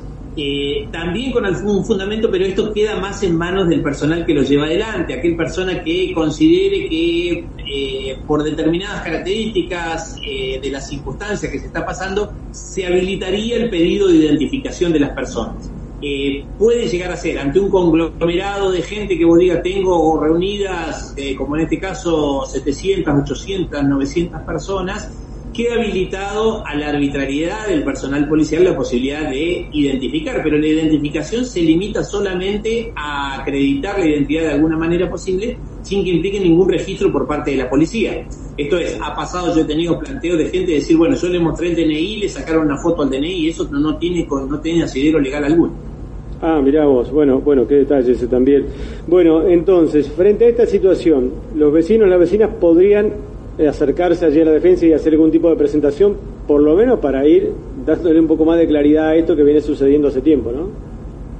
también 0.93 1.33
con 1.33 1.47
algún 1.47 1.83
fundamento, 1.83 2.31
pero 2.31 2.45
esto 2.45 2.71
queda 2.71 3.01
más 3.01 3.23
en 3.23 3.35
manos 3.35 3.71
del 3.71 3.83
personal 3.83 4.27
que 4.27 4.35
lo 4.35 4.43
lleva 4.43 4.67
adelante, 4.67 5.14
aquel 5.14 5.35
persona 5.35 5.83
que 5.83 6.12
considere 6.12 6.91
que 6.91 8.19
por 8.27 8.43
determinadas 8.43 9.03
características 9.03 10.17
de 10.21 10.69
las 10.71 10.91
circunstancias 10.91 11.51
que 11.51 11.59
se 11.59 11.67
está 11.69 11.87
pasando, 11.87 12.35
se 12.51 12.85
habilitaría 12.85 13.57
el 13.57 13.71
pedido 13.71 14.09
de 14.09 14.17
identificación 14.17 14.93
de 14.93 15.01
las 15.01 15.11
personas. 15.12 15.71
Eh, 16.01 16.45
puede 16.59 16.89
llegar 16.89 17.11
a 17.11 17.17
ser 17.17 17.39
ante 17.39 17.59
un 17.59 17.71
conglomerado 17.71 18.71
de 18.71 18.83
gente 18.83 19.17
que 19.17 19.25
vos 19.25 19.39
digas 19.39 19.63
tengo 19.63 20.21
reunidas, 20.21 21.15
eh, 21.17 21.35
como 21.35 21.57
en 21.57 21.63
este 21.63 21.79
caso, 21.81 22.45
700, 22.45 23.15
800, 23.23 23.83
900 23.83 24.43
personas, 24.43 25.11
queda 25.57 25.77
habilitado 25.77 26.67
a 26.67 26.75
la 26.75 26.91
arbitrariedad 26.91 27.69
del 27.69 27.83
personal 27.83 28.29
policial 28.29 28.63
la 28.63 28.77
posibilidad 28.77 29.31
de 29.31 29.71
identificar, 29.73 30.43
pero 30.43 30.59
la 30.59 30.67
identificación 30.67 31.47
se 31.47 31.63
limita 31.63 32.05
solamente 32.05 32.93
a 32.95 33.41
acreditar 33.41 33.99
la 33.99 34.07
identidad 34.07 34.43
de 34.43 34.53
alguna 34.53 34.77
manera 34.77 35.09
posible 35.09 35.59
sin 35.81 36.05
que 36.05 36.11
implique 36.11 36.41
ningún 36.41 36.69
registro 36.69 37.11
por 37.11 37.27
parte 37.27 37.53
de 37.53 37.57
la 37.57 37.71
policía. 37.71 38.27
Esto 38.57 38.77
es, 38.77 38.99
ha 39.01 39.15
pasado, 39.15 39.55
yo 39.55 39.63
he 39.63 39.65
tenido 39.65 39.99
planteos 39.99 40.37
de 40.37 40.49
gente 40.49 40.73
decir, 40.73 40.97
bueno, 40.97 41.17
yo 41.17 41.29
le 41.29 41.39
mostré 41.39 41.69
el 41.69 41.77
DNI, 41.77 42.17
le 42.19 42.29
sacaron 42.29 42.65
una 42.65 42.77
foto 42.77 43.03
al 43.03 43.11
DNI 43.11 43.33
y 43.33 43.49
eso 43.49 43.69
no, 43.71 43.97
tiene, 43.97 44.27
no 44.29 44.61
tiene 44.61 44.83
asidero 44.83 45.19
legal 45.21 45.45
alguno. 45.45 45.86
Ah, 46.43 46.61
mirá 46.62 46.84
vos, 46.84 47.11
bueno, 47.11 47.41
bueno, 47.41 47.66
qué 47.66 47.76
detalle 47.76 48.12
ese 48.12 48.26
también. 48.26 48.66
Bueno, 49.07 49.47
entonces, 49.47 50.09
frente 50.09 50.45
a 50.45 50.49
esta 50.49 50.66
situación, 50.66 51.30
los 51.55 51.72
vecinos, 51.72 52.09
las 52.09 52.18
vecinas 52.18 52.51
podrían 52.61 53.12
acercarse 53.66 54.26
allí 54.26 54.41
a 54.41 54.45
la 54.45 54.53
defensa 54.53 54.84
y 54.84 54.93
hacer 54.93 55.14
algún 55.14 55.30
tipo 55.30 55.49
de 55.49 55.57
presentación, 55.57 56.16
por 56.47 56.61
lo 56.61 56.74
menos 56.74 56.99
para 57.01 57.26
ir 57.26 57.53
dándole 57.87 58.20
un 58.20 58.26
poco 58.26 58.45
más 58.45 58.59
de 58.59 58.66
claridad 58.66 59.09
a 59.09 59.16
esto 59.16 59.34
que 59.34 59.43
viene 59.43 59.61
sucediendo 59.61 60.09
hace 60.09 60.20
tiempo, 60.20 60.53
¿no? 60.53 60.68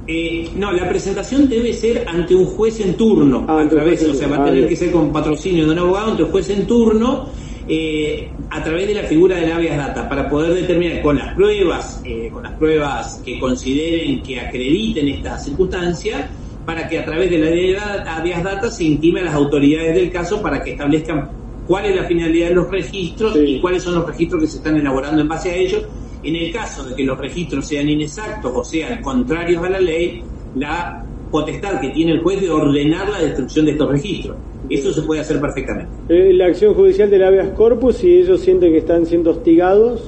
Eh, 0.07 0.49
no, 0.55 0.71
la 0.71 0.87
presentación 0.87 1.49
debe 1.49 1.73
ser 1.73 2.05
ante 2.07 2.33
un 2.33 2.45
juez 2.45 2.79
en 2.79 2.95
turno, 2.95 3.45
ah, 3.47 3.59
a 3.59 3.69
través, 3.69 4.07
o 4.07 4.13
sea, 4.13 4.29
va 4.29 4.37
a 4.37 4.45
tener 4.45 4.63
ah, 4.63 4.67
que 4.69 4.75
ser 4.75 4.89
con 4.89 5.11
patrocinio 5.11 5.65
de 5.65 5.71
un 5.71 5.79
abogado 5.79 6.11
ante 6.11 6.23
un 6.23 6.31
juez 6.31 6.49
en 6.49 6.65
turno, 6.65 7.27
eh, 7.67 8.29
a 8.49 8.63
través 8.63 8.87
de 8.87 8.93
la 8.93 9.03
figura 9.03 9.37
del 9.37 9.51
habeas 9.51 9.77
data, 9.77 10.07
para 10.07 10.29
poder 10.29 10.53
determinar 10.53 11.01
con 11.01 11.17
las 11.17 11.33
pruebas, 11.33 12.01
con 12.31 12.43
las 12.43 12.53
pruebas 12.53 13.21
que 13.25 13.39
consideren 13.39 14.21
que 14.23 14.39
acrediten 14.39 15.07
esta 15.09 15.37
circunstancia, 15.37 16.29
para 16.65 16.87
que 16.87 16.99
a 16.99 17.05
través 17.05 17.29
de 17.29 17.37
la 17.39 18.17
habeas 18.17 18.43
data 18.43 18.69
se 18.69 18.83
intime 18.83 19.21
a 19.21 19.25
las 19.25 19.35
autoridades 19.35 19.95
del 19.95 20.11
caso 20.11 20.41
para 20.41 20.61
que 20.63 20.71
establezcan 20.71 21.29
cuál 21.67 21.85
es 21.85 21.95
la 21.95 22.05
finalidad 22.05 22.49
de 22.49 22.55
los 22.55 22.71
registros 22.71 23.35
y 23.35 23.59
cuáles 23.59 23.83
son 23.83 23.95
los 23.95 24.07
registros 24.07 24.41
que 24.41 24.47
se 24.47 24.57
están 24.57 24.77
elaborando 24.77 25.21
en 25.21 25.27
base 25.27 25.51
a 25.51 25.55
ellos. 25.55 25.83
En 26.23 26.35
el 26.35 26.51
caso 26.51 26.83
de 26.83 26.95
que 26.95 27.03
los 27.03 27.17
registros 27.17 27.67
sean 27.67 27.87
inexactos 27.89 28.51
o 28.53 28.63
sean 28.63 29.01
contrarios 29.01 29.63
a 29.63 29.69
la 29.69 29.79
ley, 29.79 30.23
la 30.55 31.05
potestad 31.31 31.79
que 31.79 31.89
tiene 31.89 32.13
el 32.13 32.21
juez 32.21 32.41
de 32.41 32.49
ordenar 32.49 33.09
la 33.09 33.19
destrucción 33.19 33.65
de 33.65 33.71
estos 33.71 33.89
registros. 33.89 34.37
Eso 34.69 34.91
se 34.93 35.01
puede 35.01 35.21
hacer 35.21 35.39
perfectamente. 35.39 35.91
Eh, 36.09 36.33
la 36.33 36.47
acción 36.47 36.73
judicial 36.73 37.09
del 37.09 37.23
habeas 37.23 37.49
corpus, 37.49 37.97
si 37.97 38.17
ellos 38.17 38.41
sienten 38.41 38.71
que 38.71 38.79
están 38.79 39.05
siendo 39.05 39.31
hostigados. 39.31 40.03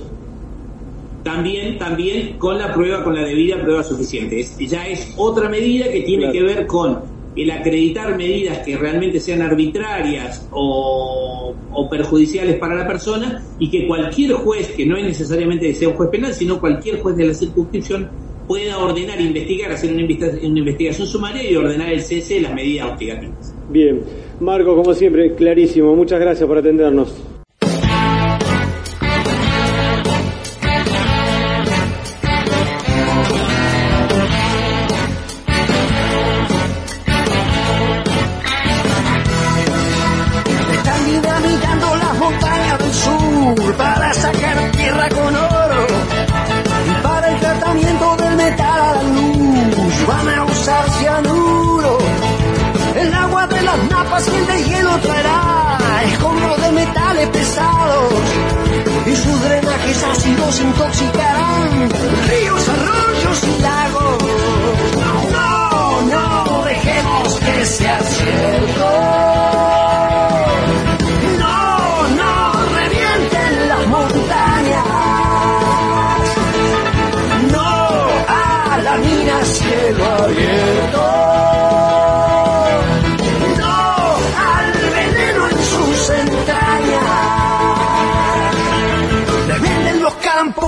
También, 1.23 1.77
también 1.77 2.37
con 2.37 2.57
la 2.57 2.73
prueba, 2.73 3.03
con 3.03 3.13
la 3.13 3.23
debida 3.23 3.61
prueba 3.61 3.83
suficiente. 3.83 4.43
ya 4.59 4.87
es 4.87 5.13
otra 5.17 5.49
medida 5.49 5.89
que 5.89 6.01
tiene 6.01 6.31
que 6.31 6.41
ver 6.41 6.65
con 6.65 6.99
el 7.35 7.51
acreditar 7.51 8.17
medidas 8.17 8.59
que 8.59 8.75
realmente 8.77 9.19
sean 9.19 9.41
arbitrarias 9.41 10.47
o, 10.51 11.55
perjudiciales 11.89 12.57
para 12.57 12.75
la 12.75 12.85
persona 12.85 13.43
y 13.57 13.69
que 13.69 13.87
cualquier 13.87 14.33
juez, 14.33 14.67
que 14.69 14.85
no 14.85 14.97
es 14.97 15.05
necesariamente 15.05 15.67
que 15.67 15.73
sea 15.73 15.89
un 15.89 15.95
juez 15.95 16.09
penal, 16.09 16.33
sino 16.33 16.59
cualquier 16.59 16.99
juez 16.99 17.15
de 17.15 17.25
la 17.25 17.33
circunscripción, 17.33 18.09
pueda 18.49 18.79
ordenar, 18.79 19.21
investigar, 19.21 19.71
hacer 19.71 19.91
una, 19.93 20.01
investigación 20.01 21.05
sumaria 21.07 21.47
y 21.47 21.55
ordenar 21.55 21.93
el 21.93 22.01
cese 22.01 22.33
de 22.33 22.41
las 22.41 22.53
medidas 22.55 22.91
hostigativas. 22.93 23.53
Bien, 23.69 24.01
Marco, 24.39 24.75
como 24.75 24.91
siempre, 24.95 25.35
clarísimo. 25.35 25.95
Muchas 25.95 26.19
gracias 26.19 26.47
por 26.47 26.57
atendernos. 26.57 27.13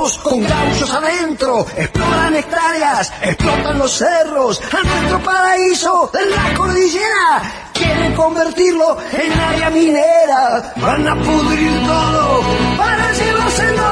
Con 0.01 0.41
gauchos 0.41 0.89
adentro, 0.89 1.65
exploran 1.77 2.35
hectáreas, 2.35 3.13
explotan 3.21 3.77
los 3.77 3.91
cerros, 3.91 4.59
a 4.73 4.83
nuestro 4.83 5.23
paraíso 5.23 6.09
de 6.11 6.25
la 6.25 6.53
cordillera. 6.55 7.69
Quieren 7.71 8.15
convertirlo 8.15 8.97
en 9.11 9.31
área 9.31 9.69
minera, 9.69 10.73
van 10.77 11.07
a 11.07 11.15
pudrir 11.15 11.85
todo 11.85 12.41
para 12.77 13.11
llevarse 13.13 13.63
el 13.69 13.79
oro. 13.79 13.91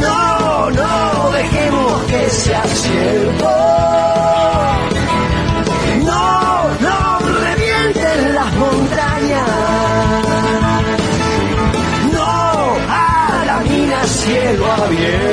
No, 0.00 0.70
no, 0.70 1.30
dejemos 1.32 2.02
que 2.04 2.30
sea 2.30 2.62
cierto. 2.62 3.81
Cielo 14.94 15.31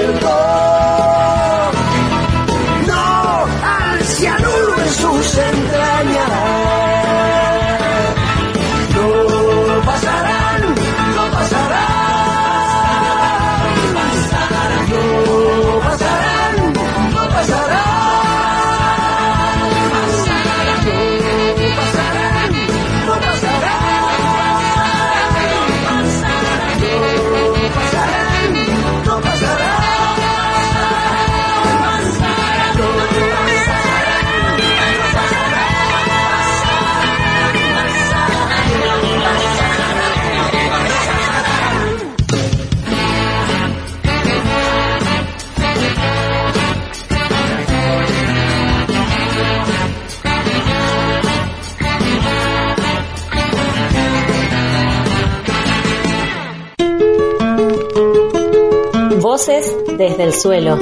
Voces 59.50 59.76
desde 59.98 60.24
el 60.26 60.34
suelo. 60.36 60.78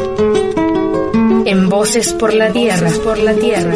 En 1.46 1.70
Voces 1.70 2.12
por 2.12 2.34
la 2.34 2.52
Tierra. 2.52 2.92
por 3.02 3.18
la 3.18 3.34
Tierra. 3.34 3.74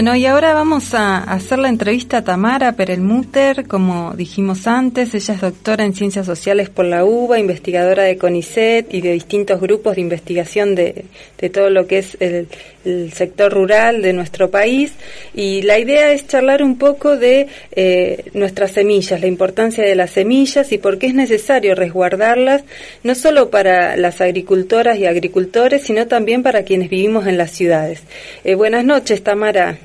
Bueno, 0.00 0.16
y 0.16 0.24
ahora 0.24 0.54
vamos 0.54 0.94
a 0.94 1.18
hacer 1.18 1.58
la 1.58 1.68
entrevista 1.68 2.16
a 2.16 2.24
Tamara 2.24 2.72
Perelmuter, 2.72 3.66
como 3.66 4.14
dijimos 4.14 4.66
antes, 4.66 5.14
ella 5.14 5.34
es 5.34 5.40
doctora 5.42 5.84
en 5.84 5.92
Ciencias 5.92 6.24
Sociales 6.24 6.70
por 6.70 6.86
la 6.86 7.04
UBA, 7.04 7.38
investigadora 7.38 8.04
de 8.04 8.16
CONICET 8.16 8.94
y 8.94 9.02
de 9.02 9.12
distintos 9.12 9.60
grupos 9.60 9.96
de 9.96 10.00
investigación 10.00 10.74
de, 10.74 11.04
todo 11.52 11.68
lo 11.68 11.86
que 11.86 11.98
es 11.98 12.16
el, 12.18 12.48
el, 12.86 13.12
sector 13.12 13.52
rural 13.52 14.00
de 14.00 14.14
nuestro 14.14 14.50
país. 14.50 14.94
Y 15.34 15.60
la 15.60 15.78
idea 15.78 16.12
es 16.12 16.26
charlar 16.26 16.62
un 16.62 16.78
poco 16.78 17.18
de 17.18 17.48
eh, 17.72 18.30
nuestras 18.32 18.70
semillas, 18.70 19.20
la 19.20 19.26
importancia 19.26 19.84
de 19.84 19.96
las 19.96 20.12
semillas 20.12 20.72
y 20.72 20.78
por 20.78 20.96
qué 20.96 21.08
es 21.08 21.14
necesario 21.14 21.74
resguardarlas, 21.74 22.64
no 23.02 23.14
solo 23.14 23.50
para 23.50 23.98
las 23.98 24.22
agricultoras 24.22 24.96
y 24.96 25.04
agricultores, 25.04 25.82
sino 25.82 26.06
también 26.06 26.42
para 26.42 26.62
quienes 26.62 26.88
vivimos 26.88 27.26
en 27.26 27.36
las 27.36 27.50
ciudades. 27.50 28.02
Eh, 28.44 28.54
buenas 28.54 28.86
noches, 28.86 29.22
Tamara. 29.22 29.78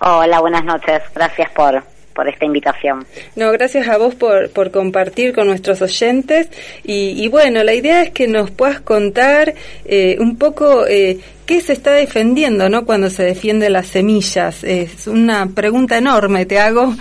Hola, 0.00 0.40
buenas 0.40 0.64
noches. 0.64 1.02
Gracias 1.14 1.50
por, 1.50 1.82
por 2.14 2.26
esta 2.26 2.46
invitación. 2.46 3.06
No, 3.36 3.52
gracias 3.52 3.86
a 3.86 3.98
vos 3.98 4.14
por, 4.14 4.50
por 4.50 4.70
compartir 4.70 5.34
con 5.34 5.46
nuestros 5.46 5.82
oyentes. 5.82 6.48
Y, 6.84 7.22
y 7.22 7.28
bueno, 7.28 7.62
la 7.62 7.74
idea 7.74 8.02
es 8.02 8.10
que 8.10 8.26
nos 8.26 8.50
puedas 8.50 8.80
contar 8.80 9.54
eh, 9.84 10.16
un 10.18 10.38
poco 10.38 10.86
eh, 10.86 11.18
qué 11.44 11.60
se 11.60 11.74
está 11.74 11.92
defendiendo 11.92 12.70
¿no? 12.70 12.86
cuando 12.86 13.10
se 13.10 13.24
defiende 13.24 13.68
las 13.68 13.88
semillas. 13.88 14.64
Es 14.64 15.06
una 15.06 15.46
pregunta 15.46 15.98
enorme, 15.98 16.46
te 16.46 16.58
hago. 16.58 16.94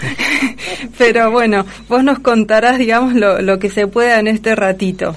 Pero 0.97 1.31
bueno, 1.31 1.65
vos 1.87 2.03
nos 2.03 2.19
contarás, 2.19 2.77
digamos, 2.77 3.13
lo, 3.13 3.41
lo 3.41 3.59
que 3.59 3.69
se 3.69 3.87
pueda 3.87 4.19
en 4.19 4.27
este 4.27 4.55
ratito. 4.55 5.15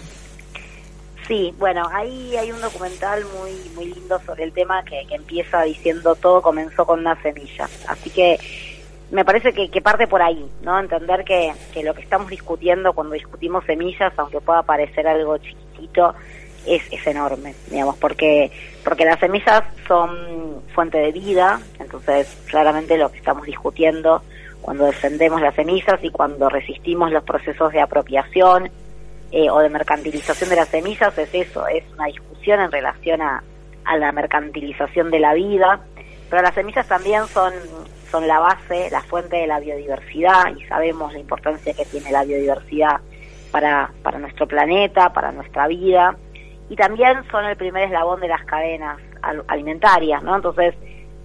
Sí, 1.26 1.54
bueno, 1.58 1.88
ahí 1.92 2.36
hay 2.36 2.50
un 2.50 2.60
documental 2.60 3.24
muy 3.38 3.52
muy 3.74 3.94
lindo 3.94 4.20
sobre 4.26 4.44
el 4.44 4.52
tema 4.52 4.84
que, 4.84 5.06
que 5.08 5.14
empieza 5.14 5.62
diciendo 5.62 6.14
todo 6.16 6.42
comenzó 6.42 6.84
con 6.84 7.00
una 7.00 7.20
semilla. 7.22 7.68
Así 7.86 8.10
que 8.10 8.38
me 9.10 9.24
parece 9.24 9.52
que, 9.52 9.70
que 9.70 9.80
parte 9.80 10.06
por 10.06 10.22
ahí, 10.22 10.44
¿no? 10.62 10.78
Entender 10.80 11.24
que, 11.24 11.52
que 11.72 11.84
lo 11.84 11.94
que 11.94 12.02
estamos 12.02 12.28
discutiendo 12.28 12.92
cuando 12.94 13.14
discutimos 13.14 13.64
semillas, 13.66 14.12
aunque 14.16 14.40
pueda 14.40 14.62
parecer 14.62 15.06
algo 15.06 15.36
chiquitito, 15.38 16.14
es, 16.66 16.82
es 16.90 17.06
enorme, 17.06 17.54
digamos, 17.70 17.96
porque, 17.98 18.50
porque 18.84 19.04
las 19.04 19.20
semillas 19.20 19.64
son 19.86 20.62
fuente 20.74 20.98
de 20.98 21.12
vida, 21.12 21.60
entonces 21.78 22.36
claramente 22.46 22.96
lo 22.96 23.10
que 23.10 23.18
estamos 23.18 23.44
discutiendo 23.46 24.22
cuando 24.60 24.86
defendemos 24.86 25.40
las 25.42 25.54
semillas 25.56 26.02
y 26.02 26.10
cuando 26.10 26.48
resistimos 26.48 27.10
los 27.10 27.24
procesos 27.24 27.72
de 27.72 27.80
apropiación 27.80 28.70
eh, 29.32 29.50
o 29.50 29.58
de 29.60 29.68
mercantilización 29.70 30.50
de 30.50 30.56
las 30.56 30.68
semillas 30.68 31.16
es 31.18 31.34
eso, 31.34 31.66
es 31.66 31.84
una 31.94 32.06
discusión 32.06 32.60
en 32.60 32.70
relación 32.70 33.20
a, 33.22 33.42
a 33.84 33.96
la 33.96 34.12
mercantilización 34.12 35.10
de 35.10 35.20
la 35.20 35.34
vida, 35.34 35.80
pero 36.30 36.42
las 36.42 36.54
semillas 36.54 36.86
también 36.86 37.26
son, 37.26 37.52
son 38.10 38.28
la 38.28 38.38
base, 38.38 38.88
la 38.90 39.00
fuente 39.02 39.36
de 39.36 39.46
la 39.46 39.58
biodiversidad 39.60 40.54
y 40.56 40.64
sabemos 40.66 41.12
la 41.12 41.18
importancia 41.18 41.72
que 41.74 41.84
tiene 41.86 42.10
la 42.12 42.24
biodiversidad 42.24 43.00
para, 43.50 43.90
para 44.02 44.18
nuestro 44.18 44.46
planeta, 44.46 45.12
para 45.12 45.32
nuestra 45.32 45.66
vida 45.66 46.16
y 46.68 46.76
también 46.76 47.22
son 47.30 47.44
el 47.44 47.56
primer 47.56 47.84
eslabón 47.84 48.20
de 48.20 48.28
las 48.28 48.44
cadenas 48.44 48.98
al- 49.22 49.44
alimentarias, 49.48 50.22
¿no? 50.22 50.36
Entonces, 50.36 50.74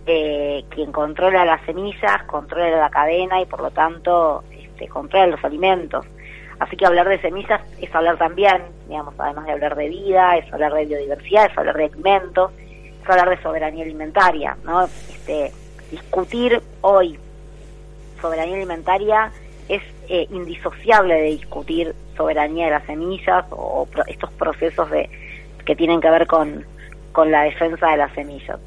eh, 0.05 0.63
quien 0.69 0.91
controla 0.91 1.43
las 1.45 1.61
semillas 1.65 2.23
controla 2.27 2.69
la 2.69 2.89
cadena 2.89 3.41
y 3.41 3.45
por 3.45 3.61
lo 3.61 3.71
tanto 3.71 4.43
este, 4.51 4.87
controla 4.87 5.27
los 5.27 5.43
alimentos. 5.43 6.05
Así 6.59 6.75
que 6.75 6.85
hablar 6.85 7.07
de 7.07 7.19
semillas 7.21 7.61
es 7.79 7.93
hablar 7.93 8.17
también, 8.17 8.61
digamos, 8.87 9.13
además 9.19 9.45
de 9.45 9.51
hablar 9.51 9.75
de 9.75 9.89
vida, 9.89 10.37
es 10.37 10.51
hablar 10.51 10.73
de 10.73 10.85
biodiversidad, 10.85 11.45
es 11.51 11.57
hablar 11.57 11.77
de 11.77 11.85
alimentos, 11.85 12.51
es 13.03 13.09
hablar 13.09 13.29
de 13.29 13.41
soberanía 13.43 13.83
alimentaria, 13.83 14.57
¿no? 14.63 14.85
Este, 14.85 15.51
discutir 15.91 16.61
hoy 16.81 17.19
soberanía 18.21 18.55
alimentaria 18.55 19.31
es 19.69 19.83
eh, 20.09 20.27
indisociable 20.31 21.13
de 21.13 21.21
discutir 21.31 21.93
soberanía 22.15 22.65
de 22.65 22.71
las 22.71 22.85
semillas 22.85 23.45
o, 23.51 23.85
pro- 23.85 24.05
estos 24.07 24.31
procesos 24.31 24.89
de 24.89 25.09
que 25.65 25.75
tienen 25.75 26.01
que 26.01 26.09
ver 26.09 26.25
con, 26.25 26.65
con 27.11 27.29
la 27.29 27.43
defensa 27.43 27.91
de 27.91 27.97
las 27.97 28.11
semillas. 28.13 28.57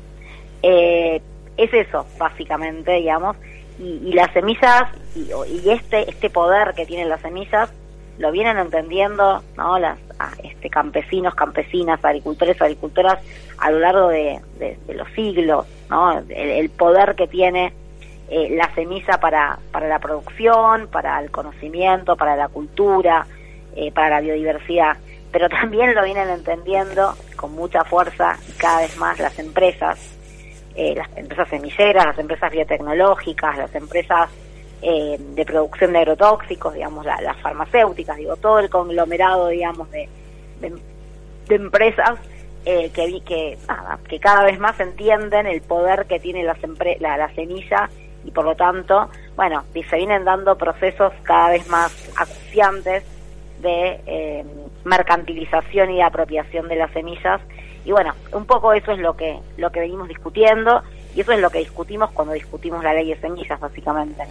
Eh, 0.62 1.20
es 1.56 1.74
eso, 1.74 2.06
básicamente, 2.18 2.92
digamos, 2.92 3.36
y, 3.80 4.00
y 4.08 4.12
las 4.12 4.30
semillas 4.32 4.84
y, 5.16 5.30
y 5.52 5.70
este 5.70 6.08
este 6.08 6.30
poder 6.30 6.74
que 6.76 6.86
tienen 6.86 7.08
las 7.08 7.20
semillas 7.22 7.72
lo 8.18 8.30
vienen 8.32 8.58
entendiendo 8.58 9.42
no 9.56 9.78
las 9.78 9.98
ah, 10.18 10.32
este 10.42 10.68
campesinos 10.70 11.34
campesinas 11.34 12.04
agricultores 12.04 12.60
agricultoras 12.60 13.18
a 13.58 13.70
lo 13.70 13.78
largo 13.78 14.08
de, 14.08 14.40
de- 14.58 14.78
los 14.94 15.08
siglos 15.12 15.66
no 15.88 16.18
el, 16.18 16.30
el 16.30 16.70
poder 16.70 17.14
que 17.14 17.26
tiene 17.26 17.72
eh, 18.28 18.48
la 18.56 18.72
semilla 18.74 19.18
para 19.18 19.58
para 19.72 19.88
la 19.88 19.98
producción 19.98 20.88
para 20.88 21.18
el 21.20 21.30
conocimiento 21.30 22.16
para 22.16 22.36
la 22.36 22.48
cultura 22.48 23.26
eh, 23.76 23.90
para 23.92 24.10
la 24.10 24.20
biodiversidad. 24.20 24.96
Pero 25.32 25.48
también 25.48 25.94
lo 25.94 26.02
vienen 26.04 26.28
entendiendo 26.28 27.14
con 27.36 27.52
mucha 27.54 27.84
fuerza 27.84 28.36
y 28.48 28.52
cada 28.52 28.80
vez 28.80 28.96
más 28.98 29.18
las 29.20 29.38
empresas 29.38 30.16
eh, 30.74 30.94
las 30.96 31.08
empresas 31.16 31.48
semilleras, 31.48 32.04
las 32.06 32.18
empresas 32.18 32.50
biotecnológicas, 32.50 33.56
las 33.58 33.74
empresas 33.74 34.28
eh, 34.82 35.16
de 35.18 35.44
producción 35.44 35.92
de 35.92 35.98
agrotóxicos, 35.98 36.74
digamos, 36.74 37.04
la- 37.04 37.20
las 37.20 37.36
farmacéuticas, 37.38 38.16
digo, 38.16 38.36
todo 38.36 38.58
el 38.58 38.70
conglomerado, 38.70 39.48
digamos, 39.48 39.90
de, 39.90 40.08
de, 40.60 40.72
empresas 41.54 42.18
eh, 42.64 42.90
que, 42.94 43.20
que, 43.24 43.58
cada 44.20 44.44
vez 44.44 44.58
más 44.58 44.78
entienden 44.78 45.46
el 45.46 45.62
poder 45.62 46.06
que 46.06 46.20
tiene 46.20 46.44
las 46.44 46.58
la, 47.00 47.16
la 47.16 47.34
semilla 47.34 47.90
y 48.24 48.30
por 48.30 48.44
lo 48.44 48.54
tanto, 48.54 49.08
bueno, 49.36 49.64
se 49.72 49.96
vienen 49.96 50.24
dando 50.24 50.56
procesos 50.56 51.12
cada 51.22 51.50
vez 51.50 51.66
más 51.68 51.92
acuciantes 52.16 53.02
de 53.62 54.00
eh, 54.06 54.44
mercantilización 54.84 55.90
y 55.90 55.96
de 55.96 56.02
apropiación 56.02 56.68
de 56.68 56.76
las 56.76 56.90
semillas. 56.92 57.40
Y 57.84 57.92
bueno 57.92 58.14
un 58.32 58.44
poco 58.44 58.72
eso 58.74 58.92
es 58.92 58.98
lo 58.98 59.16
que 59.16 59.38
lo 59.56 59.70
que 59.72 59.80
venimos 59.80 60.08
discutiendo 60.08 60.82
Y 61.14 61.20
eso 61.20 61.32
es 61.32 61.40
lo 61.40 61.50
que 61.50 61.58
discutimos 61.58 62.10
cuando 62.12 62.34
discutimos 62.34 62.84
la 62.84 62.94
ley 62.94 63.08
de 63.08 63.20
semillas, 63.20 63.58
básicamente. 63.58 64.22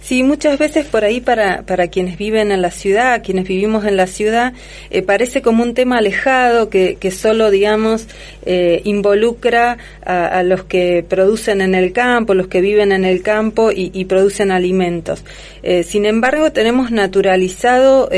Sí, 0.00 0.22
muchas 0.22 0.58
veces 0.58 0.86
por 0.86 1.04
ahí 1.04 1.20
para, 1.20 1.62
para 1.62 1.88
quienes 1.88 2.18
viven 2.18 2.52
en 2.52 2.60
la 2.60 2.70
ciudad, 2.70 3.22
quienes 3.22 3.48
vivimos 3.48 3.84
en 3.84 3.96
la 3.96 4.06
ciudad, 4.06 4.52
eh, 4.90 5.02
parece 5.02 5.40
como 5.40 5.62
un 5.62 5.74
tema 5.74 5.98
alejado 5.98 6.68
que, 6.68 6.96
que 6.96 7.10
solo, 7.10 7.50
digamos, 7.50 8.06
eh, 8.44 8.82
involucra 8.84 9.78
a, 10.04 10.42
los 10.42 10.64
que 10.64 11.04
producen 11.08 11.60
en 11.60 11.74
el 11.74 11.92
campo, 11.92 12.34
los 12.34 12.48
que 12.48 12.60
viven 12.60 12.92
en 12.92 13.04
el 13.04 13.22
campo 13.22 13.70
y, 13.72 14.04
producen 14.04 14.50
alimentos. 14.50 15.24
Eh, 15.62 15.84
sin 15.84 16.04
embargo, 16.04 16.52
tenemos 16.52 16.90
naturalizado 16.90 18.08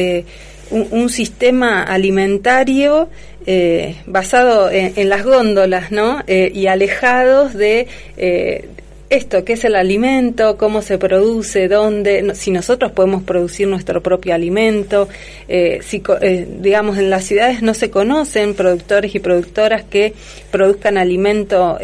un, 0.71 1.09
sistema 1.09 1.83
alimentario 1.83 3.09
eh, 3.47 3.97
basado 4.07 4.71
en, 4.71 5.09
las 5.09 5.25
góndolas, 5.25 5.91
¿no? 5.91 6.23
Eh, 6.27 6.51
y 6.55 6.67
alejados 6.67 7.55
de 7.55 7.87
eh, 8.17 8.69
esto, 9.11 9.45
qué 9.45 9.53
es 9.53 9.65
el 9.65 9.77
alimento, 9.77 10.57
cómo 10.57 10.83
se 10.83 10.99
produce, 10.99 11.69
dónde, 11.69 12.35
si 12.35 12.51
nosotros 12.51 12.93
podemos 12.93 13.23
producir 13.23 13.69
nuestro 13.69 14.03
propio 14.03 14.35
alimento, 14.35 15.09
si, 15.47 16.03
digamos, 16.59 16.99
en 16.99 17.11
las 17.11 17.25
ciudades 17.25 17.63
no 17.63 17.75
se 17.75 17.91
conocen 17.91 18.55
productores 18.55 19.15
y 19.15 19.21
productoras 19.21 19.85
que 19.85 20.15
produzcan 20.51 20.97
alimento 20.97 21.79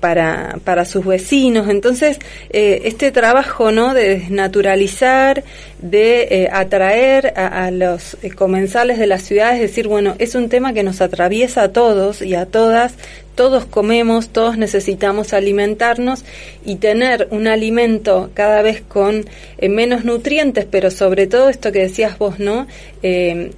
para, 0.00 0.58
para 0.64 0.84
sus 0.84 1.04
vecinos. 1.06 1.68
Entonces, 1.68 2.18
eh, 2.50 2.82
este 2.84 3.12
trabajo 3.12 3.70
¿no? 3.70 3.94
de 3.94 4.18
desnaturalizar, 4.18 5.44
de 5.80 6.22
eh, 6.30 6.48
atraer 6.50 7.34
a, 7.36 7.70
los 7.70 8.16
eh, 8.22 8.30
comensales 8.30 8.98
de 8.98 9.06
las 9.06 9.22
ciudades, 9.22 9.60
decir, 9.60 9.86
bueno, 9.86 10.16
es 10.18 10.34
un 10.34 10.48
tema 10.48 10.72
que 10.72 10.82
nos 10.82 11.00
atraviesa 11.00 11.64
a 11.64 11.72
todos 11.72 12.22
y 12.22 12.34
a 12.34 12.46
todas, 12.46 12.94
todos 13.34 13.64
comemos, 13.64 14.30
todos 14.30 14.58
necesitamos 14.58 15.32
alimentarnos 15.32 16.24
y 16.64 16.76
tener 16.76 17.28
un 17.30 17.46
alimento 17.46 18.30
cada 18.34 18.60
vez 18.60 18.82
con 18.86 19.26
menos 19.62 20.04
nutrientes, 20.04 20.66
pero 20.70 20.90
sobre 20.90 21.26
todo 21.26 21.48
esto 21.48 21.72
que 21.72 21.80
decías 21.80 22.18
vos, 22.18 22.38
¿no? 22.38 22.66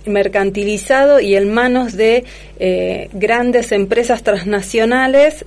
mercantilizado 0.07 1.18
y 1.18 1.34
en 1.34 1.53
manos 1.53 1.95
de 1.95 2.24
grandes 3.12 3.72
empresas 3.72 4.22
transnacionales 4.22 5.45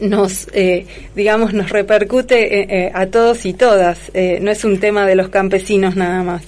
nos, 0.00 0.48
eh, 0.52 0.86
digamos, 1.14 1.52
nos 1.54 1.70
repercute 1.70 2.60
eh, 2.60 2.66
eh, 2.86 2.92
a 2.94 3.06
todos 3.06 3.44
y 3.46 3.54
todas. 3.54 4.10
no 4.14 4.50
es 4.50 4.64
un 4.64 4.80
tema 4.80 5.06
de 5.06 5.16
los 5.16 5.28
campesinos 5.28 5.96
nada 5.96 6.22
más. 6.22 6.42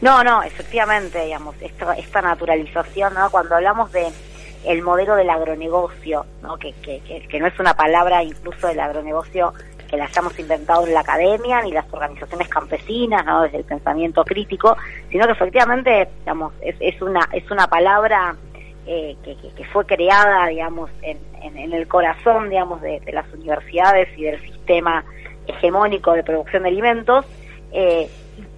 No, 0.00 0.24
no, 0.24 0.42
efectivamente, 0.42 1.24
digamos, 1.24 1.54
esta, 1.60 1.94
esta 1.94 2.20
naturalización, 2.22 3.14
¿no? 3.14 3.30
Cuando 3.30 3.54
hablamos 3.54 3.92
de 3.92 4.06
el 4.64 4.82
modelo 4.82 5.16
del 5.16 5.30
agronegocio, 5.30 6.26
¿no? 6.42 6.56
Que, 6.56 6.72
que, 6.82 7.00
que, 7.00 7.40
no 7.40 7.46
es 7.46 7.58
una 7.58 7.74
palabra 7.74 8.22
incluso 8.22 8.68
del 8.68 8.80
agronegocio 8.80 9.52
que 9.88 9.96
la 9.96 10.04
hayamos 10.04 10.38
inventado 10.38 10.86
en 10.86 10.94
la 10.94 11.00
academia 11.00 11.60
ni 11.62 11.72
las 11.72 11.84
organizaciones 11.92 12.48
campesinas, 12.48 13.24
¿no? 13.26 13.42
Desde 13.42 13.58
el 13.58 13.64
pensamiento 13.64 14.24
crítico, 14.24 14.76
sino 15.10 15.26
que 15.26 15.32
efectivamente, 15.32 16.08
digamos, 16.20 16.52
es, 16.60 16.76
es 16.80 17.00
una 17.02 17.28
es 17.32 17.48
una 17.50 17.66
palabra 17.66 18.36
que, 18.84 19.16
que, 19.56 19.64
fue 19.66 19.86
creada, 19.86 20.46
digamos, 20.48 20.90
en, 21.02 21.18
en, 21.40 21.72
el 21.72 21.86
corazón, 21.86 22.48
digamos, 22.48 22.80
de, 22.82 23.00
las 23.12 23.32
universidades 23.32 24.08
y 24.16 24.24
del 24.24 24.40
sistema 24.40 25.04
hegemónico 25.46 26.12
de 26.12 26.24
producción 26.24 26.64
de 26.64 26.68
alimentos. 26.70 27.24
Eh, 27.72 28.08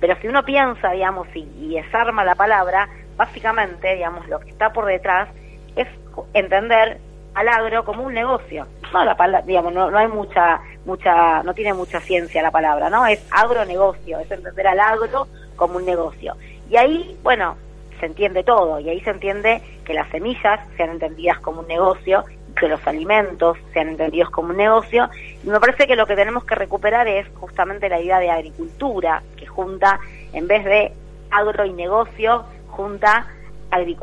pero 0.01 0.17
si 0.21 0.29
uno 0.29 0.45
piensa, 0.45 0.93
digamos, 0.93 1.29
y, 1.35 1.47
y, 1.61 1.75
desarma 1.75 2.25
la 2.25 2.35
palabra, 2.35 2.89
básicamente, 3.17 3.95
digamos, 3.95 4.27
lo 4.29 4.41
que 4.41 4.51
está 4.51 4.73
por 4.73 4.87
detrás 4.87 5.29
es 5.77 5.89
entender 6.33 6.99
al 7.35 7.49
agro 7.49 7.85
como 7.85 8.05
un 8.05 8.15
negocio. 8.15 8.67
No, 8.93 9.05
la 9.05 9.17
palabra, 9.17 9.47
digamos, 9.47 9.73
no, 9.73 9.91
no 9.91 9.99
hay 9.99 10.09
mucha, 10.09 10.61
mucha, 10.85 11.43
no 11.43 11.53
tiene 11.53 11.75
mucha 11.75 12.01
ciencia 12.01 12.43
la 12.43 12.51
palabra, 12.51 12.89
¿no? 12.89 13.07
Es 13.07 13.27
agronegocio, 13.31 14.21
es 14.21 14.31
entender 14.31 14.67
al 14.69 14.81
agro 14.81 15.27
como 15.57 15.77
un 15.77 15.85
negocio. 15.85 16.37
Y 16.71 16.77
ahí, 16.77 17.19
bueno, 17.23 17.57
se 18.01 18.07
entiende 18.07 18.45
todo, 18.45 18.81
y 18.81 18.89
ahí 18.89 19.01
se 19.01 19.11
entiende 19.11 19.63
que 19.85 19.95
las 19.95 20.09
semillas 20.11 20.61
sean 20.77 20.91
entendidas 20.91 21.39
como 21.41 21.61
un 21.61 21.69
negocio 21.69 22.25
que 22.55 22.69
los 22.69 22.87
alimentos 22.87 23.59
sean 23.73 23.89
entendidos 23.89 24.31
como 24.31 24.51
un 24.51 24.57
negocio. 24.57 25.09
Y 25.43 25.49
me 25.49 25.61
parece 25.61 25.87
que 25.87 25.97
lo 25.97 26.07
que 26.07 26.15
tenemos 26.15 26.45
que 26.45 26.55
recuperar 26.55 27.09
es 27.09 27.27
justamente 27.35 27.89
la 27.89 28.01
idea 28.01 28.19
de 28.21 28.31
agricultura, 28.31 29.23
que 29.37 29.47
junta, 29.47 29.99
en 30.33 30.47
vez 30.47 30.65
de 30.65 30.93
agro 31.31 31.65
y 31.65 31.73
negocio, 31.73 32.45
junta 32.69 33.27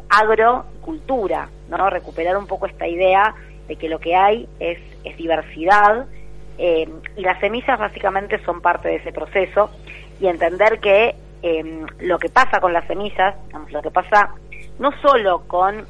agrocultura, 0.10 1.50
¿no? 1.70 1.90
Recuperar 1.90 2.36
un 2.38 2.48
poco 2.48 2.66
esta 2.66 2.88
idea 2.88 3.34
de 3.68 3.78
que 3.78 3.88
lo 3.88 4.00
que 4.00 4.16
hay 4.16 4.50
es, 4.60 4.80
es 5.06 5.16
diversidad 5.16 6.08
eh, 6.58 6.90
y 7.16 7.22
las 7.22 7.40
semillas 7.40 7.80
básicamente 7.80 8.44
son 8.44 8.62
parte 8.62 8.90
de 8.90 8.96
ese 8.96 9.14
proceso 9.14 9.72
y 10.20 10.28
entender 10.28 10.80
que 10.80 11.16
eh, 11.44 11.86
lo 12.00 12.20
que 12.20 12.30
pasa 12.30 12.60
con 12.60 12.74
las 12.74 12.86
semillas, 12.88 13.36
lo 13.70 13.82
que 13.82 13.92
pasa 13.92 14.32
no 14.80 14.92
solo 15.02 15.44
con 15.48 15.86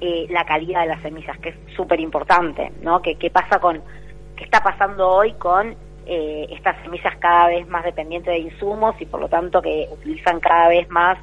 eh, 0.00 0.26
la 0.30 0.44
calidad 0.44 0.82
de 0.82 0.88
las 0.88 1.02
semillas, 1.02 1.38
que 1.38 1.50
es 1.50 1.56
súper 1.74 2.00
importante, 2.00 2.72
¿no? 2.82 3.02
¿Qué, 3.02 3.30
pasa 3.30 3.58
con, 3.58 3.82
qué 4.36 4.44
está 4.44 4.62
pasando 4.62 5.08
hoy 5.08 5.32
con 5.32 5.74
eh, 6.06 6.46
estas 6.50 6.80
semillas 6.82 7.16
cada 7.18 7.48
vez 7.48 7.68
más 7.68 7.84
dependientes 7.84 8.32
de 8.32 8.38
insumos 8.38 8.94
y 9.00 9.06
por 9.06 9.20
lo 9.20 9.28
tanto 9.28 9.60
que 9.60 9.88
utilizan 9.90 10.40
cada 10.40 10.68
vez 10.68 10.88
más 10.88 11.18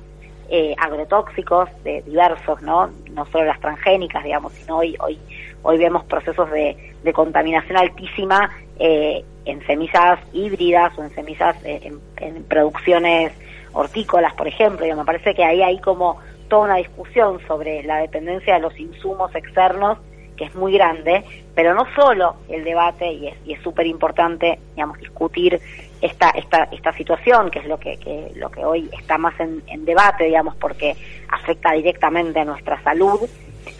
eh, 0.50 0.76
agrotóxicos 0.78 1.70
de 1.84 2.04
diversos, 2.04 2.62
¿no? 2.62 2.92
No 3.12 3.26
solo 3.28 3.46
las 3.46 3.60
transgénicas, 3.60 4.24
digamos, 4.24 4.54
sino 4.54 4.78
hoy, 4.78 4.96
hoy, 5.00 5.18
hoy 5.66 5.78
vemos 5.78 6.04
procesos 6.06 6.50
de, 6.52 6.94
contaminación 7.14 7.78
altísima 7.78 8.50
en 8.80 9.66
semillas 9.68 10.20
híbridas 10.34 10.98
o 10.98 11.04
en 11.04 11.14
semillas 11.14 11.56
en, 11.64 12.00
en, 12.18 12.44
producciones 12.44 13.32
hortícolas, 13.74 14.34
por 14.34 14.48
ejemplo, 14.48 14.86
y 14.86 14.94
me 14.94 15.06
parece 15.06 15.36
que 15.36 15.44
ahí 15.44 15.62
hay 15.62 15.80
como 15.80 16.20
toda 16.48 16.66
una 16.66 16.76
discusión 16.78 17.40
sobre 17.48 17.84
la 17.84 17.98
dependencia 17.98 18.56
de 18.56 18.62
los 18.62 18.78
insumos 18.80 19.34
externos 19.36 19.98
que 20.36 20.46
es 20.46 20.56
muy 20.56 20.74
grande, 20.74 21.24
pero 21.54 21.74
no 21.74 21.86
solo 21.96 22.36
el 22.50 22.64
debate, 22.64 23.12
y 23.12 23.54
es 23.54 23.62
súper 23.62 23.88
importante, 23.88 24.60
digamos, 24.76 25.00
discutir 25.00 25.60
esta, 26.02 26.30
esta, 26.32 26.64
esta 26.72 26.94
situación, 26.94 27.50
que 27.50 27.60
es 27.60 27.66
lo 27.66 27.80
que, 27.80 27.98
que 27.98 28.32
lo 28.36 28.50
que 28.50 28.66
hoy 28.66 28.90
está 29.00 29.18
más 29.18 29.34
en, 29.40 29.86
debate, 29.86 30.26
digamos, 30.26 30.56
porque 30.56 30.96
afecta 31.30 31.72
directamente 31.74 32.40
a 32.40 32.46
nuestra 32.46 32.82
salud, 32.84 33.22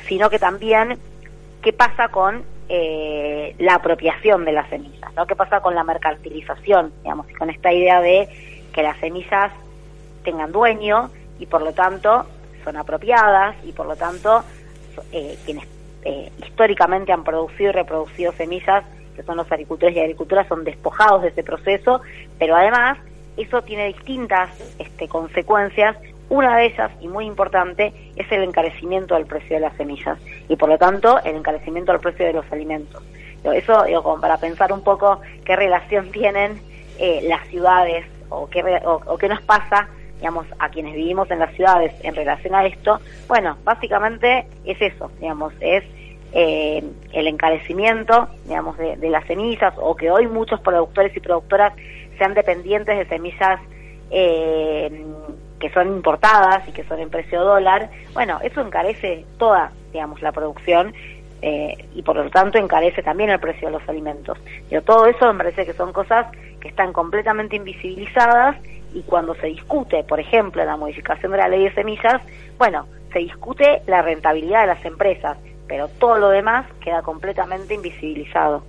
sino 0.08 0.30
que 0.30 0.40
también 0.40 0.98
qué 1.66 1.74
pasa 1.74 2.10
con 2.10 2.44
eh, 2.70 3.56
la 3.58 3.74
apropiación 3.74 4.46
de 4.46 4.52
las 4.52 4.70
semillas, 4.70 5.12
¿no? 5.16 5.26
¿Qué 5.26 5.36
pasa 5.36 5.62
con 5.62 5.74
la 5.74 5.84
mercantilización, 5.84 6.94
digamos, 7.02 7.26
con 7.40 7.50
esta 7.50 7.74
idea 7.74 8.02
de 8.02 8.30
que 8.72 8.84
las 8.84 9.00
semillas 9.00 9.52
tengan 10.24 10.52
dueño 10.52 11.10
y 11.40 11.48
por 11.48 11.64
lo 11.64 11.74
tanto 11.74 12.28
son 12.64 12.78
apropiadas 12.78 13.56
y 13.64 13.72
por 13.72 13.88
lo 13.88 13.96
tanto 13.96 14.44
eh, 15.12 15.40
quienes 15.44 15.66
eh, 16.04 16.32
históricamente 16.38 17.12
han 17.12 17.24
producido 17.24 17.72
y 17.72 17.74
reproducido 17.74 18.32
semillas, 18.34 18.84
que 19.16 19.24
son 19.24 19.36
los 19.36 19.52
agricultores 19.52 19.96
y 19.96 20.02
agricultoras, 20.02 20.48
son 20.48 20.64
despojados 20.64 21.24
de 21.24 21.30
ese 21.30 21.42
proceso, 21.42 22.02
pero 22.38 22.56
además 22.56 23.00
eso 23.38 23.64
tiene 23.64 23.88
distintas 23.88 24.52
este, 24.78 25.08
consecuencias. 25.08 25.98
Una 26.30 26.58
de 26.58 26.66
ellas, 26.66 26.92
y 27.02 27.08
muy 27.08 27.26
importante, 27.26 27.94
es 28.16 28.32
el 28.32 28.44
encarecimiento 28.44 29.16
del 29.16 29.26
precio 29.26 29.56
de 29.56 29.62
las 29.62 29.76
semillas 29.78 30.18
y 30.50 30.56
por 30.56 30.70
lo 30.70 30.78
tanto 30.78 31.22
el 31.24 31.36
encarecimiento 31.36 31.92
del 31.92 32.02
precio 32.02 32.26
de 32.26 32.34
los 32.34 32.52
alimentos. 32.52 33.04
Eso, 33.44 33.84
digo, 33.84 34.02
como 34.02 34.20
para 34.20 34.38
pensar 34.38 34.74
un 34.74 34.84
poco 34.84 35.22
qué 35.46 35.56
relación 35.56 36.12
tienen 36.12 36.60
eh, 36.98 37.22
las 37.28 37.48
ciudades 37.50 38.06
o 38.30 38.48
qué, 38.48 38.64
o 38.84 39.18
qué 39.18 39.30
nos 39.30 39.42
pasa 39.42 39.88
digamos, 40.18 40.48
a 40.60 40.70
quienes 40.70 40.96
vivimos 40.96 41.30
en 41.30 41.40
las 41.40 41.54
ciudades 41.56 41.94
en 42.04 42.16
relación 42.16 42.56
a 42.56 42.66
esto, 42.66 43.00
bueno, 43.28 43.58
básicamente 43.64 44.48
es 44.64 44.82
eso, 44.82 45.12
digamos, 45.20 45.54
es 45.60 45.84
eh, 46.34 46.84
el 47.14 47.28
encarecimiento, 47.28 48.28
digamos, 48.46 48.78
de, 48.78 48.98
las 49.10 49.26
semillas 49.26 49.74
o 49.78 49.96
que 49.96 50.12
hoy 50.12 50.28
muchos 50.28 50.60
productores 50.62 51.16
y 51.16 51.20
productoras 51.20 51.74
sean 52.18 52.34
dependientes 52.34 52.98
de 52.98 53.06
semillas 53.06 53.60
eh, 54.10 55.06
que 55.66 55.74
son 55.74 55.88
importadas 55.88 56.68
y 56.68 56.72
que 56.72 56.84
son 56.84 57.00
en 57.00 57.10
precio 57.10 57.44
dólar, 57.44 57.90
bueno, 58.14 58.38
eso 58.44 58.62
encarece 58.62 59.26
toda, 59.40 59.72
digamos, 59.92 60.22
la 60.22 60.32
producción 60.32 60.94
eh, 61.42 61.88
y 61.96 62.04
por 62.04 62.18
lo 62.18 62.30
tanto 62.30 62.60
encarece 62.60 63.02
también 63.02 63.32
el 63.32 63.40
precio 63.40 63.70
de 63.70 63.80
los 63.80 63.90
alimentos. 63.90 64.38
Pero 64.70 64.84
todo 64.84 65.08
eso 65.08 65.34
me 65.34 65.40
parece 65.40 65.66
que 65.66 65.74
son 65.74 65.92
cosas 65.92 66.28
que 66.60 66.68
están 66.68 66.94
completamente 66.94 67.56
invisibilizadas 67.56 68.58
y 68.94 69.02
cuando 69.02 69.34
se 69.34 69.48
discute, 69.48 70.04
por 70.04 70.20
ejemplo, 70.20 70.64
la 70.64 70.78
modificación 70.78 71.32
de 71.32 71.40
la 71.40 71.48
ley 71.48 71.64
de 71.64 71.74
semillas, 71.74 72.22
bueno, 72.60 72.86
se 73.12 73.20
discute 73.20 73.82
la 73.88 74.04
rentabilidad 74.04 74.62
de 74.62 74.68
las 74.68 74.86
empresas, 74.86 75.36
pero 75.68 75.88
todo 75.88 76.20
lo 76.20 76.30
demás 76.30 76.68
queda 76.80 77.02
completamente 77.02 77.74
invisibilizado. 77.74 78.64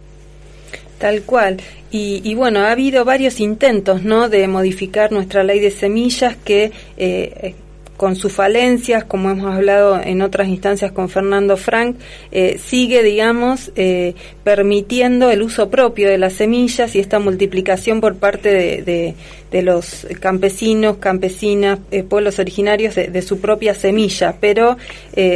Tal 0.99 1.23
cual. 1.23 1.59
Y, 1.91 2.35
bueno, 2.35 2.61
ha 2.61 2.73
habido 2.73 3.07
varios 3.07 3.41
intentos, 3.41 4.03
¿no?, 4.03 4.29
de 4.29 4.47
modificar 4.49 5.13
nuestra 5.13 5.43
ley 5.43 5.61
de 5.61 5.71
semillas 5.71 6.37
que 6.37 6.71
eh, 6.99 7.55
con 7.97 8.17
sus 8.17 8.33
falencias, 8.33 9.05
como 9.05 9.31
hemos 9.31 9.55
hablado 9.55 10.01
en 10.03 10.23
otras 10.23 10.49
instancias 10.49 10.93
con 10.93 11.09
Fernando 11.09 11.57
Frank, 11.57 11.97
eh, 12.31 12.59
sigue, 12.63 13.03
digamos, 13.03 13.73
eh, 13.77 14.15
permitiendo 14.45 15.31
el 15.31 15.43
uso 15.43 15.71
propio 15.71 16.09
de 16.09 16.19
las 16.19 16.35
semillas 16.35 16.95
y 16.95 17.01
esta 17.01 17.19
multiplicación 17.19 18.01
por 18.01 18.17
parte 18.17 18.51
de, 18.51 19.15
de, 19.51 19.63
los 19.63 20.07
campesinos, 20.21 20.99
campesinas, 20.99 21.79
eh, 21.91 22.03
pueblos 22.03 22.39
originarios 22.39 22.95
de, 22.95 23.23
su 23.23 23.41
propia 23.41 23.73
semilla. 23.73 24.37
Pero 24.39 24.77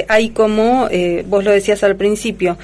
hay 0.09 0.29
como, 0.29 0.91
vos 1.25 1.43
lo 1.43 1.51
decías 1.51 1.83
al 1.83 1.97
principio, 1.97 2.59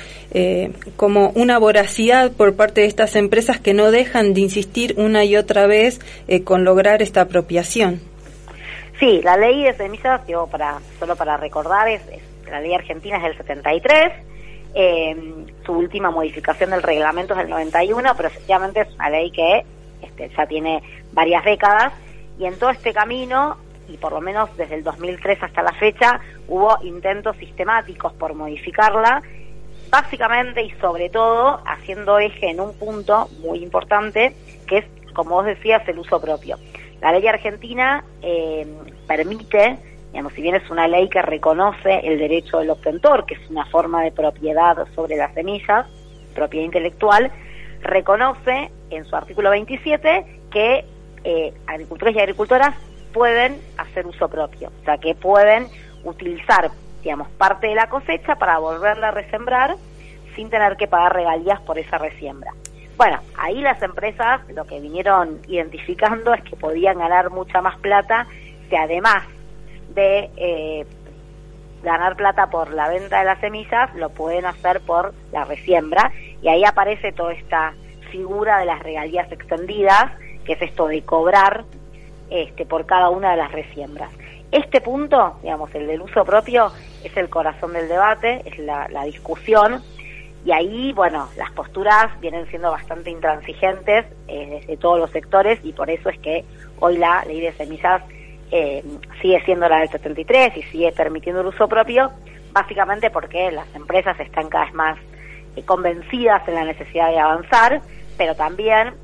como 0.96 1.30
una 1.30 1.58
voracidad 1.58 2.30
por 2.32 2.56
parte 2.56 2.82
de 2.82 2.88
estas 2.88 3.16
empresas 3.16 3.58
que 3.58 3.72
no 3.72 3.90
dejan 3.90 4.34
de 4.34 4.42
insistir 4.42 4.94
una 4.98 5.24
y 5.24 5.36
otra 5.36 5.66
vez 5.66 5.98
con 6.44 6.64
lograr 6.64 7.00
esta 7.00 7.22
apropiación. 7.22 8.00
Sí, 8.98 9.20
la 9.22 9.36
ley 9.36 9.64
de 9.64 9.74
semillas, 9.74 10.22
para, 10.50 10.78
solo 10.98 11.16
para 11.16 11.36
recordar, 11.36 11.88
es, 11.88 12.02
la 12.50 12.60
ley 12.60 12.72
argentina 12.74 13.18
es 13.18 13.22
del 13.24 13.36
73, 13.36 14.12
eh, 14.74 15.16
su 15.64 15.72
última 15.72 16.10
modificación 16.10 16.70
del 16.70 16.82
reglamento 16.82 17.34
es 17.34 17.40
del 17.40 17.50
91, 17.50 18.14
pero 18.16 18.28
efectivamente 18.28 18.80
es 18.80 18.94
una 18.94 19.10
ley 19.10 19.30
que 19.30 19.64
este, 20.00 20.30
ya 20.36 20.46
tiene 20.46 20.82
varias 21.12 21.44
décadas 21.44 21.92
y 22.38 22.46
en 22.46 22.58
todo 22.58 22.70
este 22.70 22.92
camino, 22.92 23.58
y 23.88 23.98
por 23.98 24.12
lo 24.12 24.20
menos 24.20 24.54
desde 24.56 24.76
el 24.76 24.84
2003 24.84 25.42
hasta 25.42 25.62
la 25.62 25.72
fecha, 25.72 26.20
hubo 26.48 26.78
intentos 26.82 27.36
sistemáticos 27.36 28.12
por 28.14 28.34
modificarla, 28.34 29.22
básicamente 29.90 30.62
y 30.62 30.70
sobre 30.80 31.10
todo 31.10 31.60
haciendo 31.66 32.18
eje 32.18 32.50
en 32.50 32.60
un 32.60 32.74
punto 32.78 33.28
muy 33.40 33.62
importante, 33.62 34.34
que 34.66 34.78
es, 34.78 34.84
como 35.12 35.36
vos 35.36 35.46
decías, 35.46 35.86
el 35.86 35.98
uso 35.98 36.20
propio. 36.20 36.58
La 37.06 37.12
ley 37.12 37.28
argentina 37.28 38.02
eh, 38.20 38.66
permite, 39.06 39.78
digamos, 40.10 40.32
si 40.32 40.42
bien 40.42 40.56
es 40.56 40.68
una 40.70 40.88
ley 40.88 41.08
que 41.08 41.22
reconoce 41.22 42.00
el 42.02 42.18
derecho 42.18 42.58
del 42.58 42.70
obtentor, 42.70 43.26
que 43.26 43.34
es 43.34 43.48
una 43.48 43.64
forma 43.66 44.02
de 44.02 44.10
propiedad 44.10 44.76
sobre 44.96 45.14
las 45.14 45.32
semillas, 45.32 45.86
propiedad 46.34 46.64
intelectual, 46.64 47.30
reconoce 47.80 48.72
en 48.90 49.04
su 49.04 49.14
artículo 49.14 49.50
27 49.50 50.40
que 50.50 50.84
eh, 51.22 51.54
agricultores 51.68 52.16
y 52.16 52.18
agricultoras 52.18 52.74
pueden 53.12 53.60
hacer 53.78 54.04
uso 54.04 54.28
propio, 54.28 54.72
o 54.82 54.84
sea, 54.84 54.98
que 54.98 55.14
pueden 55.14 55.68
utilizar, 56.02 56.72
digamos, 57.04 57.28
parte 57.38 57.68
de 57.68 57.76
la 57.76 57.88
cosecha 57.88 58.34
para 58.34 58.58
volverla 58.58 59.10
a 59.10 59.12
resembrar 59.12 59.76
sin 60.34 60.50
tener 60.50 60.76
que 60.76 60.88
pagar 60.88 61.14
regalías 61.14 61.60
por 61.60 61.78
esa 61.78 61.98
resiembra. 61.98 62.52
Bueno, 62.96 63.20
ahí 63.36 63.60
las 63.60 63.82
empresas 63.82 64.40
lo 64.48 64.64
que 64.64 64.80
vinieron 64.80 65.40
identificando 65.48 66.32
es 66.32 66.42
que 66.44 66.56
podían 66.56 66.98
ganar 66.98 67.30
mucha 67.30 67.60
más 67.60 67.76
plata 67.78 68.26
si 68.68 68.76
además 68.76 69.22
de 69.94 70.30
eh, 70.36 70.86
ganar 71.82 72.16
plata 72.16 72.48
por 72.48 72.72
la 72.72 72.88
venta 72.88 73.18
de 73.18 73.26
las 73.26 73.38
semillas, 73.40 73.94
lo 73.94 74.08
pueden 74.10 74.46
hacer 74.46 74.80
por 74.80 75.12
la 75.30 75.44
resiembra. 75.44 76.10
Y 76.42 76.48
ahí 76.48 76.64
aparece 76.64 77.12
toda 77.12 77.34
esta 77.34 77.74
figura 78.10 78.58
de 78.58 78.64
las 78.64 78.82
regalías 78.82 79.30
extendidas, 79.30 80.12
que 80.44 80.54
es 80.54 80.62
esto 80.62 80.88
de 80.88 81.02
cobrar 81.02 81.64
este, 82.30 82.64
por 82.64 82.86
cada 82.86 83.10
una 83.10 83.32
de 83.32 83.36
las 83.36 83.52
resiembras. 83.52 84.10
Este 84.50 84.80
punto, 84.80 85.38
digamos, 85.42 85.74
el 85.74 85.86
del 85.86 86.00
uso 86.00 86.24
propio, 86.24 86.72
es 87.04 87.16
el 87.16 87.28
corazón 87.28 87.72
del 87.72 87.88
debate, 87.88 88.42
es 88.46 88.58
la, 88.58 88.88
la 88.88 89.04
discusión 89.04 89.82
y 90.46 90.52
ahí, 90.52 90.92
bueno, 90.92 91.28
las 91.36 91.50
posturas 91.50 92.20
vienen 92.20 92.46
siendo 92.46 92.70
bastante 92.70 93.10
intransigentes 93.10 94.06
eh, 94.28 94.60
desde 94.60 94.76
todos 94.76 94.96
los 94.96 95.10
sectores 95.10 95.58
y 95.64 95.72
por 95.72 95.90
eso 95.90 96.08
es 96.08 96.20
que 96.20 96.44
hoy 96.78 96.98
la 96.98 97.24
ley 97.24 97.40
de 97.40 97.52
semillas 97.54 98.00
eh, 98.52 98.84
sigue 99.20 99.42
siendo 99.44 99.68
la 99.68 99.80
del 99.80 99.88
73 99.88 100.56
y 100.56 100.62
sigue 100.62 100.92
permitiendo 100.92 101.40
el 101.40 101.48
uso 101.48 101.66
propio, 101.66 102.12
básicamente 102.52 103.10
porque 103.10 103.50
las 103.50 103.66
empresas 103.74 104.20
están 104.20 104.48
cada 104.48 104.66
vez 104.66 104.74
más 104.74 104.96
eh, 105.56 105.64
convencidas 105.64 106.46
en 106.46 106.54
la 106.54 106.64
necesidad 106.64 107.08
de 107.08 107.18
avanzar, 107.18 107.80
pero 108.16 108.36
también 108.36 108.94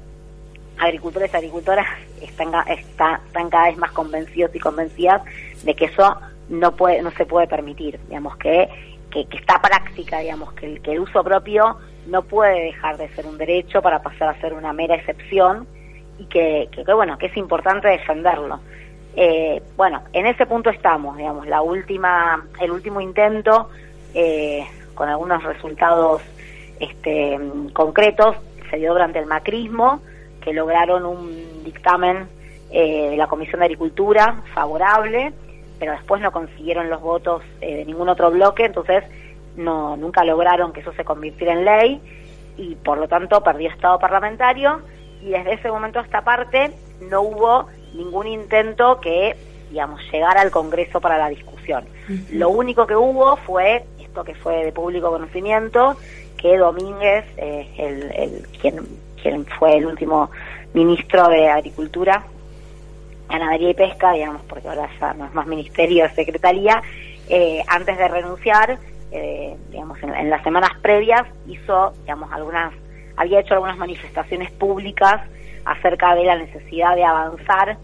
agricultores 0.78 1.34
y 1.34 1.36
agricultoras 1.38 1.88
están, 2.20 2.52
están, 2.68 3.20
están 3.26 3.50
cada 3.50 3.66
vez 3.66 3.76
más 3.78 3.90
convencidos 3.90 4.54
y 4.54 4.60
convencidas 4.60 5.22
de 5.64 5.74
que 5.74 5.86
eso 5.86 6.16
no 6.48 6.76
puede 6.76 7.02
no 7.02 7.10
se 7.10 7.26
puede 7.26 7.48
permitir. 7.48 7.98
Digamos 8.08 8.36
que 8.36 8.68
que, 9.12 9.36
está 9.36 9.60
práctica, 9.60 10.18
digamos, 10.18 10.52
que 10.54 10.66
el, 10.66 10.82
que 10.82 10.92
el 10.92 11.00
uso 11.00 11.22
propio 11.22 11.78
no 12.06 12.22
puede 12.22 12.64
dejar 12.64 12.96
de 12.96 13.08
ser 13.10 13.26
un 13.26 13.38
derecho 13.38 13.82
para 13.82 14.02
pasar 14.02 14.30
a 14.30 14.40
ser 14.40 14.54
una 14.54 14.72
mera 14.72 14.96
excepción 14.96 15.66
y 16.18 16.24
que, 16.26 16.68
que, 16.72 16.82
bueno, 16.92 17.18
que 17.18 17.26
es 17.26 17.36
importante 17.36 17.88
defenderlo. 17.88 18.60
Eh, 19.14 19.62
bueno, 19.76 20.02
en 20.12 20.26
ese 20.26 20.46
punto 20.46 20.70
estamos, 20.70 21.16
digamos, 21.16 21.46
la 21.46 21.62
última, 21.62 22.46
el 22.60 22.70
último 22.70 23.00
intento, 23.00 23.68
eh, 24.14 24.66
con 24.94 25.08
algunos 25.08 25.42
resultados 25.42 26.22
este, 26.80 27.38
concretos, 27.72 28.36
se 28.70 28.78
dio 28.78 28.92
durante 28.92 29.18
el 29.18 29.26
macrismo, 29.26 30.00
que 30.40 30.52
lograron 30.52 31.04
un 31.04 31.62
dictamen 31.64 32.26
eh, 32.70 33.10
de 33.10 33.16
la 33.16 33.26
Comisión 33.26 33.60
de 33.60 33.66
Agricultura 33.66 34.42
favorable, 34.54 35.32
pero 35.82 35.94
después 35.94 36.22
no 36.22 36.30
consiguieron 36.30 36.88
los 36.88 37.00
votos 37.00 37.42
eh, 37.60 37.78
de 37.78 37.84
ningún 37.84 38.08
otro 38.08 38.30
bloque, 38.30 38.66
entonces 38.66 39.02
no 39.56 39.96
nunca 39.96 40.22
lograron 40.22 40.72
que 40.72 40.78
eso 40.78 40.92
se 40.92 41.04
convirtiera 41.04 41.54
en 41.54 41.64
ley 41.64 42.00
y 42.56 42.76
por 42.76 42.98
lo 42.98 43.08
tanto 43.08 43.42
perdió 43.42 43.68
estado 43.68 43.98
parlamentario 43.98 44.80
y 45.20 45.30
desde 45.30 45.54
ese 45.54 45.72
momento 45.72 45.98
a 45.98 46.02
esta 46.02 46.22
parte 46.22 46.70
no 47.10 47.22
hubo 47.22 47.66
ningún 47.94 48.28
intento 48.28 49.00
que 49.00 49.34
digamos 49.70 50.00
llegara 50.12 50.42
al 50.42 50.52
Congreso 50.52 51.00
para 51.00 51.18
la 51.18 51.28
discusión. 51.28 51.84
Lo 52.30 52.50
único 52.50 52.86
que 52.86 52.94
hubo 52.94 53.34
fue 53.38 53.84
esto 53.98 54.22
que 54.22 54.36
fue 54.36 54.64
de 54.64 54.70
público 54.70 55.10
conocimiento 55.10 55.96
que 56.36 56.58
Domínguez, 56.58 57.24
eh, 57.38 57.66
el, 57.76 58.46
quien, 58.60 58.86
quien 59.20 59.46
fue 59.58 59.78
el 59.78 59.86
último 59.86 60.30
ministro 60.74 61.26
de 61.26 61.48
Agricultura 61.48 62.24
ganadería 63.32 63.70
y 63.70 63.74
pesca, 63.74 64.12
digamos, 64.12 64.42
porque 64.42 64.68
ahora 64.68 64.88
ya 65.00 65.14
no 65.14 65.24
es 65.24 65.34
más 65.34 65.46
ministerio, 65.46 66.08
secretaría, 66.14 66.82
eh, 67.28 67.62
antes 67.66 67.96
de 67.96 68.08
renunciar, 68.08 68.78
eh, 69.10 69.56
digamos, 69.70 69.98
en, 70.02 70.30
las 70.30 70.42
semanas 70.42 70.70
previas 70.82 71.22
hizo, 71.46 71.92
digamos, 72.02 72.30
algunas, 72.32 72.72
había 73.16 73.40
hecho 73.40 73.54
algunas 73.54 73.78
manifestaciones 73.78 74.50
públicas 74.52 75.22
acerca 75.64 76.14
de 76.14 76.24
la 76.24 76.36
necesidad 76.36 76.94
de 76.94 77.04
avanzar, 77.04 77.78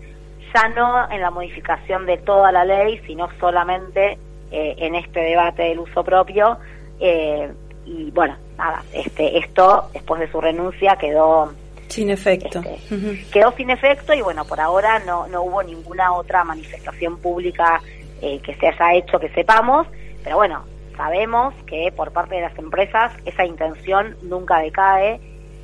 ya 0.54 0.68
no 0.68 1.10
en 1.10 1.20
la 1.20 1.30
modificación 1.30 2.06
de 2.06 2.18
toda 2.18 2.52
la 2.52 2.64
ley, 2.64 3.00
sino 3.06 3.28
solamente 3.38 4.18
eh, 4.50 4.74
en 4.78 4.94
este 4.94 5.20
debate 5.20 5.62
del 5.62 5.78
uso 5.78 6.04
propio. 6.04 6.58
y 7.00 8.10
bueno, 8.10 8.36
nada, 8.58 8.82
este, 8.92 9.38
esto 9.38 9.88
después 9.94 10.20
de 10.20 10.30
su 10.30 10.42
renuncia 10.42 10.96
quedó 10.96 11.52
sin 11.88 12.10
efecto. 12.10 12.60
Este, 12.60 13.24
quedó 13.30 13.52
sin 13.52 13.70
efecto 13.70 14.14
y 14.14 14.20
bueno, 14.20 14.44
por 14.44 14.60
ahora 14.60 14.98
no, 15.00 15.26
no 15.26 15.42
hubo 15.42 15.62
ninguna 15.62 16.12
otra 16.12 16.44
manifestación 16.44 17.18
pública 17.18 17.80
eh, 18.20 18.40
que 18.40 18.54
se 18.54 18.68
haya 18.68 18.94
hecho 18.94 19.18
que 19.18 19.28
sepamos, 19.30 19.86
pero 20.22 20.36
bueno, 20.36 20.64
sabemos 20.96 21.54
que 21.66 21.92
por 21.94 22.12
parte 22.12 22.36
de 22.36 22.42
las 22.42 22.58
empresas 22.58 23.12
esa 23.24 23.44
intención 23.44 24.16
nunca 24.22 24.58
decae 24.58 25.20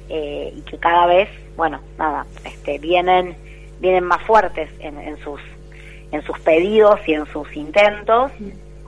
eh, 0.08 0.52
y 0.54 0.60
que 0.62 0.78
cada 0.78 1.06
vez, 1.06 1.28
bueno, 1.56 1.80
nada, 1.98 2.26
este, 2.44 2.78
vienen, 2.78 3.36
vienen 3.80 4.04
más 4.04 4.22
fuertes 4.22 4.70
en, 4.80 4.98
en 4.98 5.16
sus 5.18 5.40
en 6.12 6.22
sus 6.22 6.38
pedidos 6.40 7.00
y 7.08 7.14
en 7.14 7.26
sus 7.26 7.56
intentos, 7.56 8.30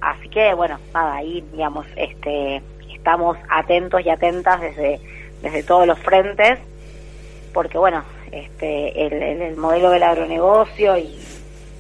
así 0.01 0.29
que 0.29 0.55
bueno, 0.55 0.79
nada, 0.95 1.17
ahí 1.17 1.45
digamos, 1.51 1.85
este, 1.97 2.63
estamos 2.95 3.37
atentos 3.49 4.01
y 4.05 4.11
atentas 4.11 4.61
desde, 4.61 5.01
desde 5.43 5.65
todos 5.65 5.89
los 5.89 5.99
frentes 5.99 6.61
porque 7.57 7.79
bueno, 7.79 8.05
este, 8.33 9.07
el, 9.07 9.57
modelo 9.57 9.89
del 9.89 10.03
agronegocio 10.03 10.99
y, 10.99 11.19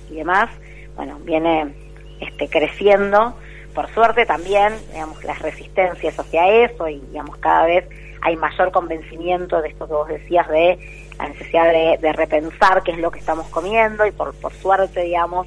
demás, 0.08 0.48
bueno, 0.94 1.18
viene 1.22 1.74
este, 2.18 2.48
creciendo. 2.48 3.36
Por 3.74 3.92
suerte 3.92 4.24
también, 4.24 4.72
digamos, 4.90 5.22
las 5.22 5.38
resistencias 5.40 6.18
hacia 6.18 6.64
eso 6.64 6.88
y, 6.88 6.98
digamos, 7.00 7.36
cada 7.36 7.66
vez 7.66 7.86
hay 8.22 8.36
mayor 8.36 8.72
convencimiento 8.72 9.60
de 9.60 9.68
esto 9.68 9.86
que 9.86 9.92
vos 9.92 10.08
decías 10.08 10.48
de 10.48 10.78
la 11.18 11.28
necesidad 11.28 11.70
de, 11.70 12.12
repensar 12.14 12.82
qué 12.82 12.92
es 12.92 12.98
lo 12.98 13.10
que 13.10 13.18
estamos 13.18 13.46
comiendo 13.48 14.06
y 14.06 14.12
por, 14.12 14.32
por 14.32 14.54
suerte, 14.54 15.02
digamos, 15.02 15.46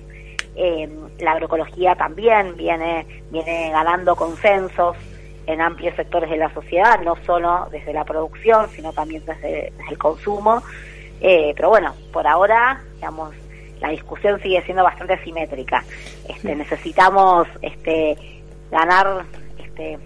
eh, 0.56 0.88
la 1.22 1.32
agroecología 1.32 1.96
también 1.96 2.56
viene, 2.56 3.24
viene 3.32 3.72
ganando 3.72 4.16
consensos 4.16 4.96
en 5.50 5.62
amplios 5.62 5.96
sectores 5.96 6.30
de 6.30 6.38
la 6.38 6.54
sociedad, 6.54 7.00
no 7.02 7.16
solo 7.26 7.68
desde 7.72 7.92
la 7.92 8.06
producción, 8.06 8.70
sino 8.70 8.94
también 8.94 9.26
desde, 9.26 9.74
el 9.90 9.98
consumo. 9.98 10.62
Eh, 11.22 11.54
pero 11.56 11.70
bueno, 11.70 11.96
por 12.14 12.28
ahora, 12.28 12.84
digamos, 12.94 13.34
la 13.82 13.90
discusión 13.90 14.40
sigue 14.42 14.62
siendo 14.62 14.84
bastante 14.84 15.14
asimétrica. 15.14 15.84
Este, 16.28 16.56
necesitamos 16.56 17.48
este, 17.64 18.16
ganar, 18.70 19.26
este, 19.58 19.98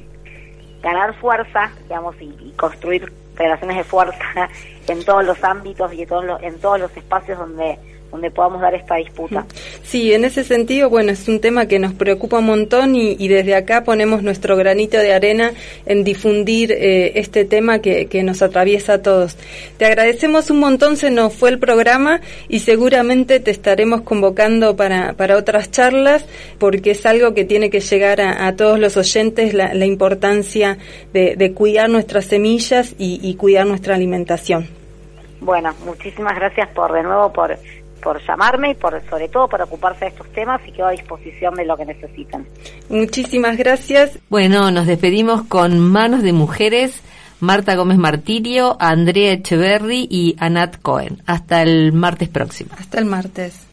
ganar 0.82 1.14
fuerza, 1.16 1.72
digamos, 1.84 2.16
y, 2.22 2.54
construir 2.56 3.12
relaciones 3.36 3.76
de 3.76 3.84
fuerza 3.84 4.16
en 4.88 5.04
todos 5.04 5.26
los 5.26 5.44
ámbitos 5.44 5.94
y 5.94 6.04
en 6.04 6.08
todos 6.08 6.24
los, 6.24 6.42
en 6.42 6.58
todos 6.62 6.80
los 6.80 6.96
espacios 6.96 7.38
donde 7.38 7.78
donde 8.14 8.30
podamos 8.30 8.62
dar 8.62 8.76
esta 8.76 8.96
disputa. 8.98 9.46
Sí, 9.84 10.14
en 10.14 10.24
ese 10.24 10.44
sentido, 10.44 10.88
bueno, 10.88 11.12
es 11.12 11.28
un 11.28 11.42
tema 11.42 11.66
que 11.66 11.80
nos 11.80 11.94
preocupa 11.94 12.38
un 12.38 12.46
montón 12.46 12.96
y, 12.96 13.16
y 13.18 13.28
desde 13.28 13.56
acá 13.56 13.84
ponemos 13.84 14.22
nuestro 14.22 14.56
granito 14.56 15.00
de 15.00 15.14
arena 15.14 15.52
en 15.88 16.04
difundir 16.04 16.72
eh, 16.72 17.14
este 17.16 17.44
tema 17.44 17.80
que, 17.80 18.06
que 18.06 18.22
nos 18.22 18.44
atraviesa 18.44 18.94
a 18.94 19.02
todos. 19.02 19.36
Te 19.78 19.86
agradecemos 19.86 20.52
un 20.52 20.60
montón, 20.60 20.96
se 20.96 21.10
nos 21.10 21.34
fue 21.34 21.50
el 21.50 21.58
programa 21.58 22.22
y 22.48 22.60
seguramente 22.60 23.40
te 23.40 23.50
estaremos 23.50 24.02
convocando 24.02 24.76
para, 24.76 25.14
para 25.14 25.36
otras 25.36 25.72
charlas 25.72 26.24
porque 26.60 26.92
es 26.92 27.04
algo 27.08 27.34
que 27.34 27.46
tiene 27.46 27.72
que 27.72 27.80
llegar 27.80 28.22
a, 28.22 28.46
a 28.46 28.56
todos 28.56 28.78
los 28.78 28.96
oyentes 28.96 29.56
la, 29.56 29.74
la 29.74 29.88
importancia 29.88 30.78
de, 31.14 31.36
de, 31.36 31.54
cuidar 31.54 31.90
nuestras 31.90 32.26
semillas 32.26 32.94
y, 33.00 33.20
y 33.28 33.34
cuidar 33.38 33.66
nuestra 33.66 33.96
alimentación. 33.96 34.68
Bueno, 35.42 35.74
muchísimas 35.84 36.36
gracias 36.36 36.70
por 36.70 36.94
de 36.94 37.02
nuevo 37.04 37.34
por 37.34 37.58
por 38.04 38.22
llamarme 38.26 38.72
y 38.72 38.74
por 38.76 39.02
sobre 39.10 39.30
todo 39.30 39.48
por 39.48 39.62
ocuparse 39.62 40.06
de 40.06 40.12
estos 40.12 40.28
temas 40.34 40.62
y 40.68 40.72
quedo 40.72 40.88
a 40.88 40.92
disposición 40.92 41.56
de 41.56 41.66
lo 41.66 41.78
que 41.78 41.86
necesiten. 41.86 42.46
Muchísimas 42.90 43.58
gracias. 43.58 44.20
Bueno, 44.30 44.70
nos 44.72 44.86
despedimos 44.86 45.44
con 45.44 45.80
Manos 45.80 46.22
de 46.22 46.34
Mujeres, 46.34 47.02
Marta 47.40 47.76
Gómez 47.76 47.98
Martirio, 47.98 48.78
Andrea 48.80 49.34
Echeverry 49.34 50.08
y 50.10 50.36
Anat 50.40 50.82
Cohen. 50.82 51.22
Hasta 51.26 51.62
el 51.62 51.94
martes 51.94 52.30
próximo. 52.30 52.72
Hasta 52.78 53.00
el 53.00 53.06
martes. 53.06 53.73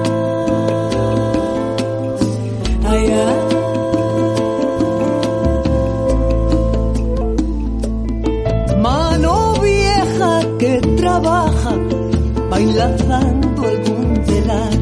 Bailando 12.81 13.61
algún 13.67 14.23
telar. 14.25 14.73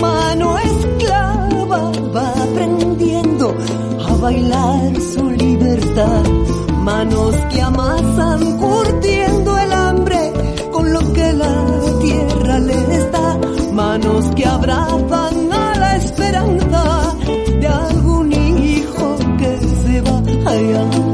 Mano 0.00 0.58
esclava 0.58 1.92
va 2.14 2.28
aprendiendo 2.44 3.54
a 4.08 4.12
bailar 4.16 5.00
su 5.12 5.30
libertad. 5.30 6.24
Manos 6.82 7.34
que 7.50 7.60
amasan 7.60 8.58
curtiendo 8.58 9.58
el 9.58 9.72
hambre 9.72 10.32
con 10.72 10.92
lo 10.92 11.00
que 11.12 11.32
la 11.32 11.56
tierra 12.00 12.58
les 12.58 13.12
da. 13.12 13.38
Manos 13.72 14.24
que 14.36 14.46
abrazan 14.46 15.52
a 15.52 15.74
la 15.82 15.96
esperanza 15.96 17.16
de 17.60 17.68
algún 17.68 18.32
hijo 18.32 19.16
que 19.38 19.52
se 19.82 20.00
va 20.02 20.18
allá. 20.50 21.13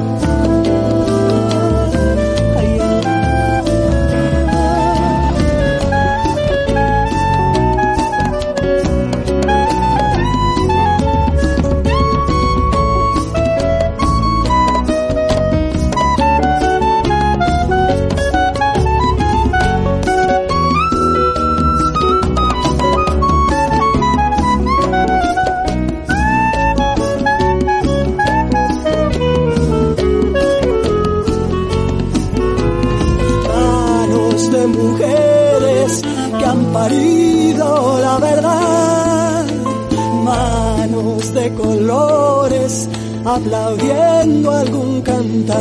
Aplaudiendo 43.25 44.51
algún 44.51 45.03
cantar, 45.03 45.59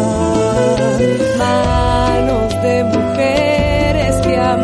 manos 1.37 2.61
de 2.61 2.83
mujeres 2.83 4.15
que 4.25 4.37
han 4.37 4.63